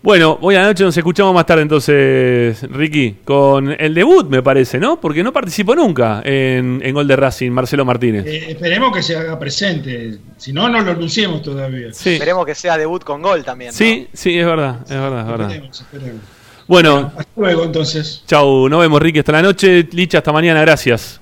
[0.00, 4.42] Bueno, hoy a la noche nos escuchamos más tarde entonces, Ricky, con el debut, me
[4.42, 5.00] parece, ¿no?
[5.00, 8.24] Porque no participó nunca en, en Gol de Racing, Marcelo Martínez.
[8.26, 10.18] Eh, esperemos que se haga presente.
[10.36, 11.92] Si no, no lo anunciemos todavía.
[11.92, 12.10] Sí.
[12.10, 13.70] Esperemos que sea debut con gol también.
[13.70, 13.76] ¿no?
[13.76, 15.50] Sí, sí, es verdad, es verdad, es verdad.
[15.50, 16.22] Esperemos, esperemos.
[16.68, 18.22] Bueno, Hasta luego entonces.
[18.26, 19.88] chau, nos vemos, Ricky, hasta la noche.
[19.90, 21.20] Licha, hasta mañana, gracias.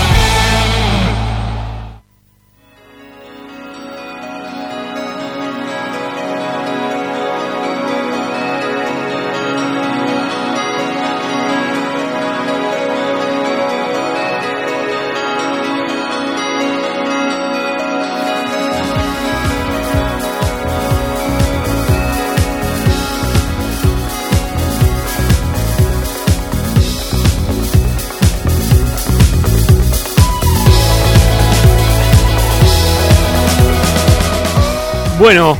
[35.29, 35.55] Bueno,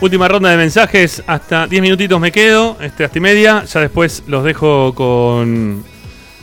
[0.00, 1.22] última ronda de mensajes.
[1.26, 3.62] Hasta 10 minutitos me quedo, este, hasta y media.
[3.66, 5.84] Ya después los dejo con,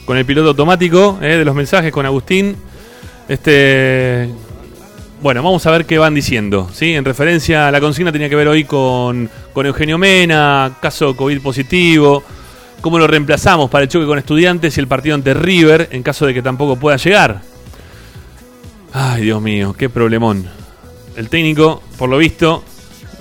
[0.05, 2.55] con el piloto automático eh, de los mensajes, con Agustín.
[3.27, 4.29] Este,
[5.23, 6.69] bueno, vamos a ver qué van diciendo.
[6.71, 6.93] ¿sí?
[6.93, 11.41] En referencia a la consigna tenía que ver hoy con, con Eugenio Mena, caso COVID
[11.41, 12.23] positivo.
[12.81, 16.27] ¿Cómo lo reemplazamos para el choque con estudiantes y el partido ante River en caso
[16.27, 17.41] de que tampoco pueda llegar?
[18.93, 20.62] Ay, Dios mío, qué problemón.
[21.15, 22.63] El técnico, por lo visto,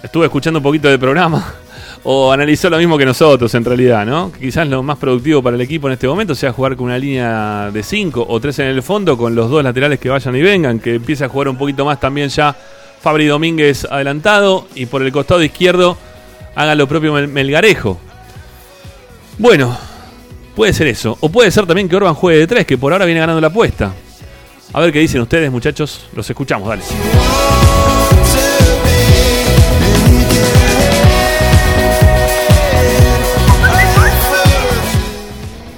[0.03, 1.55] estuvo escuchando un poquito del programa
[2.05, 4.33] o analizó lo mismo que nosotros en realidad, ¿no?
[4.33, 7.71] Quizás lo más productivo para el equipo en este momento sea jugar con una línea
[7.73, 10.79] de 5 o 3 en el fondo con los dos laterales que vayan y vengan,
[10.81, 12.57] que empiece a jugar un poquito más también ya
[13.01, 15.97] Fabri Domínguez adelantado y por el costado izquierdo
[16.55, 17.99] haga lo propio Mel- Melgarejo.
[19.39, 19.77] Bueno,
[20.55, 21.17] puede ser eso.
[21.21, 23.49] O puede ser también que Orban juegue de 3, que por ahora viene ganando la
[23.49, 23.93] apuesta.
[24.73, 26.07] A ver qué dicen ustedes, muchachos.
[26.15, 26.83] Los escuchamos, dale.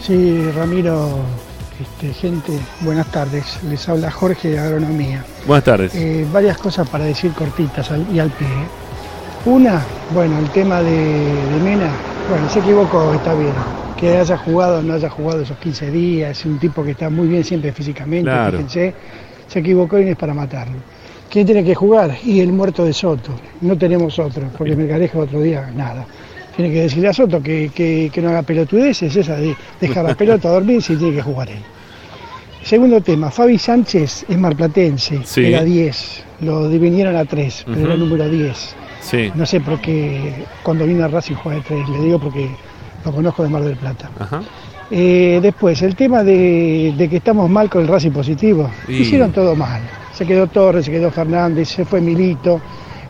[0.06, 1.18] Sí, Ramiro,
[1.80, 3.58] este, gente, buenas tardes.
[3.68, 5.24] Les habla Jorge de Agronomía.
[5.46, 5.94] Buenas tardes.
[5.94, 8.46] Eh, varias cosas para decir cortitas al- y al pie.
[9.46, 11.90] Una, bueno, el tema de, de Mena,
[12.28, 13.52] bueno, se equivocó, está bien.
[13.98, 17.08] Que haya jugado o no haya jugado esos 15 días, es un tipo que está
[17.08, 18.58] muy bien siempre físicamente, Claro.
[18.58, 18.94] fíjense,
[19.48, 20.76] se equivocó y no es para matarlo.
[21.30, 22.14] ¿Quién tiene que jugar?
[22.24, 23.32] Y el muerto de Soto.
[23.62, 26.04] No tenemos otro, porque Melgarejo otro día, nada.
[26.56, 30.14] Tiene que decirle a Soto que, que- que no haga pelotudeces, esa de dejar la
[30.16, 31.58] pelota a dormir si tiene que jugar él.
[32.62, 35.44] Segundo tema, Fabi Sánchez es marplatense, Sí.
[35.46, 38.74] era 10, lo divinieron a 3, pero era número 10.
[39.02, 39.30] Sí.
[39.34, 42.48] No sé por qué cuando vino a Racing juega de 3, le digo porque
[43.04, 44.10] lo conozco de Mar del Plata.
[44.18, 44.42] Ajá.
[44.90, 48.70] Eh, después, el tema de, de que estamos mal con el Racing positivo.
[48.88, 49.82] Y- Hicieron todo mal.
[50.14, 52.60] Se quedó Torres, se quedó Fernández, se fue Milito,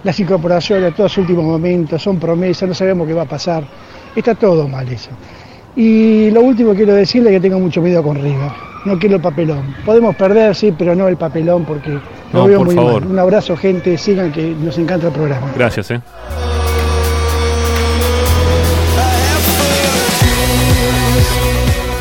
[0.05, 3.65] las incorporaciones a todos los últimos momentos, son promesas, no sabemos qué va a pasar.
[4.15, 5.11] Está todo mal eso.
[5.77, 8.51] Y lo último que quiero decirle es que tengo mucho miedo con River.
[8.85, 9.75] No quiero el papelón.
[9.85, 12.01] Podemos perder, sí, pero no el papelón porque lo
[12.33, 13.01] No, veo por muy favor.
[13.03, 13.11] mal.
[13.11, 13.97] Un abrazo, gente.
[13.99, 15.51] Sigan que nos encanta el programa.
[15.57, 16.01] Gracias, eh.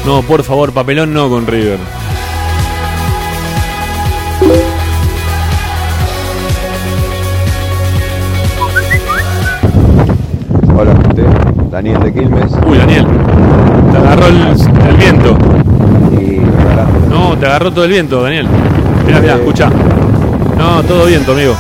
[0.06, 1.80] No, por favor, papelón no con River.
[11.74, 12.52] Daniel de Quilmes.
[12.68, 13.08] Uy, Daniel.
[13.92, 14.36] Te agarró el,
[14.90, 15.36] el viento.
[16.12, 16.40] Y.
[17.10, 18.46] No, te agarró todo el viento, Daniel.
[19.08, 19.72] Mira, mira, escucha.
[20.56, 21.56] No, todo viento, amigo.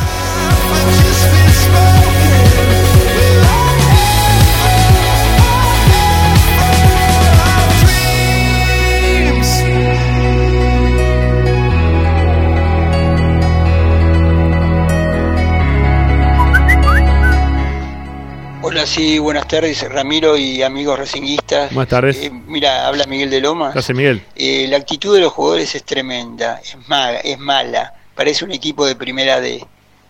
[18.83, 21.73] Hola, sí, buenas tardes, Ramiro y amigos racinguistas.
[21.73, 22.17] Buenas tardes.
[22.17, 23.71] Eh, mira, habla Miguel de Lomas.
[23.71, 24.21] Gracias, Miguel.
[24.35, 27.93] Eh, la actitud de los jugadores es tremenda, es mala, es mala.
[28.13, 29.65] Parece un equipo de primera D.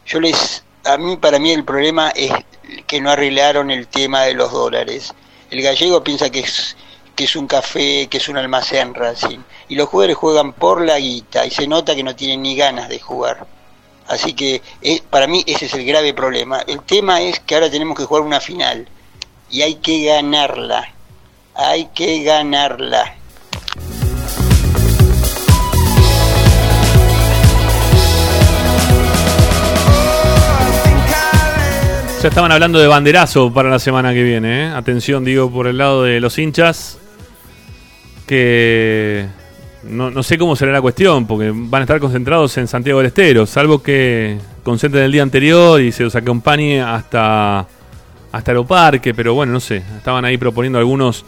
[0.07, 2.31] Yo les, a mí, para mí el problema es
[2.87, 5.13] que no arreglaron el tema de los dólares.
[5.51, 6.75] El gallego piensa que es
[7.15, 9.41] que es un café, que es un almacén Racing.
[9.69, 12.89] Y los jugadores juegan por la guita y se nota que no tienen ni ganas
[12.89, 13.45] de jugar.
[14.07, 16.61] Así que eh, para mí ese es el grave problema.
[16.67, 18.87] El tema es que ahora tenemos que jugar una final
[19.49, 20.93] y hay que ganarla.
[21.55, 23.15] Hay que ganarla.
[32.23, 34.63] Ya estaban hablando de banderazo para la semana que viene.
[34.63, 34.67] ¿eh?
[34.69, 36.97] Atención, digo, por el lado de los hinchas.
[38.25, 39.27] Que
[39.87, 43.07] no, no sé cómo será la cuestión, porque van a estar concentrados en Santiago del
[43.07, 47.67] Estero, salvo que concentren el día anterior y se los acompañe hasta,
[48.31, 49.77] hasta Aeroparque, pero bueno, no sé.
[49.97, 51.25] Estaban ahí proponiendo algunos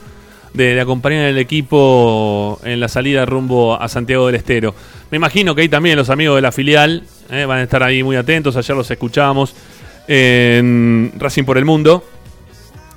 [0.53, 4.73] de, de acompañar al equipo en la salida rumbo a Santiago del Estero.
[5.11, 8.03] Me imagino que ahí también los amigos de la filial eh, van a estar ahí
[8.03, 8.55] muy atentos.
[8.55, 9.53] Ayer los escuchábamos
[10.07, 12.03] en Racing por el Mundo,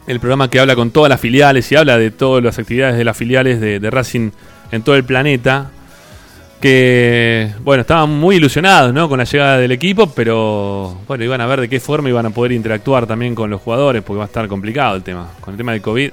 [0.07, 3.05] el programa que habla con todas las filiales y habla de todas las actividades de
[3.05, 4.31] las filiales de, de Racing
[4.71, 5.71] en todo el planeta.
[6.61, 9.09] Que, bueno, estaban muy ilusionados ¿no?
[9.09, 12.31] con la llegada del equipo, pero bueno, iban a ver de qué forma iban a
[12.31, 15.31] poder interactuar también con los jugadores, porque va a estar complicado el tema.
[15.41, 16.11] Con el tema del COVID,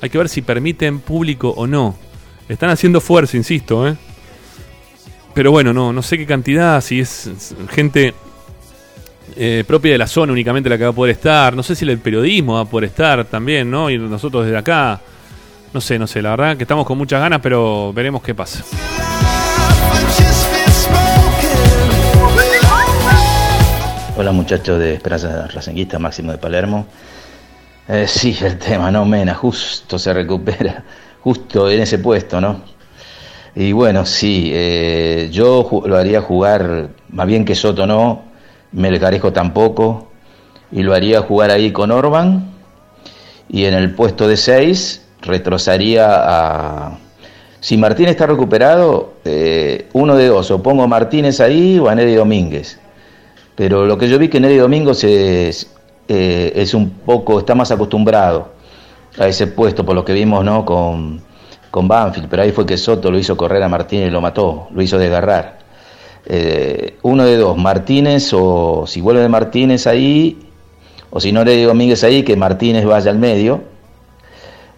[0.00, 1.94] hay que ver si permiten público o no.
[2.48, 3.94] Están haciendo fuerza, insisto, ¿eh?
[5.34, 7.30] Pero bueno, no, no sé qué cantidad, si es
[7.70, 8.14] gente
[9.36, 11.54] eh, propia de la zona únicamente la que va a poder estar.
[11.56, 13.90] No sé si el periodismo va a poder estar también, ¿no?
[13.90, 15.00] Y nosotros desde acá,
[15.72, 18.64] no sé, no sé, la verdad que estamos con muchas ganas, pero veremos qué pasa.
[24.16, 26.86] Hola muchachos de Esperanza Racinguista, Máximo de Palermo.
[27.88, 29.04] Eh, sí, el tema, ¿no?
[29.06, 30.84] Mena, justo se recupera,
[31.22, 32.60] justo en ese puesto, ¿no?
[33.54, 38.22] Y bueno, sí, eh, yo lo haría jugar, más bien que Soto no,
[38.72, 40.10] Melgarejo tampoco,
[40.70, 42.50] y lo haría jugar ahí con Orban,
[43.48, 46.98] y en el puesto de 6 retrozaría a...
[47.60, 52.14] Si Martínez está recuperado, eh, uno de dos, o pongo Martínez ahí o a Neri
[52.14, 52.78] Domínguez.
[53.54, 55.70] Pero lo que yo vi que Neri Domingos es,
[56.08, 58.48] eh, es un poco, está más acostumbrado
[59.18, 60.64] a ese puesto por lo que vimos ¿no?
[60.64, 61.20] con,
[61.70, 64.68] con Banfield, pero ahí fue que Soto lo hizo correr a Martínez y lo mató,
[64.74, 65.58] lo hizo desgarrar.
[66.26, 70.38] Eh, uno de dos, Martínez o si vuelve Martínez ahí,
[71.10, 73.71] o si no Neri Domínguez ahí, que Martínez vaya al medio,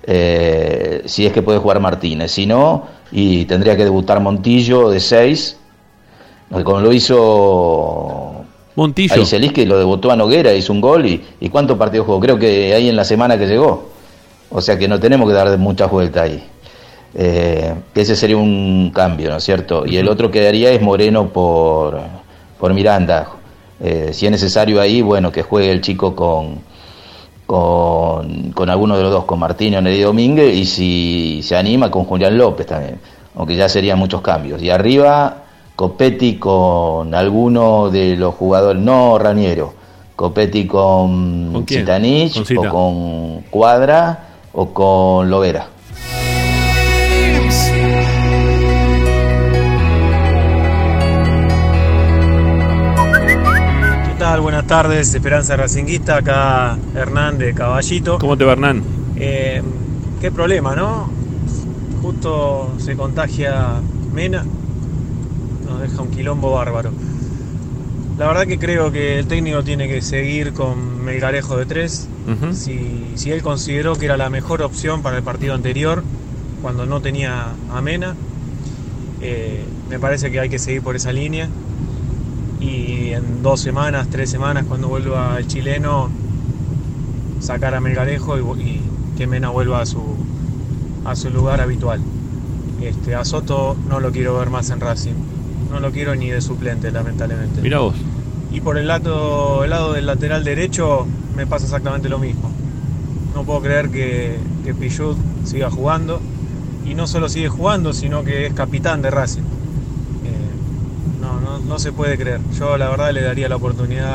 [0.06, 5.00] eh, si es que puede jugar Martínez, si no, y tendría que debutar Montillo de
[5.00, 5.56] 6,
[6.64, 8.44] como lo hizo
[8.76, 9.14] Montillo.
[9.14, 12.20] Ahí Celis que lo debutó a Noguera, hizo un gol y, y cuántos partidos jugó,
[12.20, 13.94] creo que ahí en la semana que llegó.
[14.50, 16.44] O sea que no tenemos que dar muchas vueltas ahí.
[17.16, 19.86] Eh, ese sería un cambio, ¿no es cierto?
[19.86, 22.00] Y el otro que daría es Moreno por,
[22.58, 23.28] por Miranda.
[23.80, 26.58] Eh, si es necesario ahí, bueno, que juegue el chico con,
[27.46, 31.90] con, con alguno de los dos, con Martínez o Neri Domínguez, y si se anima
[31.90, 32.98] con Julián López también,
[33.34, 34.62] aunque ya serían muchos cambios.
[34.62, 35.44] Y arriba,
[35.76, 39.74] Copetti con alguno de los jugadores, no Raniero,
[40.16, 41.98] Copetti con, ¿Con Zita.
[42.60, 45.73] o con Cuadra, o con Lovera.
[54.24, 54.40] Tal?
[54.40, 58.18] Buenas tardes, Esperanza Racinguista, acá Hernán de Caballito.
[58.18, 58.82] ¿Cómo te va, Hernán?
[59.16, 59.60] Eh,
[60.18, 61.10] qué problema, ¿no?
[62.00, 63.82] Justo se contagia
[64.14, 64.46] Mena,
[65.68, 66.90] nos deja un quilombo bárbaro.
[68.16, 72.08] La verdad que creo que el técnico tiene que seguir con Melgarejo de 3.
[72.26, 72.54] Ujú.
[72.54, 76.02] si, si él consideró que era la mejor opción para el partido anterior,
[76.62, 78.14] cuando no tenía a Mena,
[79.20, 81.50] eh, me parece que hay que seguir por esa línea.
[82.64, 86.08] Y en dos semanas, tres semanas, cuando vuelva el chileno,
[87.40, 88.80] sacar a Melgarejo y, y
[89.18, 90.02] que Mena vuelva a su,
[91.04, 92.00] a su lugar habitual.
[92.80, 95.14] Este, a Soto no lo quiero ver más en Racing.
[95.70, 97.60] No lo quiero ni de suplente, lamentablemente.
[97.60, 97.94] Mira vos.
[98.50, 102.50] Y por el lado, el lado del lateral derecho me pasa exactamente lo mismo.
[103.34, 106.20] No puedo creer que, que Pichut siga jugando.
[106.86, 109.42] Y no solo sigue jugando, sino que es capitán de Racing.
[111.60, 112.40] No, se puede creer.
[112.58, 114.14] Yo la verdad le daría la oportunidad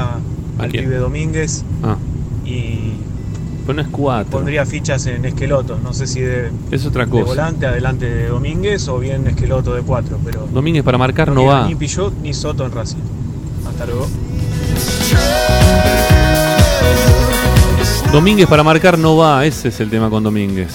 [0.58, 1.98] ¿A al pibe Domínguez Ah,
[2.46, 2.94] y
[3.66, 4.32] pero no es cuatro.
[4.32, 5.78] pondría fichas en Esqueloto.
[5.84, 7.24] No sé si de, Es otra de cosa.
[7.26, 10.18] volante adelante de Domínguez o bien Esqueloto de cuatro.
[10.26, 11.68] Pero Domínguez para marcar no va.
[11.68, 12.98] Ni Pichut ni Soto en Racing.
[13.68, 14.08] Hasta luego.
[18.12, 20.74] Domínguez para marcar no va, ese es el tema con Domínguez.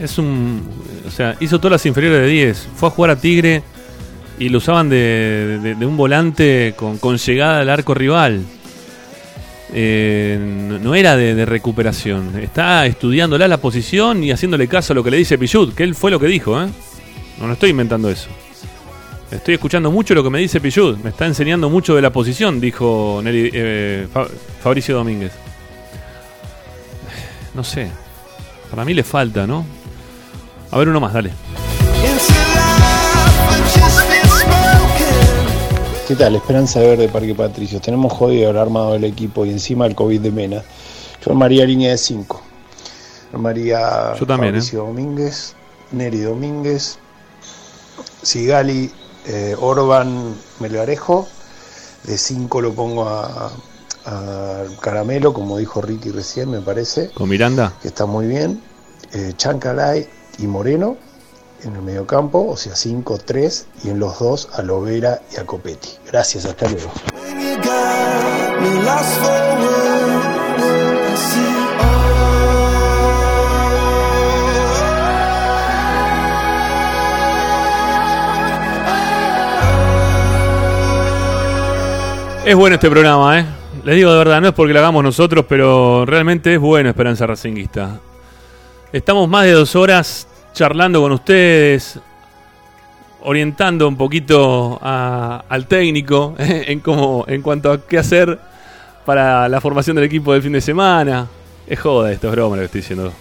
[0.00, 0.62] Es un.
[1.06, 2.68] O sea, hizo todas las inferiores de 10.
[2.76, 3.62] Fue a jugar a Tigre
[4.44, 8.42] y lo usaban de, de- un volante con, con llegada al arco rival.
[9.74, 10.38] Eh,
[10.82, 12.38] no, era de, recuperación.
[12.40, 15.94] Está estudiándola la posición y haciéndole caso a lo que le dice Pichut, que él
[15.94, 16.66] fue lo que dijo, ¿eh?
[17.38, 18.28] No, no estoy inventando eso.
[19.30, 20.98] Estoy escuchando mucho lo que me dice Pichut.
[21.02, 24.26] Me está enseñando mucho de la posición, dijo Neri- eh, Fa-
[24.62, 25.32] Fabricio Domínguez.
[27.54, 27.88] No sé.
[28.70, 29.64] Para mí le falta, ¿no?
[30.70, 31.30] A ver uno más, dale.
[36.12, 36.36] ¿Qué tal?
[36.36, 37.80] Esperanza de ver de Parque Patricios.
[37.80, 40.62] Tenemos jodido el armado del equipo y encima el COVID de Mena.
[41.24, 42.42] Yo armaría línea de 5.
[43.32, 45.54] Armaría Yo también, Fabricio Domínguez,
[45.90, 46.98] Neri Domínguez,
[48.20, 48.92] Sigali,
[49.24, 51.26] eh, Orban, Melgarejo.
[52.04, 53.50] De 5 lo pongo a,
[54.04, 57.72] a Caramelo, como dijo Ricky recién, me parece, Con Miranda.
[57.80, 58.60] que está muy bien.
[59.14, 60.06] Eh, Chancalay
[60.38, 60.98] y Moreno
[61.64, 65.90] en el mediocampo, o sea 5-3, y en los dos a Lovera y a Copetti.
[66.10, 66.90] Gracias, hasta luego.
[82.44, 83.46] Es bueno este programa, ¿eh?
[83.84, 87.24] Les digo de verdad, no es porque lo hagamos nosotros, pero realmente es bueno Esperanza
[87.24, 88.00] Racinguista.
[88.92, 91.98] Estamos más de dos horas charlando con ustedes,
[93.22, 98.38] orientando un poquito a- al técnico en, cómo, en cuanto a qué hacer
[99.04, 101.26] para la formación del equipo del fin de semana.
[101.66, 103.12] Es joda esto, es broma lo que estoy diciendo.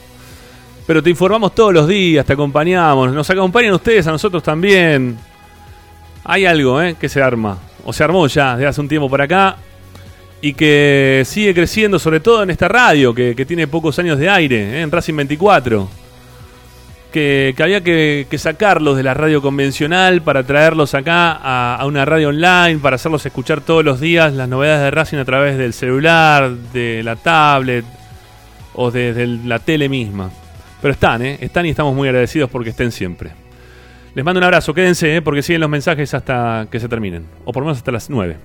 [0.88, 5.18] Pero te informamos todos los días, te acompañamos, nos acompañan ustedes, a nosotros también.
[6.24, 6.95] Hay algo ¿eh?
[7.00, 9.56] que se arma, o se armó ya desde hace un tiempo para acá,
[10.42, 14.27] y que sigue creciendo, sobre todo en esta radio, que, que tiene pocos años de
[14.30, 14.82] aire, ¿eh?
[14.82, 15.88] en Racing 24.
[17.12, 22.30] Que, había que, sacarlos de la radio convencional para traerlos acá a, a una radio
[22.30, 26.52] online, para hacerlos escuchar todos los días las novedades de Racing a través del celular,
[26.74, 27.86] de la tablet
[28.74, 30.32] o desde la tele misma.
[30.82, 31.38] Pero están, ¿eh?
[31.42, 33.32] están y estamos muy agradecidos porque estén siempre.
[34.16, 35.22] Les mando un abrazo, quédense, ¿eh?
[35.22, 38.36] porque siguen los mensajes hasta que se terminen, o por lo menos hasta las 9.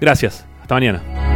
[0.00, 1.27] Gracias, hasta mañana.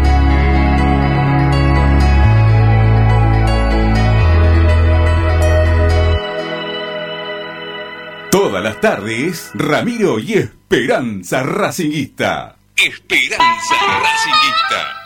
[8.32, 12.56] Todas las tardes, Ramiro y Esperanza Racinguista.
[12.74, 15.01] Esperanza Racinguista.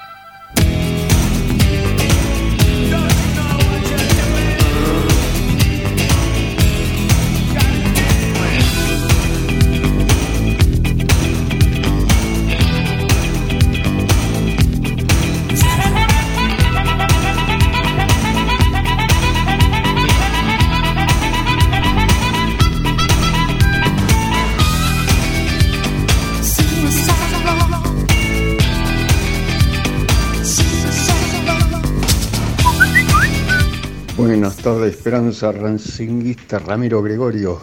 [34.37, 37.59] Buenas tardes, Esperanza Rancinguista, Ramiro Gregorio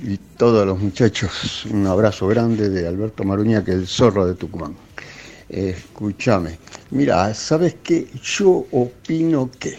[0.00, 1.66] y todos los muchachos.
[1.68, 4.76] Un abrazo grande de Alberto Maruña, que es el zorro de Tucumán.
[5.48, 6.56] Escúchame,
[6.92, 8.06] mira, ¿sabes qué?
[8.22, 9.76] Yo opino que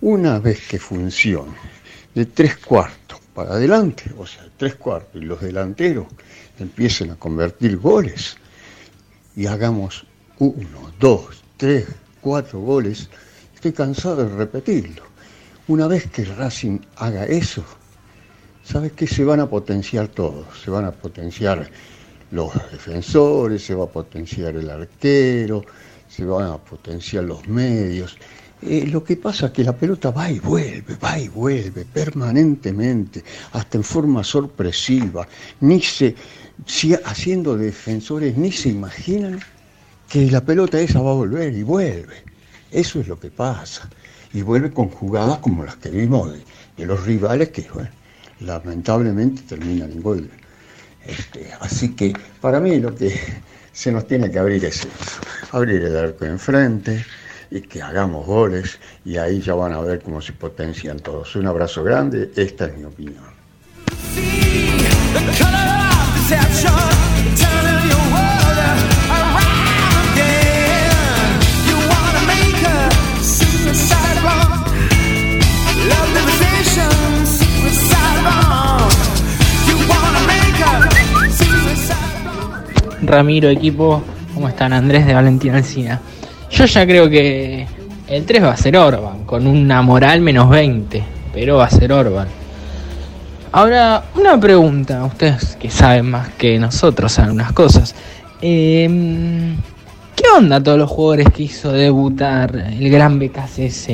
[0.00, 1.52] una vez que funcione
[2.14, 6.06] de tres cuartos para adelante, o sea, tres cuartos y los delanteros
[6.58, 8.38] empiecen a convertir goles
[9.36, 10.06] y hagamos
[10.38, 11.84] uno, dos, tres,
[12.22, 13.10] cuatro goles,
[13.54, 15.09] estoy cansado de repetirlo.
[15.70, 17.64] Una vez que Racing haga eso,
[18.64, 19.06] ¿sabes qué?
[19.06, 21.70] Se van a potenciar todos, se van a potenciar
[22.32, 25.64] los defensores, se va a potenciar el arquero,
[26.08, 28.18] se van a potenciar los medios.
[28.62, 33.22] Eh, lo que pasa es que la pelota va y vuelve, va y vuelve permanentemente,
[33.52, 35.28] hasta en forma sorpresiva.
[35.60, 36.16] Ni se,
[36.66, 39.38] si haciendo defensores, ni se imaginan
[40.08, 42.24] que la pelota esa va a volver y vuelve.
[42.72, 43.88] Eso es lo que pasa.
[44.32, 46.40] Y vuelve con jugadas como las que vimos de,
[46.76, 47.66] de los rivales que,
[48.40, 50.30] lamentablemente terminan en gol.
[51.06, 53.18] Este, así que para mí lo que
[53.72, 54.88] se nos tiene que abrir es eso,
[55.52, 57.04] abrir el arco enfrente
[57.50, 61.34] y que hagamos goles y ahí ya van a ver cómo se potencian todos.
[61.36, 63.24] Un abrazo grande, esta es mi opinión.
[83.10, 84.72] Ramiro, equipo, ¿cómo están?
[84.72, 86.00] Andrés de Valentín Alcina.
[86.48, 87.66] Yo ya creo que
[88.06, 91.02] el 3 va a ser Orban, con una moral menos 20,
[91.34, 92.28] pero va a ser Orban.
[93.50, 97.96] Ahora, una pregunta, ustedes que saben más que nosotros algunas cosas.
[98.40, 99.56] Eh,
[100.14, 103.88] ¿Qué onda todos los jugadores que hizo debutar el gran BKCS?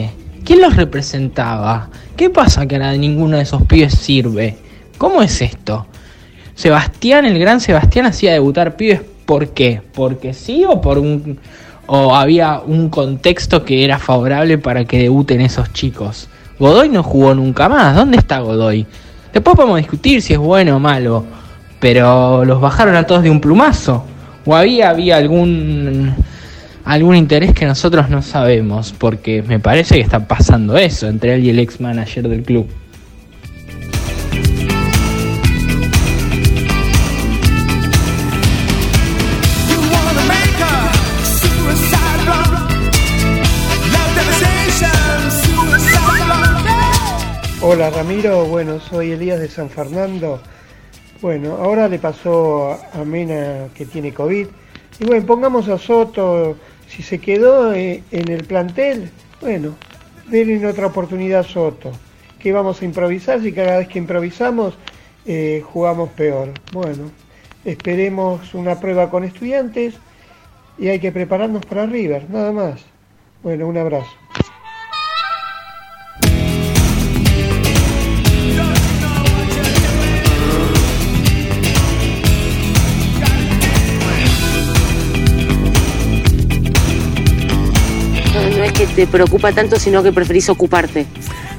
[0.44, 1.88] ¿Quién los representaba?
[2.18, 4.58] ¿Qué pasa que ahora ninguno de esos pibes sirve?
[4.98, 5.86] ¿Cómo es esto?
[6.56, 9.82] Sebastián, el gran Sebastián, hacía debutar pibes, ¿por qué?
[9.92, 11.38] ¿Porque sí o por un
[11.86, 16.28] o había un contexto que era favorable para que debuten esos chicos?
[16.58, 17.94] Godoy no jugó nunca más.
[17.94, 18.86] ¿Dónde está Godoy?
[19.34, 21.24] Después podemos discutir si es bueno o malo,
[21.78, 24.04] pero los bajaron a todos de un plumazo.
[24.46, 26.14] ¿O había, había algún,
[26.86, 28.94] algún interés que nosotros no sabemos?
[28.96, 32.66] Porque me parece que está pasando eso entre él y el ex manager del club.
[47.68, 50.40] Hola Ramiro, bueno, soy Elías de San Fernando.
[51.20, 54.46] Bueno, ahora le pasó a Mena que tiene COVID.
[55.00, 59.74] Y bueno, pongamos a Soto, si se quedó eh, en el plantel, bueno,
[60.28, 61.90] denle otra oportunidad a Soto.
[62.38, 64.78] Que vamos a improvisar si cada vez que improvisamos
[65.26, 66.52] eh, jugamos peor.
[66.72, 67.10] Bueno,
[67.64, 69.94] esperemos una prueba con estudiantes
[70.78, 72.80] y hay que prepararnos para River, nada más.
[73.42, 74.25] Bueno, un abrazo.
[88.96, 91.04] Te preocupa tanto, sino que preferís ocuparte.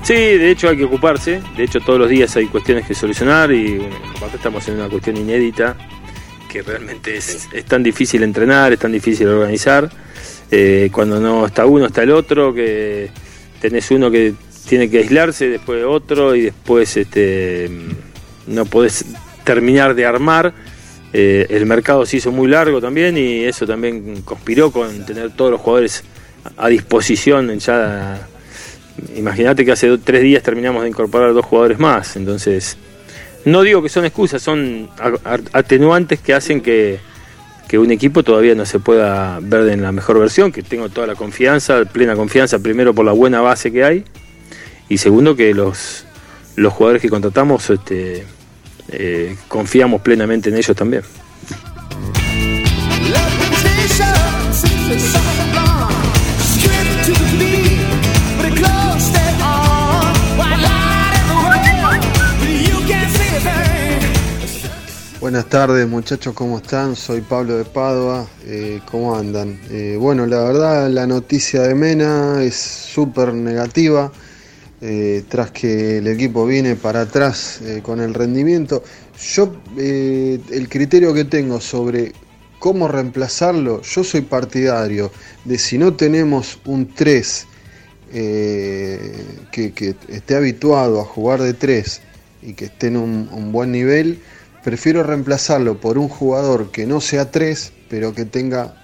[0.01, 1.39] Sí, de hecho hay que ocuparse.
[1.55, 4.89] De hecho todos los días hay cuestiones que solucionar y bueno, aparte estamos en una
[4.89, 5.77] cuestión inédita
[6.49, 9.87] que realmente es, es tan difícil entrenar, es tan difícil organizar.
[10.49, 13.11] Eh, cuando no está uno, está el otro, que
[13.61, 14.33] tenés uno que
[14.67, 17.69] tiene que aislarse, después otro y después este,
[18.47, 19.05] no podés
[19.43, 20.53] terminar de armar.
[21.13, 25.51] Eh, el mercado se hizo muy largo también y eso también conspiró con tener todos
[25.51, 26.03] los jugadores
[26.55, 28.27] a disposición ya
[29.15, 32.77] imagínate que hace tres días terminamos de incorporar dos jugadores más entonces
[33.45, 34.89] no digo que son excusas son
[35.53, 36.99] atenuantes que hacen que,
[37.67, 41.07] que un equipo todavía no se pueda ver en la mejor versión que tengo toda
[41.07, 44.03] la confianza plena confianza primero por la buena base que hay
[44.89, 46.05] y segundo que los
[46.55, 48.25] los jugadores que contratamos este
[48.89, 51.03] eh, confiamos plenamente en ellos también
[65.27, 66.95] Buenas tardes muchachos, ¿cómo están?
[66.95, 69.59] Soy Pablo de Padua, eh, ¿cómo andan?
[69.69, 74.09] Eh, bueno, la verdad la noticia de Mena es súper negativa,
[74.79, 78.85] eh, tras que el equipo viene para atrás con el rendimiento.
[79.19, 82.13] Yo, el criterio que tengo sobre
[82.57, 85.11] cómo reemplazarlo, yo soy partidario
[85.43, 87.47] de si no tenemos un 3
[88.13, 92.01] eh, que, esté habituado a jugar de 3
[92.43, 94.21] y que esté en un buen nivel,
[94.67, 98.75] prefiero reemplazarlo por un jugador que no sea 3, pero que tenga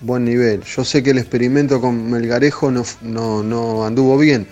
[0.00, 0.62] buen nivel.
[0.62, 4.46] Yo sé que el experimento con Melgarejo no, no, no anduvo bien.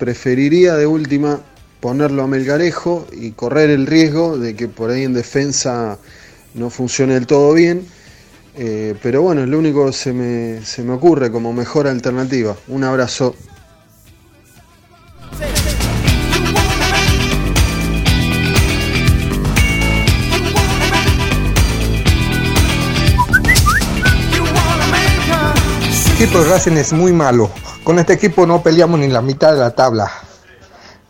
[0.00, 1.40] Preferiría de última
[1.78, 5.96] ponerlo a Melgarejo y correr el riesgo de que por ahí en defensa
[6.54, 7.86] no funcione del todo bien.
[8.56, 12.56] Eh, pero bueno, es lo único que se me, se me ocurre como mejor alternativa.
[12.66, 13.36] Un abrazo.
[26.22, 27.48] Equipo de Racing es muy malo.
[27.82, 30.10] Con este equipo no peleamos ni la mitad de la tabla.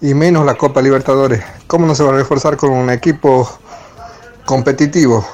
[0.00, 1.42] Y menos la Copa Libertadores.
[1.66, 3.50] ¿Cómo no se va a reforzar con un equipo
[4.46, 5.26] competitivo?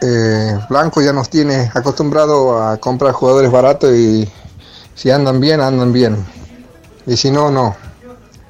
[0.00, 4.26] Eh, Blanco ya nos tiene acostumbrado a comprar jugadores baratos y
[4.94, 6.16] si andan bien, andan bien.
[7.06, 7.76] Y si no, no.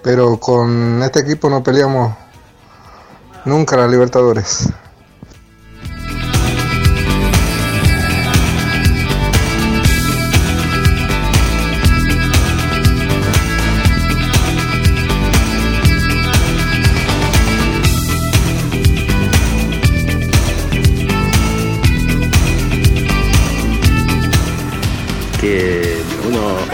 [0.05, 2.15] Pero con este equipo no peleamos
[3.44, 4.68] nunca la Libertadores.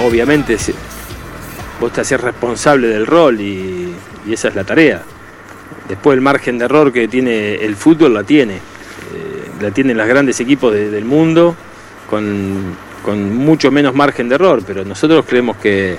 [0.07, 0.57] Obviamente
[1.81, 3.93] vos te haces responsable del rol y,
[4.31, 5.03] esa es la tarea.
[5.89, 8.55] Después el margen de error que tiene el fútbol la tiene.
[8.55, 8.61] Eh,
[9.61, 11.55] la tienen los grandes equipos de- del mundo
[12.09, 12.75] con,
[13.05, 15.97] con mucho menos margen de error, pero nosotros creemos que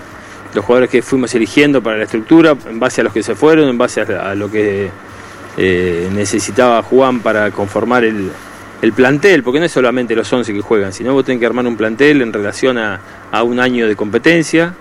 [0.55, 3.69] los jugadores que fuimos eligiendo para la estructura, en base a los que se fueron,
[3.69, 4.89] en base a, a lo que
[5.57, 8.31] eh, necesitaba Juan para conformar el,
[8.85, 11.65] el plantel, porque no es solamente los 11 que juegan, sino vos tenés que armar
[11.67, 12.99] un plantel en relación a,
[13.31, 14.73] a un año de competencia,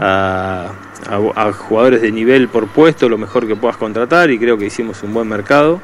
[0.00, 0.70] a,
[1.08, 4.66] a- a jugadores de nivel por puesto, lo mejor que puedas contratar, y creo que
[4.66, 5.80] hicimos un buen mercado.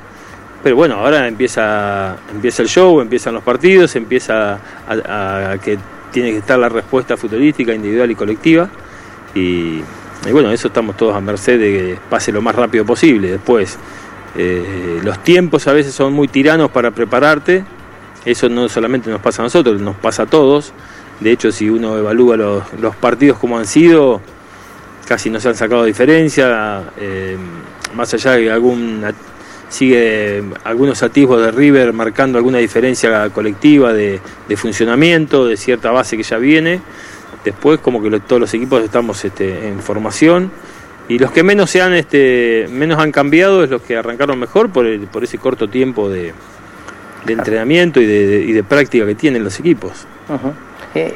[0.62, 4.58] Pero bueno, ahora empieza, empieza el show, empiezan los partidos, empieza
[4.88, 5.78] a, que
[6.12, 8.68] tiene que estar la respuesta futbolística, individual y colectiva.
[9.34, 9.80] Y,
[10.26, 13.30] y bueno, eso estamos todos a merced de que pase lo más rápido posible.
[13.30, 13.78] Después,
[14.36, 17.64] eh, los tiempos a veces son muy tiranos para prepararte
[18.24, 20.72] Eso no solamente nos pasa a nosotros, nos pasa a todos.
[21.20, 24.20] De hecho, si uno evalúa los, partidos como han sido,
[25.06, 26.84] casi no se han sacado diferencia.
[26.98, 27.36] eh,
[27.94, 29.04] más allá de algún
[29.70, 34.20] sigue algunos atisbos de River marcando alguna diferencia colectiva de,
[34.56, 36.80] funcionamiento, de cierta base que ya viene.
[37.44, 40.50] Después como que todos los equipos estamos este, en formación
[41.10, 44.70] y los que menos se han este, menos han cambiado es los que arrancaron mejor
[44.70, 46.32] por, el- por ese corto tiempo de,
[47.26, 50.06] de entrenamiento y de, de- y de práctica que tienen los equipos.
[50.94, 51.14] Eh,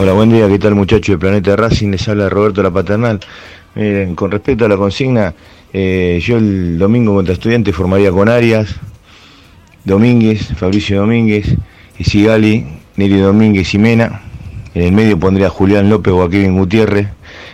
[0.00, 1.90] Hola, buen día, ¿qué tal muchachos de Planeta Racing?
[1.90, 3.18] Les habla Roberto La Paternal.
[4.14, 5.34] Con respecto a la consigna,
[5.72, 8.76] eh, yo el domingo contra estudiantes formaría con Arias,
[9.84, 11.52] Domínguez, Fabricio Domínguez,
[11.98, 14.22] y Sigali, Neri Domínguez y Mena.
[14.72, 17.08] En el medio pondría Julián López o a Kevin Gutiérrez.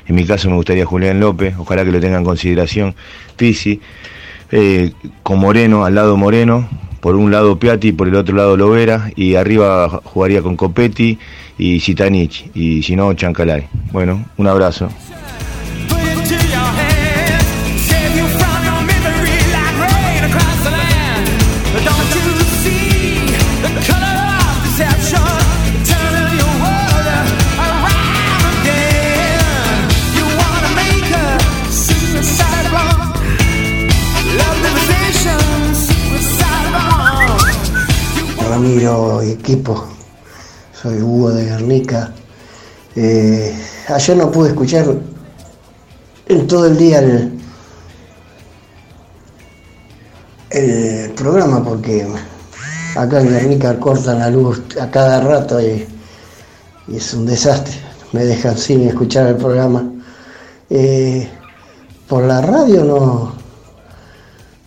[0.07, 2.95] En mi caso me gustaría Julián López, ojalá que lo tengan en consideración.
[3.39, 3.81] Pisi,
[4.53, 4.93] eh,
[5.23, 6.69] con Moreno, al lado Moreno,
[7.01, 11.19] por un lado Piatti, por el otro lado Lovera, y arriba jugaría con Copetti
[11.59, 13.67] y Zitanich, y si no, Chancalay.
[13.93, 14.89] Bueno, un abrazo.
[38.55, 39.94] Ramiro equipo,
[40.85, 42.13] soy Hugo de Guernica.
[42.95, 43.57] Eh,
[43.89, 44.85] ayer no pude escuchar
[46.29, 46.99] en todo el día
[50.51, 52.07] el, programa porque
[52.97, 55.89] acá en Guernica cortan la luz a cada rato y,
[56.89, 57.81] y es un desastre.
[58.13, 59.91] Me dejan sin escuchar el programa.
[60.69, 61.27] Eh,
[62.07, 63.33] por la radio no,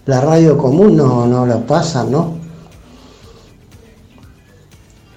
[0.08, 2.37] la radio común no, no la pasan, ¿no?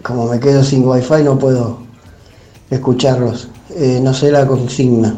[0.03, 1.79] Como me quedo sin wifi no puedo
[2.70, 3.49] escucharlos.
[3.70, 5.15] Eh, no sé la consigna.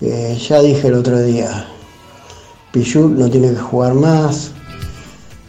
[0.00, 1.66] Eh, ya dije el otro día,
[2.72, 4.52] Pichut no tiene que jugar más.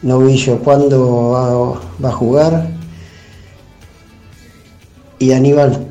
[0.01, 2.69] Novillo cuándo va, va a jugar.
[5.19, 5.87] Y Aníbal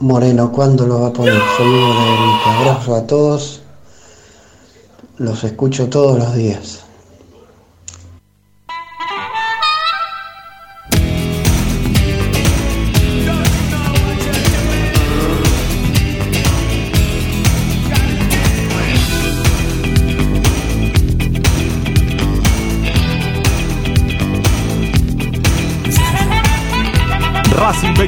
[0.00, 1.38] Moreno, ¿cuándo lo va a poner?
[1.56, 2.50] Saludos de.
[2.50, 3.62] Abrazo a todos.
[5.18, 6.89] Los escucho todos los días.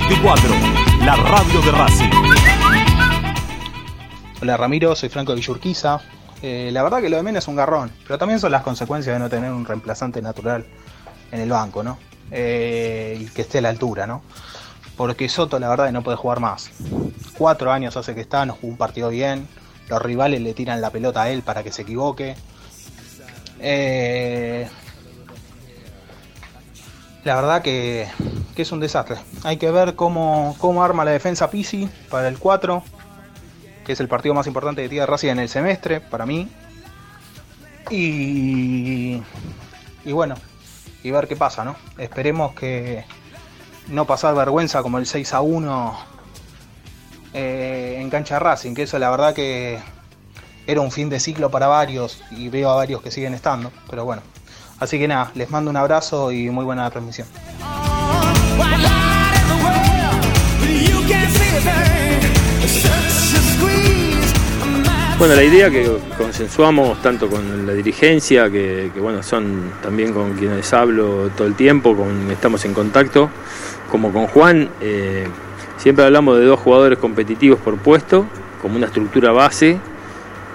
[0.09, 0.51] 24,
[1.05, 2.11] la radio de Racing.
[4.41, 6.01] Hola Ramiro, soy Franco de Villurquiza.
[6.43, 9.15] Eh, la verdad que lo de Mena es un garrón, pero también son las consecuencias
[9.15, 10.67] de no tener un reemplazante natural
[11.31, 11.99] en el banco, ¿no?
[12.31, 14.23] Eh, y que esté a la altura, ¿no?
[14.97, 16.71] Porque Soto la verdad no puede jugar más.
[17.39, 19.47] Cuatro años hace que está, no jugó un partido bien.
[19.89, 22.35] Los rivales le tiran la pelota a él para que se equivoque.
[23.61, 24.69] Eh,
[27.25, 28.09] la verdad que,
[28.55, 29.17] que es un desastre.
[29.45, 32.83] Hay que ver cómo, cómo arma la defensa Pisi para el 4
[33.85, 36.49] que es el partido más importante que tiene Racing en el semestre, para mí.
[37.91, 39.21] Y,
[40.05, 40.37] y bueno,
[41.03, 41.77] y ver qué pasa, ¿no?
[41.99, 43.05] Esperemos que
[43.89, 45.99] no pasar vergüenza como el 6 a 1
[47.35, 49.81] eh, en cancha de Racing, que eso la verdad que
[50.67, 54.05] era un fin de ciclo para varios y veo a varios que siguen estando, pero
[54.05, 54.23] bueno.
[54.83, 57.29] Así que nada, les mando un abrazo y muy buena transmisión.
[65.21, 65.89] Bueno, la idea que
[66.19, 71.97] consensuamos tanto con la dirigencia, que, bueno, son también con quienes hablo todo el tiempo,
[71.97, 73.31] con, estamos en contacto,
[73.89, 75.29] como con Juan, eh,
[75.77, 78.27] siempre hablamos de dos jugadores competitivos por puesto,
[78.61, 79.79] como una estructura base,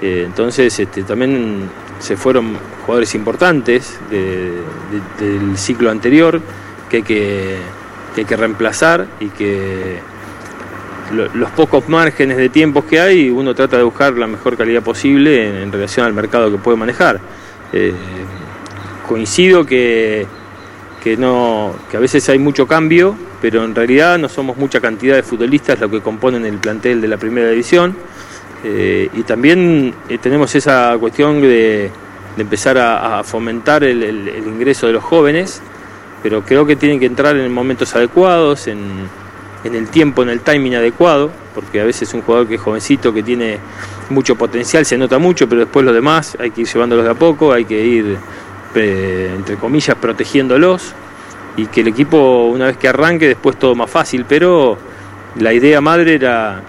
[0.02, 4.52] eh, entonces este, también se fueron jugadores importantes de-
[5.20, 6.42] de- del ciclo anterior
[6.90, 7.58] que hay que,
[8.16, 10.00] que hay que reemplazar y que
[11.14, 14.82] lo- los pocos márgenes de tiempos que hay, uno trata de buscar la mejor calidad
[14.84, 17.20] posible en, en relación al mercado que puede manejar.
[17.74, 17.94] Eh,
[19.08, 20.26] coincido que,
[21.04, 25.16] que, no, que a veces hay mucho cambio, pero en realidad no somos mucha cantidad
[25.16, 27.96] de futbolistas lo que componen el plantel de la primera división.
[28.64, 31.92] Eh, y también eh, tenemos esa cuestión de,
[32.38, 35.62] empezar a, fomentar el ingreso de los jóvenes,
[36.22, 39.08] pero creo que tienen que entrar en momentos adecuados, en,
[39.64, 43.14] en el tiempo, en el timing adecuado, porque a veces un jugador que es jovencito,
[43.14, 43.60] que tiene
[44.10, 47.16] mucho potencial, se nota mucho, pero después los demás hay que ir llevándolos de a
[47.16, 48.18] poco, hay que ir,
[48.76, 50.94] eh, entre comillas, protegiéndolos
[51.56, 54.78] y que el equipo, una vez que arranque, después todo más fácil, pero
[55.36, 56.62] la idea madre era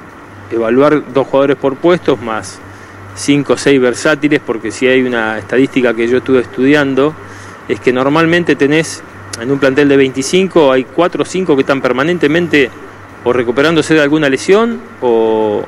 [0.50, 2.60] evaluar dos jugadores por puestos más
[3.18, 7.14] cinco o seis versátiles, porque si hay una estadística que yo estuve estudiando,
[7.68, 9.02] es que normalmente tenés
[9.40, 12.70] en un plantel de 25, hay cuatro o cinco que están permanentemente
[13.24, 15.64] o recuperándose de alguna lesión o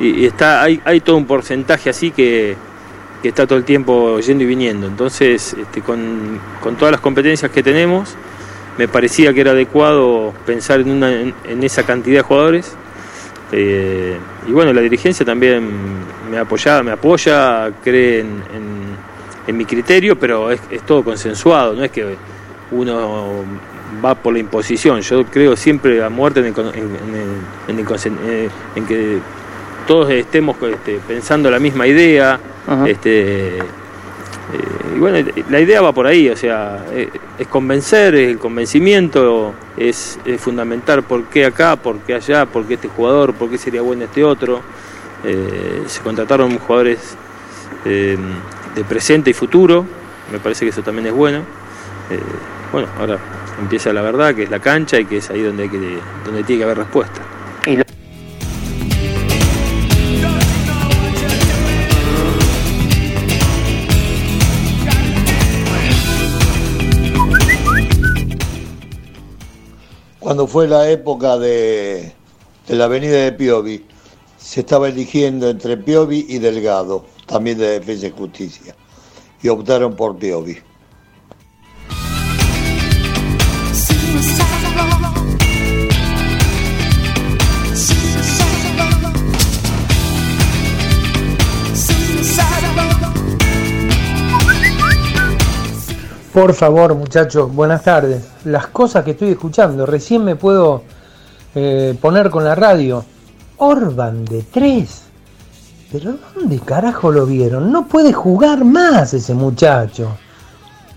[0.00, 2.56] y, está hay, hay todo un porcentaje así que,
[3.22, 4.86] que está todo el tiempo yendo y viniendo.
[4.86, 8.14] Entonces, este, con, con todas las competencias que tenemos,
[8.76, 12.76] me parecía que era adecuado pensar en, una, en esa cantidad de jugadores.
[13.52, 14.16] Eh,
[14.48, 15.68] y bueno, la dirigencia también
[16.30, 18.96] me apoya, me apoya, cree en, en-
[19.46, 22.16] en mi criterio, pero es, es todo consensuado, no es que
[22.72, 23.44] uno
[24.04, 25.00] va por la imposición.
[25.02, 27.78] Yo creo siempre a muerte en, el en- el-
[28.26, 28.48] eh,
[28.84, 29.18] que
[29.86, 32.40] todos estemos este, pensando la misma idea.
[32.88, 33.58] Este,
[34.52, 39.54] eh, y bueno, la idea va por ahí, o sea, eh, es convencer, el convencimiento,
[39.76, 43.58] es, es fundamentar por qué acá, por qué allá, por qué este jugador, por qué
[43.58, 44.60] sería bueno este otro.
[45.24, 47.16] Eh, se contrataron jugadores
[47.84, 49.84] de presente y futuro,
[50.32, 51.42] me parece que eso también es bueno.
[52.72, 53.18] Bueno, ahora
[53.60, 55.68] empieza la verdad, que es la cancha y que es ahí donde,
[56.24, 57.22] donde tiene que haber respuesta.
[70.26, 72.12] Cuando fue la época de,
[72.66, 73.84] la avenida de Piovi,
[74.36, 78.74] se estaba eligiendo entre Piovi y Delgado, también de Defensa y Justicia,
[79.40, 80.58] y optaron por Piovi.
[96.36, 98.28] Por favor, muchachos, buenas tardes.
[98.44, 100.82] Las cosas que estoy escuchando, recién me puedo
[101.54, 103.02] eh, poner con la radio.
[103.56, 105.04] Orban de tres.
[105.90, 107.72] Pero ¿dónde carajo lo vieron?
[107.72, 110.10] No puede jugar más ese muchacho.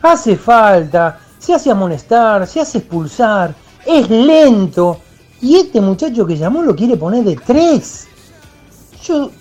[0.02, 5.00] Hace falta, se hace amonestar, se hace expulsar, es lento.
[5.40, 8.10] Y este muchacho que llamó lo quiere poner de tres.
[9.06, 9.32] Yo,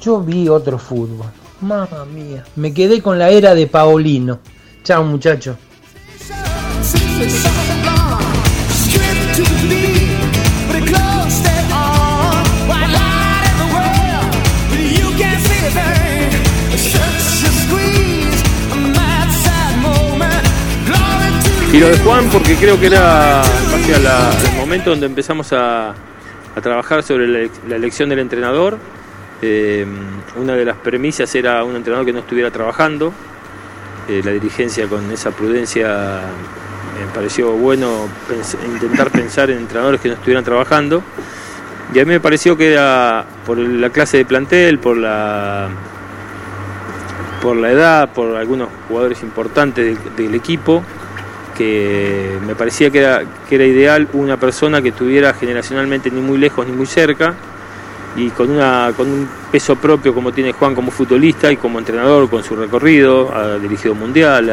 [0.00, 1.26] yo vi otro fútbol.
[1.60, 2.44] Mamma mía.
[2.54, 4.38] Me quedé con la era de Paolino.
[4.82, 5.56] Chao muchacho.
[21.72, 25.94] Y lo de Juan porque creo que era el momento donde empezamos a,
[26.62, 28.78] trabajar sobre la, la elección del entrenador.
[29.40, 29.86] Eh,
[30.36, 33.12] una de las premisas era un entrenador que no estuviera trabajando.
[34.08, 36.20] Eh, la dirigencia con esa prudencia
[36.98, 41.02] me pareció bueno pens- intentar pensar en entrenadores que no estuvieran trabajando.
[41.94, 45.68] Y a mí me pareció que era por la clase de plantel, por la
[47.40, 50.82] por la edad, por algunos jugadores importantes del, del equipo,
[51.56, 56.38] que me parecía que era, que era ideal una persona que estuviera generacionalmente ni muy
[56.38, 57.34] lejos ni muy cerca
[58.16, 62.28] y con, una, con un peso propio como tiene Juan como futbolista y como entrenador
[62.28, 64.50] con su recorrido, ha dirigido Mundial,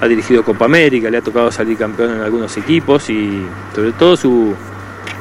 [0.00, 3.44] ha, dirigido Copa América, le ha tocado salir campeón en algunos equipos y
[3.74, 4.54] sobre todo su,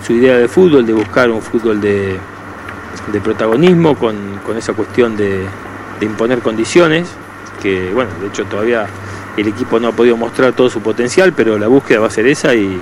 [0.06, 2.17] su idea de fútbol, de buscar un fútbol de,
[3.11, 4.15] de protagonismo con,
[4.45, 5.43] con esa cuestión de,
[5.99, 7.09] de imponer condiciones,
[7.61, 8.88] que bueno, de hecho todavía
[9.35, 12.27] el equipo no ha podido mostrar todo su potencial, pero la búsqueda va a ser
[12.27, 12.80] esa y,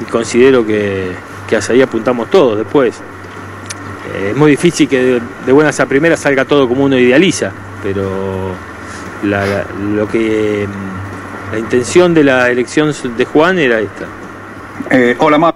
[0.00, 1.12] y considero que,
[1.48, 3.00] que hacia ahí apuntamos todos después.
[4.12, 7.50] Eh, es muy difícil que de, de buenas a primeras salga todo como uno idealiza,
[7.82, 8.52] pero
[9.22, 14.06] la, la- lo que mm, la intención de la elección de Juan era esta.
[15.18, 15.54] hola, Ma.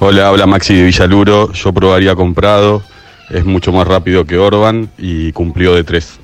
[0.00, 1.52] Hola, habla Maxi de Villaluro.
[1.52, 2.82] Yo probaría comprado.
[3.32, 6.20] Es mucho más rápido que Orban y cumplió de tres.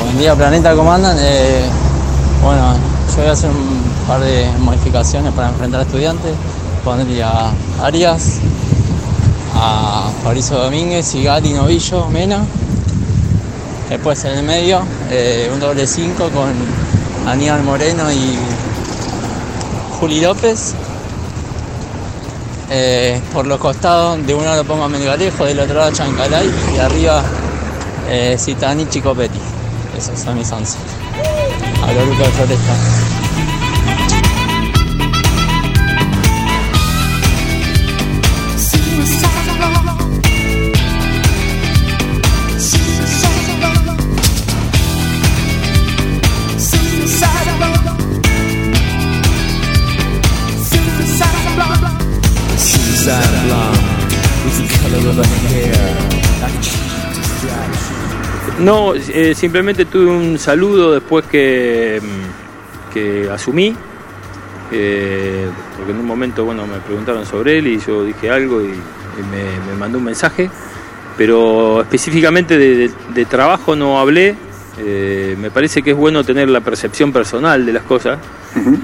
[0.00, 0.94] Buen día, Planeta, ¿cómo?
[1.18, 1.62] Eh,
[2.44, 2.74] bueno,
[3.08, 6.32] yo voy a hacer un par de modificaciones para enfrentar a estudiantes.
[6.84, 8.38] Pondría a Arias,
[9.54, 12.44] a Fabricio Domínguez, Gali, Novillo, Mena.
[13.88, 16.52] Después en el medio, eh, un doble 5 con
[17.26, 18.36] Aníbal Moreno y
[19.98, 20.74] Juli López.
[22.70, 26.50] Eh, por los costados, de uno lo pongo a Melgarejo, del otro lado a Chancalay
[26.74, 27.22] y arriba
[28.10, 29.40] eh, Citani Chicopetti.
[29.96, 30.76] Esos son mis 11.
[31.82, 33.07] A lo Lucas Floresta.
[58.60, 63.74] No, eh, simplemente tuve un saludo después que, mm, que asumí,
[64.72, 68.66] eh, porque en un momento bueno, me preguntaron sobre él y yo dije algo y,
[68.66, 70.50] y me, me mandó un mensaje,
[71.16, 74.34] pero específicamente de, de- de trabajo no hablé,
[74.80, 78.18] eh, me parece que es bueno tener la percepción personal de las cosas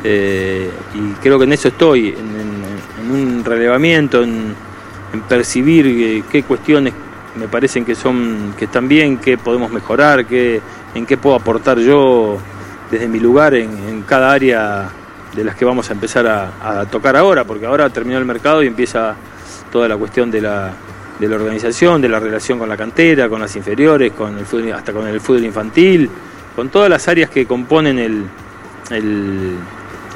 [0.04, 2.64] eh, y creo que en eso estoy, en, en-
[3.04, 4.54] en un relevamiento, en,
[5.14, 6.92] en percibir qué cuestiones
[7.36, 10.60] me parecen que son que están bien, qué podemos mejorar, qué,
[10.94, 12.38] en qué puedo aportar yo
[12.90, 14.88] desde mi lugar en, cada área
[15.34, 18.66] de las que vamos a empezar a, tocar ahora, porque ahora terminó el mercado y
[18.66, 19.16] empieza
[19.72, 20.72] toda la cuestión de la,
[21.18, 24.72] de la organización, de la relación con la cantera, con las inferiores, con el fútbol,
[24.72, 26.08] hasta con el fútbol infantil,
[26.54, 28.24] con todas las áreas que componen el,
[28.90, 29.56] el,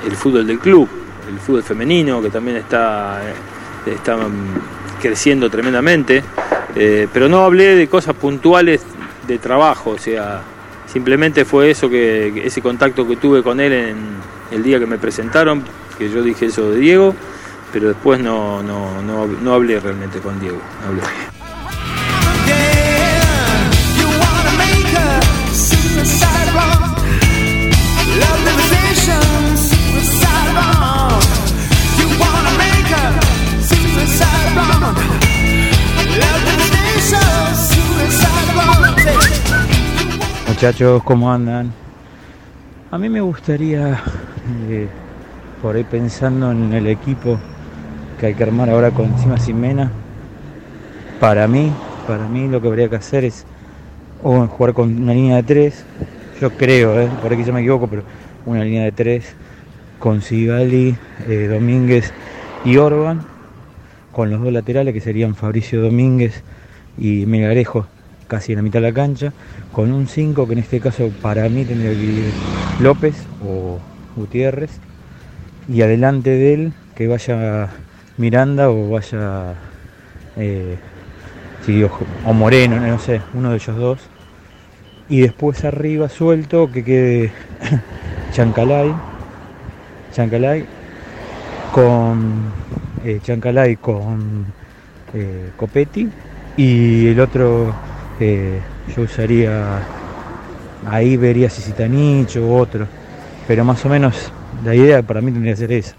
[0.07, 0.89] el fútbol del club,
[1.29, 3.21] el fútbol femenino que también está,
[3.85, 4.17] está
[5.01, 6.23] creciendo tremendamente,
[6.77, 8.83] eh, pero no hablé de cosas puntuales
[9.27, 10.43] de trabajo, o sea,
[10.87, 13.97] simplemente fue eso que ese contacto que tuve con él en
[14.51, 15.63] el día que me presentaron,
[15.99, 17.15] que yo dije eso de Diego,
[17.73, 20.59] pero después no, no, no, no hablé realmente con Diego.
[40.59, 41.71] Muchachos, ¿cómo andan?
[42.91, 44.03] A mí me gustaría,
[44.69, 44.89] eh,
[45.63, 47.39] por ahí pensando en el equipo
[48.19, 49.93] que hay que armar ahora con encima sin Mena,
[51.21, 51.71] para mí,
[52.09, 53.45] para mí lo que habría que hacer es
[54.25, 55.85] o jugar con una línea de tres,
[56.41, 58.03] yo creo, eh, por aquí yo me equivoco, pero
[58.45, 59.37] una línea de tres
[60.01, 60.97] con Sigali,
[61.29, 62.13] eh, Domínguez
[62.65, 63.21] y Orban,
[64.11, 66.43] con los dos laterales que serían Fabricio Domínguez
[66.99, 67.87] y Melgarejo
[68.29, 69.33] casi en la mitad de la cancha,
[69.73, 72.35] con un 5 que en este caso para mí tendría que ir
[72.81, 73.79] López o
[74.17, 74.71] Gutiérrez,
[75.69, 77.69] y adelante de él que vaya
[78.17, 79.55] Miranda o vaya
[80.37, 80.77] eh,
[82.25, 83.99] o Moreno, no sé, uno de ellos dos,
[85.09, 87.33] y después arriba suelto que quede
[88.33, 88.93] Chancalay,
[90.13, 90.65] Chancalay
[91.75, 92.53] con
[93.05, 94.47] eh, Chancalay con
[95.15, 96.09] eh, Copetti
[96.57, 97.73] y el otro
[98.21, 98.61] eh,
[98.95, 99.83] yo usaría
[100.87, 102.87] ahí vería si Citanich o otro
[103.47, 104.33] pero más o menos
[104.65, 105.95] la idea para mí tendría que ser esa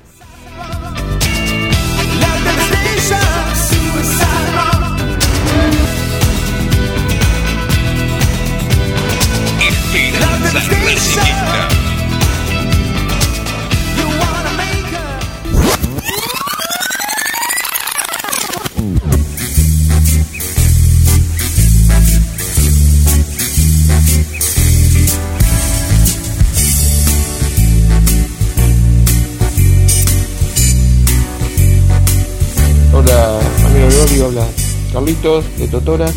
[35.10, 36.08] De Totora,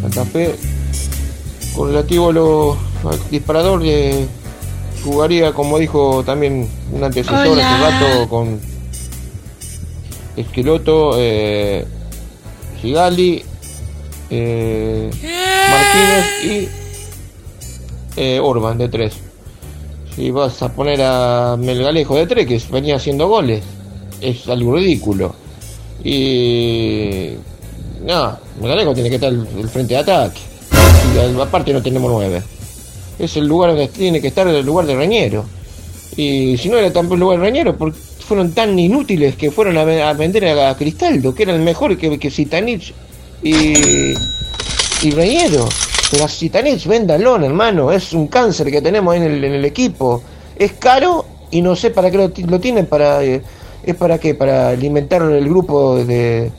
[0.00, 0.54] Santa Fe.
[1.74, 2.76] Con relativo a lo
[3.10, 4.24] al disparador, eh,
[5.02, 7.74] jugaría, como dijo también un antecesor Hola.
[7.74, 8.60] hace rato, con
[10.36, 11.84] Esqueloto, eh,
[12.80, 13.42] Sigali,
[14.30, 15.10] eh,
[15.72, 16.68] Martínez y
[18.16, 19.14] eh, Orban de tres.
[20.14, 23.64] Si vas a poner a Melgalejo de tres, que venía haciendo goles,
[24.20, 25.34] es algo ridículo.
[26.04, 27.38] Y.
[28.04, 30.40] No, Melgalejo tiene que estar el, el frente de ataque.
[31.14, 32.42] Y aparte no tenemos nueve.
[33.18, 35.44] Es el lugar donde tiene que estar el lugar de Reñero.
[36.16, 39.78] Y si no era tampoco el lugar de Reñero, porque fueron tan inútiles que fueron
[39.78, 42.92] a, a vender a, Cristaldo, que era el mejor que, que Zitanich
[43.42, 44.12] y,
[45.02, 45.66] y Reñero.
[46.10, 47.90] Pero a véndalo, hermano.
[47.90, 50.22] Es un cáncer que tenemos en el, en el equipo.
[50.56, 53.42] Es caro y no sé para qué lo, lo tienen, para eh,
[53.82, 56.50] es para qué, para alimentar el grupo de,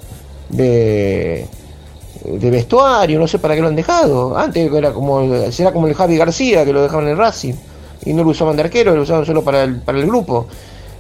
[0.50, 1.46] de,
[2.24, 4.38] de vestuario, no sé para qué lo han dejado.
[4.38, 7.54] Antes era como, será como el Javi García que lo dejaban en el Racing
[8.06, 10.48] y no lo usaban de arquero, lo usaban solo para el, para el grupo.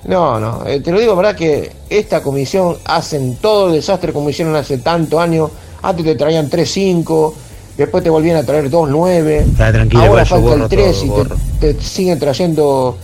[0.06, 4.30] No, no, eh, te lo digo, verdad que esta comisión hacen todo el desastre como
[4.30, 5.49] hicieron hace tantos años.
[5.82, 7.33] Antes te traían 3-5,
[7.77, 9.45] después te volvían a traer 2-9.
[9.57, 12.98] Dale, tranquilo, Ahora falta el 3 todo, y te siguen trayendo,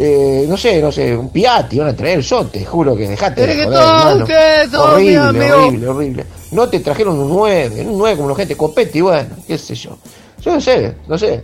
[0.00, 3.40] eh, no sé, no sé, un Piatti, van a traer yo te juro que dejate
[3.40, 4.24] de Pero que joder, todos hermano.
[4.24, 6.24] ustedes son horrible, horrible, horrible.
[6.52, 9.98] No te trajeron un 9, un 9 como la gente, Copetti, bueno, qué sé yo.
[10.40, 11.42] Yo no sé, no sé,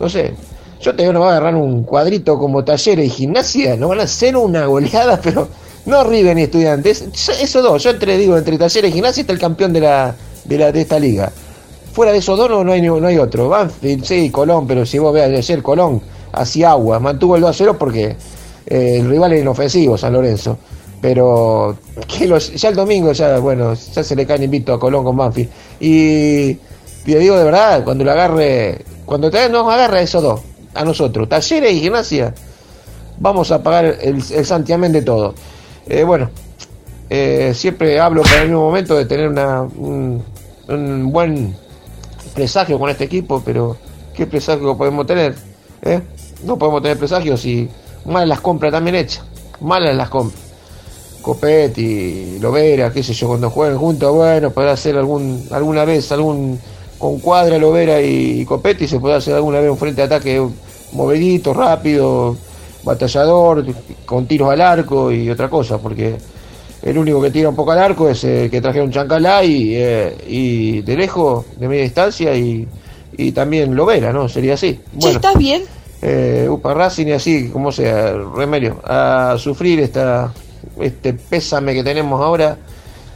[0.00, 0.34] no sé.
[0.80, 4.00] Yo te digo, no va a agarrar un cuadrito como talleres y gimnasia, no van
[4.00, 5.48] a hacer una goleada, pero
[5.86, 7.04] no River ni estudiantes.
[7.40, 10.12] Esos dos, yo entre digo, entre talleres y gimnasia está el campeón de la,
[10.44, 11.30] de la de esta liga.
[11.92, 13.48] Fuera de esos dos no, no hay, no hay otro.
[13.48, 17.52] Banfield, sí, Colón, pero si vos veas ayer Colón hacía agua, mantuvo el 2 a
[17.52, 18.16] 0 porque
[18.66, 20.58] eh, el rival era inofensivo, San Lorenzo.
[21.00, 25.16] Pero que ya el domingo, ya bueno, ya se le cae invito a Colón con
[25.16, 25.50] Banfield.
[25.80, 26.54] Y
[27.04, 30.40] te digo de verdad, cuando lo agarre, cuando te, nos agarra esos dos,
[30.74, 32.32] a nosotros, talleres y gimnasia,
[33.18, 35.34] vamos a pagar el, el santiamén de todo.
[35.86, 36.30] Eh, bueno,
[37.10, 40.22] eh, siempre hablo para el mismo momento de tener una, un,
[40.68, 41.54] un buen
[42.34, 43.76] presagio con este equipo, pero
[44.14, 45.34] ¿qué presagio podemos tener?
[45.82, 46.00] ¿Eh?
[46.44, 47.68] No podemos tener presagio si
[48.04, 49.24] malas las compras también hechas,
[49.60, 50.40] malas las compras.
[51.22, 56.58] Copetti, Lovera, qué sé yo, cuando jueguen juntos, bueno, podrá hacer algún, alguna vez algún
[56.98, 60.44] con Cuadra, Lovera y, y Copetti, se puede hacer alguna vez un frente de ataque
[60.92, 62.36] movedito, rápido,
[62.82, 63.64] batallador,
[64.04, 66.16] con tiros al arco y otra cosa, porque
[66.82, 70.16] el único que tira un poco al arco es eh, que trajeron Chancalá y, eh,
[70.28, 72.66] y de lejos, de media distancia, y,
[73.16, 74.28] y también Lovera, ¿no?
[74.28, 74.80] Sería así.
[74.92, 75.62] Bueno, ¿Estás bien?
[76.02, 80.32] Eh, Upa Racing y así, como sea, remedio, a sufrir esta,
[80.80, 82.56] este pésame que tenemos ahora,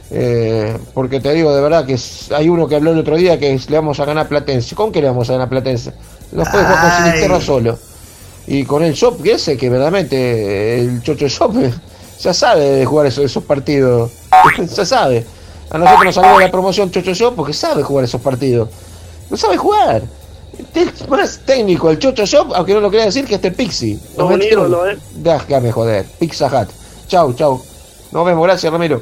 [0.09, 3.37] eh, porque te digo de verdad que es- hay uno que habló el otro día
[3.37, 4.73] que es, le vamos a ganar Platense.
[4.75, 5.91] ¿Con qué le vamos a ganar Platense?
[6.31, 7.05] Nos puede jugar con.
[7.05, 7.77] Sinisterra solo.
[8.47, 11.51] Y con el Shop, que ese, que verdaderamente el Chocho Shop
[12.21, 14.11] ya sabe de jugar esos, esos partidos.
[14.75, 15.25] ya sabe.
[15.69, 18.69] A nosotros nos salió la promoción Chocho Shop porque sabe jugar esos partidos.
[19.29, 20.03] No sabe jugar.
[20.73, 23.99] Es más técnico el Chocho Shop, aunque no lo quería decir, que este Pixie.
[24.17, 24.97] Nos Un metieron- ídolo, ¿eh?
[25.15, 26.05] Déjame joder.
[26.19, 26.69] Pizza Hut.
[27.07, 27.61] Chau, chau.
[28.11, 28.43] Nos vemos.
[28.45, 29.01] Gracias, Ramiro.